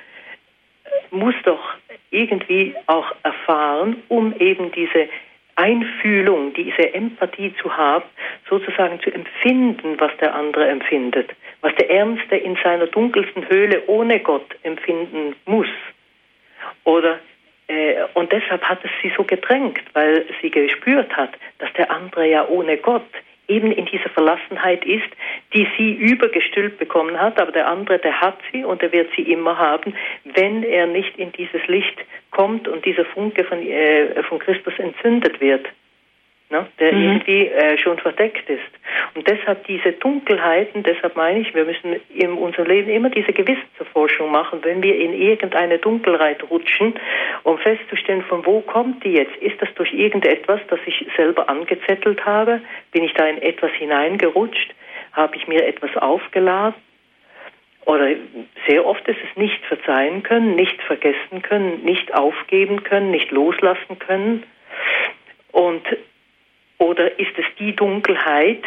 muss 1.12 1.36
doch 1.44 1.76
irgendwie 2.12 2.76
auch 2.88 3.14
erfahren, 3.24 4.04
um 4.08 4.34
eben 4.40 4.72
diese 4.72 5.10
Einfühlung, 5.58 6.54
diese 6.54 6.94
Empathie 6.94 7.54
zu 7.62 7.76
haben, 7.76 8.06
sozusagen 8.48 9.00
zu 9.02 9.12
empfinden, 9.12 10.00
was 10.00 10.12
der 10.18 10.34
andere 10.34 10.68
empfindet, 10.68 11.32
was 11.62 11.74
der 11.76 11.90
Ärmste 11.90 12.38
in 12.38 12.58
seiner 12.64 12.88
dunkelsten 12.88 13.50
Höhle 13.50 13.84
ohne 13.88 14.20
Gott 14.20 14.56
empfinden 14.64 15.36
muss. 15.46 15.68
Oder 16.84 17.20
äh, 17.68 17.96
und 18.14 18.32
deshalb 18.32 18.64
hat 18.64 18.80
es 18.84 18.92
sie 19.02 19.12
so 19.18 19.24
gedrängt, 19.24 19.82
weil 19.94 20.26
sie 20.42 20.52
gespürt 20.52 21.16
hat, 21.18 21.32
dass 21.58 21.74
der 21.74 21.92
andere 21.92 22.30
ja 22.30 22.48
ohne 22.48 22.78
Gott 22.78 23.10
eben 23.48 23.72
in 23.72 23.86
dieser 23.86 24.10
Verlassenheit 24.10 24.86
ist, 24.86 25.08
die 25.54 25.68
sie 25.78 25.94
übergestülpt 25.94 26.80
bekommen 26.80 27.20
hat, 27.20 27.40
aber 27.40 27.52
der 27.52 27.70
andere, 27.70 28.00
der 28.00 28.20
hat 28.20 28.38
sie 28.52 28.64
und 28.64 28.82
er 28.84 28.92
wird 28.92 29.10
sie 29.16 29.24
immer 29.24 29.58
haben, 29.58 29.96
wenn 30.24 30.64
er 30.64 30.88
nicht 30.88 31.18
in 31.18 31.32
dieses 31.32 31.66
Licht 31.68 31.98
kommt 32.32 32.68
und 32.68 32.86
dieser 32.86 33.06
Funke 33.06 33.44
von, 33.46 33.60
äh, 33.60 34.22
von 34.24 34.40
Christus 34.40 34.74
entzündet 34.78 35.40
wird 35.40 35.68
ne, 36.50 36.66
der 36.80 36.94
mhm. 36.94 37.04
irgendwie 37.04 37.48
äh, 37.48 37.78
schon 37.78 37.98
verdeckt 37.98 38.50
ist. 38.50 38.62
Und 39.16 39.28
deshalb 39.28 39.66
diese 39.68 39.94
Dunkelheiten, 39.94 40.84
deshalb 40.84 41.16
meine 41.16 41.40
ich, 41.40 41.54
wir 41.54 41.66
müssen 41.66 41.96
in 42.14 42.32
unserem 42.34 42.68
Leben 42.68 42.90
immer 42.90 43.10
diese 43.10 43.34
Gewissenserforschung 43.34 44.32
machen, 44.32 44.60
wenn 44.64 44.82
wir 44.82 44.96
in 44.98 45.14
irgendeine 45.14 45.78
Dunkelheit 45.78 46.44
rutschen, 46.50 46.94
um 47.44 47.58
festzustellen, 47.58 48.24
von 48.24 48.46
wo 48.46 48.62
kommt 48.62 49.04
die 49.04 49.14
jetzt? 49.14 49.36
Ist 49.38 49.62
das 49.62 49.74
durch 49.76 49.94
irgendetwas, 49.94 50.62
das 50.70 50.80
ich 50.86 51.06
selber 51.16 51.50
angezettelt 51.50 52.26
habe? 52.26 52.62
Bin 52.92 53.04
ich 53.04 53.14
da 53.14 53.28
in 53.28 53.42
etwas 53.42 53.72
hineingerutscht? 53.72 54.74
Habe 55.14 55.36
ich 55.36 55.48
mir 55.48 55.66
etwas 55.66 55.96
aufgeladen? 55.98 56.76
Oder 57.86 58.16
sehr 58.68 58.86
oft 58.86 59.08
ist 59.08 59.20
es 59.24 59.38
nicht 59.38 59.64
verzeihen 59.66 60.22
können, 60.22 60.56
nicht 60.56 60.82
vergessen 60.82 61.42
können, 61.42 61.86
nicht 61.86 62.14
aufgeben 62.14 62.84
können, 62.84 63.12
nicht 63.12 63.32
loslassen 63.32 63.98
können. 63.98 64.44
Und 65.54 65.84
oder 66.80 67.20
ist 67.20 67.38
es 67.38 67.46
die 67.60 67.76
Dunkelheit, 67.76 68.64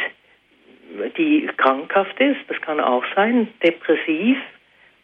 die 1.17 1.49
krankhaft 1.57 2.19
ist? 2.21 2.41
Das 2.49 2.61
kann 2.61 2.81
auch 2.81 3.05
sein, 3.15 3.49
depressiv 3.63 4.39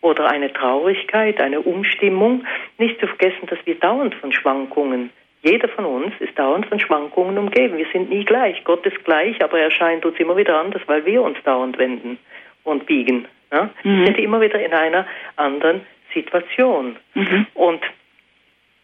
oder 0.00 0.28
eine 0.28 0.52
Traurigkeit, 0.52 1.40
eine 1.40 1.60
Umstimmung. 1.60 2.44
Nicht 2.78 3.00
zu 3.00 3.06
vergessen, 3.06 3.46
dass 3.48 3.58
wir 3.64 3.76
dauernd 3.76 4.14
von 4.16 4.32
Schwankungen, 4.32 5.10
jeder 5.42 5.68
von 5.68 5.84
uns 5.84 6.12
ist 6.18 6.36
dauernd 6.36 6.66
von 6.66 6.80
Schwankungen 6.80 7.38
umgeben. 7.38 7.78
Wir 7.78 7.86
sind 7.92 8.10
nie 8.10 8.24
gleich. 8.24 8.64
Gott 8.64 8.84
ist 8.84 9.04
gleich, 9.04 9.40
aber 9.42 9.58
er 9.58 9.66
erscheint 9.66 10.04
uns 10.04 10.18
immer 10.18 10.36
wieder 10.36 10.58
anders, 10.58 10.82
weil 10.86 11.06
wir 11.06 11.22
uns 11.22 11.38
dauernd 11.44 11.78
wenden 11.78 12.18
und 12.64 12.86
biegen. 12.86 13.28
Ja? 13.52 13.70
Mhm. 13.84 14.00
Wir 14.00 14.06
sind 14.06 14.18
immer 14.18 14.40
wieder 14.40 14.58
in 14.60 14.72
einer 14.72 15.06
anderen 15.36 15.82
Situation. 16.12 16.96
Mhm. 17.14 17.46
Und 17.54 17.80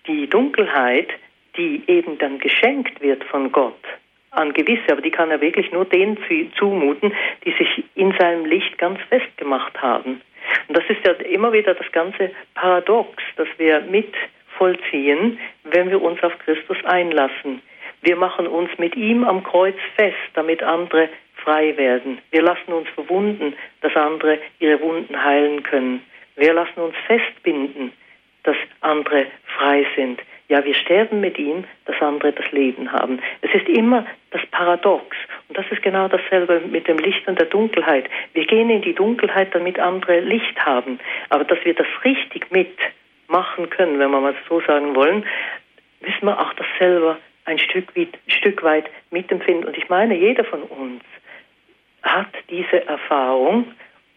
die 0.07 0.29
Dunkelheit, 0.29 1.09
die 1.57 1.83
eben 1.89 2.19
dann 2.19 2.39
geschenkt 2.39 3.01
wird 3.01 3.25
von 3.25 3.51
Gott, 3.51 3.83
an 4.33 4.53
gewisse, 4.53 4.91
aber 4.91 5.03
die 5.03 5.11
kann 5.11 5.31
er 5.31 5.41
wirklich 5.41 5.71
nur 5.73 5.85
denen 5.85 6.19
zumuten, 6.59 7.13
die 7.45 7.53
sich 7.53 7.85
in 7.95 8.13
seinem 8.19 8.45
Licht 8.45 8.77
ganz 8.79 8.99
festgemacht 9.09 9.81
haben. 9.81 10.21
Und 10.69 10.77
das 10.77 10.85
ist 10.89 11.07
ja 11.07 11.13
immer 11.13 11.53
wieder 11.53 11.75
das 11.75 11.91
ganze 11.93 12.31
Paradox, 12.55 13.23
das 13.37 13.49
wir 13.59 13.81
mit 13.83 14.13
vollziehen, 14.59 15.39
wenn 15.65 15.91
wir 15.91 16.03
uns 16.03 16.23
auf 16.23 16.37
Christus 16.39 16.77
einlassen. 16.85 17.63
Wir 18.01 18.17
machen 18.17 18.47
uns 18.47 18.71
mit 18.79 18.97
ihm 18.97 19.25
am 19.25 19.45
Kreuz 19.45 19.77
fest, 19.97 20.17
damit 20.35 20.63
andere 20.63 21.09
frei 21.37 21.77
werden. 21.77 22.19
Wir 22.31 22.43
lassen 22.43 22.73
uns 22.73 22.89
verwunden, 22.91 23.55
dass 23.81 23.95
andere 23.97 24.39
ihre 24.59 24.81
Wunden 24.81 25.23
heilen 25.23 25.63
können. 25.63 26.03
Wir 26.37 26.53
lassen 26.55 26.81
uns 26.81 26.95
festbinden, 27.07 27.93
dass 28.43 28.57
andere 28.81 29.27
frei 29.57 29.87
sind. 29.95 30.21
Ja, 30.53 30.63
wir 30.67 30.75
sterben 30.75 31.23
mit 31.23 31.39
ihm, 31.39 31.65
dass 31.87 31.99
andere 32.03 32.31
das 32.31 32.53
Leben 32.53 32.93
haben. 32.93 33.23
Es 33.41 33.55
ist 33.55 33.67
immer 33.71 34.05
das 34.33 34.43
Paradox. 34.51 35.17
Und 35.49 35.57
das 35.57 35.65
ist 35.71 35.81
genau 35.81 36.09
dasselbe 36.09 36.61
mit 36.61 36.87
dem 36.87 36.99
Licht 36.99 37.27
und 37.27 37.39
der 37.39 37.47
Dunkelheit. 37.47 38.05
Wir 38.35 38.45
gehen 38.45 38.69
in 38.69 38.83
die 38.83 38.93
Dunkelheit, 38.93 39.55
damit 39.55 39.79
andere 39.79 40.21
Licht 40.21 40.63
haben. 40.63 41.01
Aber 41.31 41.45
dass 41.45 41.65
wir 41.65 41.73
das 41.73 41.87
richtig 42.05 42.51
mitmachen 42.51 43.71
können, 43.71 43.99
wenn 43.99 44.11
wir 44.11 44.21
mal 44.21 44.35
so 44.47 44.61
sagen 44.61 44.95
wollen, 44.95 45.25
müssen 46.03 46.27
wir 46.27 46.39
auch 46.39 46.53
das 46.53 46.67
selber 46.79 47.17
ein 47.47 47.59
Stück 47.59 47.97
weit, 47.97 48.19
Stück 48.27 48.63
weit 48.63 48.91
mitempfinden. 49.11 49.65
Und 49.65 49.79
ich 49.79 49.89
meine, 49.89 50.15
jeder 50.15 50.45
von 50.45 50.65
uns 50.65 51.03
hat 52.03 52.29
diese 52.51 52.87
Erfahrung, 52.87 53.73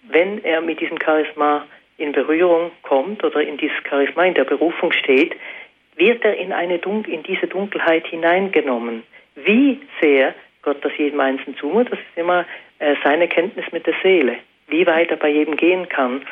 wenn 0.10 0.44
er 0.44 0.60
mit 0.60 0.82
diesem 0.82 1.00
Charisma 1.02 1.66
in 1.98 2.12
Berührung 2.12 2.72
kommt 2.82 3.24
oder 3.24 3.42
in 3.42 3.56
dieses 3.56 3.78
Charisma 3.88 4.26
in 4.26 4.34
der 4.34 4.44
Berufung 4.44 4.92
steht, 4.92 5.34
wird 5.96 6.24
er 6.24 6.36
in, 6.38 6.52
eine 6.52 6.80
Dun 6.80 7.04
in 7.06 7.24
diese 7.24 7.48
Dunkelheit 7.48 8.08
hineingenommen. 8.08 9.04
Wie 9.36 9.80
sehr 10.02 10.34
Gott 10.62 10.84
das 10.84 10.98
jedem 10.98 11.20
Einzelnen 11.20 11.58
zumutet, 11.58 11.94
das 11.94 12.00
ist 12.00 12.18
immer 12.18 12.46
äh, 12.80 12.96
seine 13.04 13.28
Kenntnis 13.28 13.66
mit 13.72 13.86
der 13.86 13.94
Seele. 14.02 14.38
Wie 14.68 14.86
weit 14.88 15.12
er 15.12 15.18
bei 15.18 15.30
jedem 15.30 15.56
gehen 15.58 15.88
kann, 15.90 16.24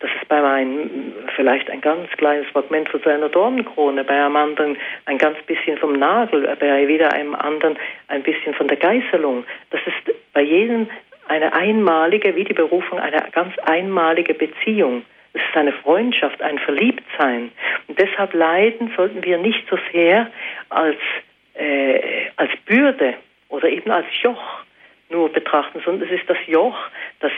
das 0.00 0.10
ist 0.20 0.28
bei 0.28 0.42
einem 0.42 1.12
vielleicht 1.36 1.70
ein 1.70 1.80
ganz 1.80 2.10
kleines 2.16 2.48
Fragment 2.48 2.88
von 2.88 3.00
seiner 3.02 3.28
Dornenkrone, 3.28 4.02
bei 4.02 4.14
einem 4.14 4.34
anderen 4.34 4.76
ein 5.04 5.18
ganz 5.18 5.38
bisschen 5.46 5.78
vom 5.78 5.92
Nagel, 5.92 6.56
bei 6.58 6.88
wieder 6.88 7.12
einem 7.12 7.34
anderen 7.34 7.78
ein 8.08 8.22
bisschen 8.22 8.54
von 8.54 8.66
der 8.66 8.78
Geißelung. 8.78 9.44
Das 9.70 9.80
ist 9.86 10.16
bei 10.32 10.42
jedem 10.42 10.88
eine 11.28 11.52
einmalige, 11.52 12.34
wie 12.34 12.44
die 12.44 12.52
Berufung, 12.52 12.98
eine 12.98 13.24
ganz 13.30 13.56
einmalige 13.60 14.34
Beziehung. 14.34 15.04
Es 15.34 15.40
ist 15.40 15.56
eine 15.56 15.72
Freundschaft, 15.72 16.42
ein 16.42 16.58
Verliebtsein. 16.58 17.50
Und 17.88 17.98
deshalb 17.98 18.34
leiden 18.34 18.92
sollten 18.96 19.24
wir 19.24 19.38
nicht 19.38 19.64
so 19.70 19.78
sehr 19.92 20.30
als 20.68 20.98
äh, 21.54 22.30
als 22.36 22.50
Bürde 22.66 23.14
oder 23.48 23.68
eben 23.68 23.90
als 23.90 24.06
Joch 24.22 24.64
nur 25.10 25.30
betrachten, 25.30 25.80
sondern 25.84 26.08
es 26.08 26.20
ist 26.20 26.28
das 26.28 26.38
Joch, 26.46 26.76
das 27.20 27.32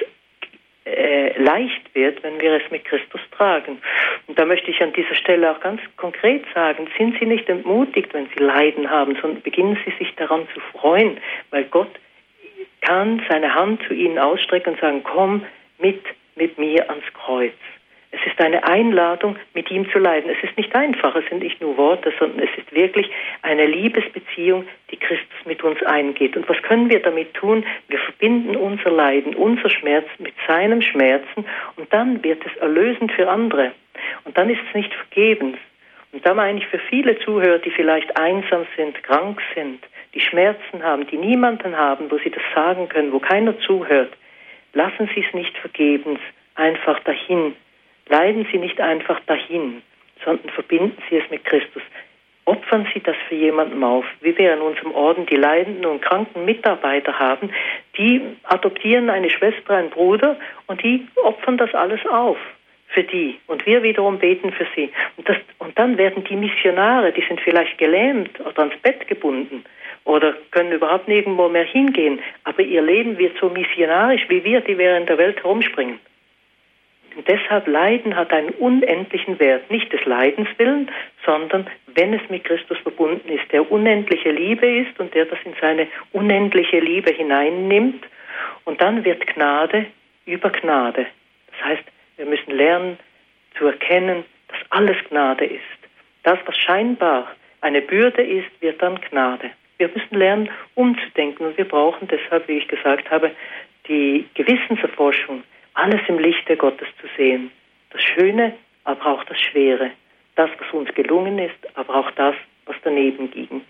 äh, 0.87 1.37
leicht 1.43 1.95
wird, 1.95 2.23
wenn 2.23 2.41
wir 2.41 2.53
es 2.53 2.71
mit 2.71 2.85
Christus 2.85 3.21
tragen. 3.37 3.81
Und 4.27 4.39
da 4.39 4.45
möchte 4.45 4.71
ich 4.71 4.81
an 4.83 4.93
dieser 4.93 5.15
Stelle 5.15 5.51
auch 5.51 5.61
ganz 5.61 5.81
konkret 5.97 6.45
sagen, 6.55 6.89
sind 6.97 7.19
Sie 7.19 7.27
nicht 7.27 7.49
entmutigt, 7.49 8.13
wenn 8.15 8.29
Sie 8.37 8.43
Leiden 8.43 8.91
haben, 8.91 9.17
sondern 9.21 9.43
beginnen 9.43 9.79
Sie 9.85 9.93
sich 9.99 10.15
daran 10.17 10.47
zu 10.55 10.61
freuen, 10.79 11.19
weil 11.51 11.65
Gott 11.65 11.91
kann 12.83 13.23
seine 13.29 13.55
Hand 13.55 13.83
zu 13.89 13.95
Ihnen 13.95 14.19
ausstrecken 14.19 14.75
und 14.75 14.81
sagen, 14.81 15.03
komm 15.03 15.45
mit, 15.79 16.03
mit 16.37 16.59
mir 16.59 16.89
ans 16.91 17.07
Kreuz. 17.15 17.55
Es 18.15 18.33
ist 18.33 18.41
eine 18.41 18.63
Einladung, 18.65 19.37
mit 19.55 19.71
ihm 19.71 19.91
zu 19.91 19.99
leiden. 19.99 20.31
Es 20.31 20.49
ist 20.49 20.57
nicht 20.57 20.75
einfach, 20.75 21.17
es 21.17 21.25
sind 21.29 21.43
nicht 21.43 21.61
nur 21.61 21.77
Worte, 21.77 22.13
sondern 22.19 22.47
es 22.47 22.59
ist 22.59 22.73
wirklich 22.73 23.11
eine 23.43 23.67
Liebesbeziehung, 23.67 24.67
die 24.91 24.97
Christus 24.97 25.47
mit 25.47 25.65
uns 25.65 25.83
eingeht. 25.83 26.37
Und 26.37 26.49
was 26.49 26.61
können 26.63 26.89
wir 26.91 27.01
damit 27.01 27.35
tun? 27.35 27.65
Wir 27.89 27.99
verbinden 27.99 28.57
unser 28.57 28.91
Leiden, 28.91 29.35
unser 29.35 29.69
Schmerz 29.69 30.07
mit 30.19 30.35
seinem 30.47 30.81
Schmerzen 30.81 31.45
und 31.77 31.93
dann 31.93 32.23
wird 32.23 32.41
es 32.47 32.57
erlösend 32.59 33.11
für 33.13 33.29
andere. 33.29 33.73
Und 34.25 34.39
dann 34.39 34.49
ist 34.49 34.61
es 34.69 34.75
nicht 34.75 34.93
vergebens. 34.95 35.57
Und 36.13 36.25
da 36.25 36.35
meine 36.35 36.59
ich 36.59 36.67
für 36.69 36.79
viele 36.79 37.19
Zuhörer, 37.19 37.59
die 37.59 37.73
vielleicht 37.73 38.17
einsam 38.17 38.65
sind, 38.77 39.03
krank 39.03 39.41
sind, 39.57 39.81
die 40.15 40.21
Schmerzen 40.21 40.85
haben, 40.85 41.07
die 41.09 41.17
niemanden 41.17 41.77
haben, 41.77 42.11
wo 42.11 42.19
sie 42.19 42.31
das 42.31 42.43
sagen 42.55 42.89
können, 42.89 43.13
wo 43.13 43.19
keiner 43.19 43.59
zuhört, 43.59 44.13
lassen 44.73 45.11
Sie 45.15 45.25
es 45.27 45.35
nicht 45.35 45.57
vergebens 45.59 46.21
einfach 46.55 47.01
dahin 47.01 47.57
Leiden 48.09 48.47
Sie 48.53 48.59
nicht 48.59 48.81
einfach 48.81 49.21
dahin, 49.27 49.83
sondern 50.25 50.51
verbinden 50.51 50.97
Sie 51.09 51.17
es 51.17 51.31
mit 51.31 51.45
Christus. 51.45 51.83
Opfern 52.47 52.87
Sie 52.93 53.01
das 53.01 53.17
für 53.29 53.35
jemanden 53.35 53.83
auf. 53.83 54.05
Wie 54.21 54.37
wir 54.37 54.53
in 54.53 54.61
unserem 54.61 54.93
Orden 54.93 55.25
die 55.27 55.37
leidenden 55.37 55.87
und 55.87 56.03
kranken 56.03 56.45
Mitarbeiter 56.45 57.19
haben, 57.19 57.51
die 57.97 58.21
adoptieren 58.45 59.09
eine 59.09 59.31
Schwester, 59.31 59.77
einen 59.77 59.91
Bruder 59.91 60.37
und 60.67 60.83
die 60.83 61.07
opfern 61.23 61.57
das 61.57 61.75
alles 61.75 62.05
auf 62.07 62.37
für 62.89 63.03
die. 63.03 63.39
Und 63.47 63.67
wir 63.67 63.83
wiederum 63.83 64.19
beten 64.19 64.53
für 64.53 64.67
sie. 64.77 64.91
Und, 65.17 65.29
das, 65.29 65.37
und 65.59 65.79
dann 65.79 65.99
werden 65.99 66.25
die 66.25 66.37
Missionare, 66.37 67.13
die 67.13 67.25
sind 67.27 67.41
vielleicht 67.41 67.77
gelähmt 67.79 68.39
oder 68.41 68.61
ans 68.61 68.77
Bett 68.83 69.07
gebunden 69.09 69.65
oder 70.05 70.35
können 70.51 70.73
überhaupt 70.73 71.09
nirgendwo 71.09 71.49
mehr 71.49 71.65
hingehen. 71.65 72.21
Aber 72.45 72.63
ihr 72.63 72.83
Leben 72.83 73.19
wird 73.19 73.37
so 73.39 73.49
missionarisch 73.49 74.27
wie 74.29 74.45
wir, 74.45 74.61
die 74.61 74.73
in 74.73 75.07
der 75.07 75.19
Welt 75.19 75.43
herumspringen. 75.43 75.99
Und 77.17 77.29
deshalb 77.29 77.67
Leiden 77.69 78.17
hat 78.17 78.33
einen 78.33 78.51
unendlichen 78.51 79.39
Wert, 79.39 79.71
nicht 79.71 79.93
des 79.93 80.05
Leidens 80.05 80.49
willen, 80.59 80.91
sondern 81.25 81.69
wenn 81.95 82.13
es 82.13 82.23
mit 82.29 82.45
Christus 82.45 82.79
verbunden 82.79 83.29
ist, 83.29 83.51
der 83.53 83.71
unendliche 83.71 84.31
Liebe 84.31 84.67
ist 84.67 84.99
und 84.99 85.15
der 85.15 85.27
das 85.27 85.39
in 85.45 85.55
seine 85.61 85.87
unendliche 86.13 86.81
Liebe 86.81 87.13
hineinnimmt. 87.13 88.05
Und 88.65 88.81
dann 88.81 89.05
wird 89.05 89.27
Gnade 89.29 89.87
über 90.27 90.51
Gnade. 90.51 91.07
Das 91.53 91.65
heißt, 91.65 91.85
wir 92.17 92.27
müssen 92.27 92.51
lernen 92.51 92.99
zu 93.57 93.67
erkennen, 93.67 94.25
dass 94.49 94.59
alles 94.71 94.97
Gnade 95.09 95.45
ist. 95.45 95.63
Das, 96.25 96.39
was 96.47 96.57
scheinbar 96.57 97.35
eine 97.61 97.81
Bürde 97.81 98.23
ist, 98.23 98.51
wird 98.61 98.83
dann 98.83 99.01
Gnade. 99.01 99.51
Wir 99.79 99.89
müssen 99.89 100.17
lernen, 100.17 100.51
umzudenken 100.75 101.47
und 101.47 101.59
wir 101.59 101.67
brauchen 101.67 102.09
deshalb, 102.09 102.49
wie 102.49 102.59
ich 102.59 102.69
gesagt 102.69 103.11
habe, 103.11 103.31
die 103.89 104.27
Gewissenserforschung, 104.35 105.43
alles 105.75 106.01
im 106.09 106.19
Lichte 106.19 106.57
Gottes 106.57 106.89
zu 107.01 107.07
sehen. 107.17 107.51
Das 107.91 108.03
Schöne, 108.03 108.55
aber 108.85 109.07
auch 109.07 109.25
das 109.25 109.41
Schwere. 109.41 109.91
Das, 110.37 110.51
was 110.59 110.73
uns 110.73 110.93
gelungen 110.95 111.39
ist, 111.39 111.55
aber 111.75 111.95
auch 111.95 112.11
das, 112.13 112.35
was 112.67 112.77
daneben 112.83 113.31
ging. 113.31 113.63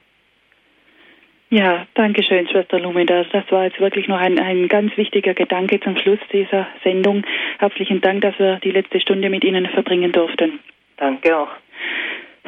Ja, 1.51 1.87
danke 1.95 2.23
schön, 2.23 2.49
Schwester 2.49 2.81
Lumina. 2.81 3.25
Das 3.31 3.51
war 3.51 3.65
jetzt 3.65 3.79
wirklich 3.79 4.09
noch 4.09 4.19
ein, 4.19 4.39
ein 4.41 4.67
ganz 4.69 4.97
wichtiger 4.97 5.35
Gedanke 5.35 5.79
zum 5.81 5.97
Schluss 5.97 6.19
dieser 6.33 6.67
Sendung. 6.83 7.23
Herzlichen 7.59 8.01
Dank, 8.01 8.23
dass 8.23 8.39
wir 8.39 8.57
die 8.57 8.71
letzte 8.71 9.01
Stunde 9.01 9.31
mit 9.31 9.45
Ihnen 9.45 9.67
verbringen 9.67 10.11
durften. 10.11 10.59
Danke 10.97 11.37
auch. 11.37 11.51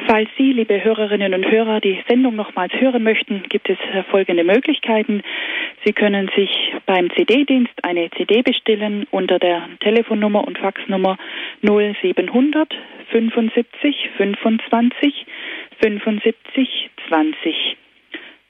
Falls 0.05 0.29
Sie, 0.37 0.53
liebe 0.53 0.83
Hörerinnen 0.83 1.33
und 1.33 1.49
Hörer, 1.49 1.81
die 1.81 2.03
Sendung 2.07 2.35
nochmals 2.35 2.71
hören 2.73 3.01
möchten, 3.01 3.41
gibt 3.49 3.67
es 3.67 3.79
folgende 4.11 4.43
Möglichkeiten. 4.43 5.23
Sie 5.83 5.91
können 5.91 6.29
sich 6.35 6.51
beim 6.85 7.09
CD-Dienst 7.15 7.73
eine 7.83 8.09
CD 8.11 8.43
bestellen 8.43 9.07
unter 9.09 9.39
der 9.39 9.67
Telefonnummer 9.79 10.45
und 10.45 10.59
Faxnummer 10.59 11.17
0700 11.63 12.73
75 13.11 14.09
25 14.17 15.25
75 15.81 16.89
20. 17.09 17.77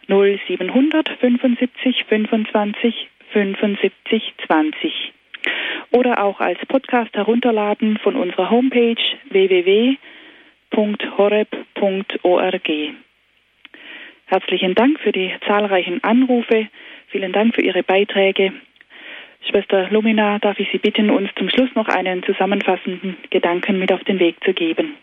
0700 0.07 1.09
75 1.09 2.03
25 2.09 3.07
75 3.31 4.33
20. 4.45 5.13
Oder 5.91 6.23
auch 6.23 6.41
als 6.41 6.59
Podcast 6.67 7.15
herunterladen 7.15 7.97
von 8.03 8.17
unserer 8.17 8.49
Homepage 8.49 9.01
www 9.29 9.97
www.horeb.org. 10.77 12.69
Herzlichen 14.27 14.75
Dank 14.75 14.99
für 14.99 15.11
die 15.11 15.33
zahlreichen 15.47 16.03
Anrufe. 16.03 16.67
Vielen 17.07 17.31
Dank 17.31 17.55
für 17.55 17.61
Ihre 17.61 17.81
Beiträge. 17.83 18.53
Schwester 19.49 19.87
Lumina, 19.89 20.37
darf 20.39 20.59
ich 20.59 20.69
Sie 20.71 20.77
bitten, 20.77 21.09
uns 21.09 21.29
zum 21.35 21.49
Schluss 21.49 21.69
noch 21.75 21.87
einen 21.87 22.21
zusammenfassenden 22.23 23.17
Gedanken 23.29 23.79
mit 23.79 23.91
auf 23.91 24.03
den 24.03 24.19
Weg 24.19 24.43
zu 24.43 24.53
geben. 24.53 24.95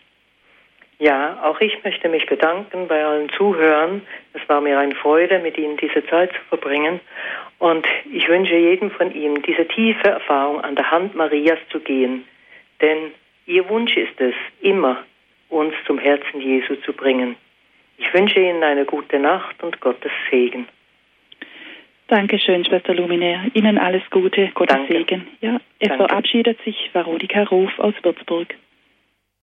Ja, 0.97 1.43
auch 1.43 1.59
ich 1.59 1.83
möchte 1.83 2.07
mich 2.07 2.25
bedanken 2.25 2.87
bei 2.87 3.03
allen 3.03 3.27
Zuhörern. 3.29 4.01
Es 4.33 4.47
war 4.47 4.61
mir 4.61 4.79
eine 4.79 4.95
Freude, 4.95 5.39
mit 5.39 5.57
Ihnen 5.57 5.75
diese 5.75 6.05
Zeit 6.05 6.31
zu 6.31 6.39
verbringen. 6.47 7.01
Und 7.59 7.85
ich 8.13 8.29
wünsche 8.29 8.55
jedem 8.55 8.91
von 8.91 9.13
Ihnen, 9.13 9.41
diese 9.41 9.67
tiefe 9.67 10.07
Erfahrung 10.07 10.61
an 10.61 10.75
der 10.75 10.89
Hand 10.91 11.15
Marias 11.15 11.59
zu 11.69 11.81
gehen. 11.81 12.23
Denn 12.81 13.11
Ihr 13.45 13.67
Wunsch 13.67 13.97
ist 13.97 14.21
es, 14.21 14.35
immer 14.61 15.03
uns 15.59 15.73
zum 15.85 15.97
Herzen 15.97 16.41
Jesu 16.41 16.75
zu 16.75 16.93
bringen. 16.93 17.35
Ich 17.97 18.13
wünsche 18.13 18.39
Ihnen 18.39 18.63
eine 18.63 18.85
gute 18.85 19.19
Nacht 19.19 19.61
und 19.63 19.79
Gottes 19.79 20.11
Segen. 20.29 20.67
Dankeschön, 22.07 22.63
Schwester 22.65 22.93
Luminär. 22.93 23.45
Ihnen 23.53 23.79
alles 23.79 24.03
Gute, 24.11 24.49
Gottes 24.53 24.75
Danke. 24.77 24.93
Segen. 24.93 25.27
Ja, 25.41 25.59
es 25.79 25.87
Danke. 25.89 26.05
verabschiedet 26.07 26.61
sich 26.63 26.89
Veronika 26.93 27.43
Ruf 27.43 27.71
aus 27.79 27.95
Würzburg. 28.03 28.53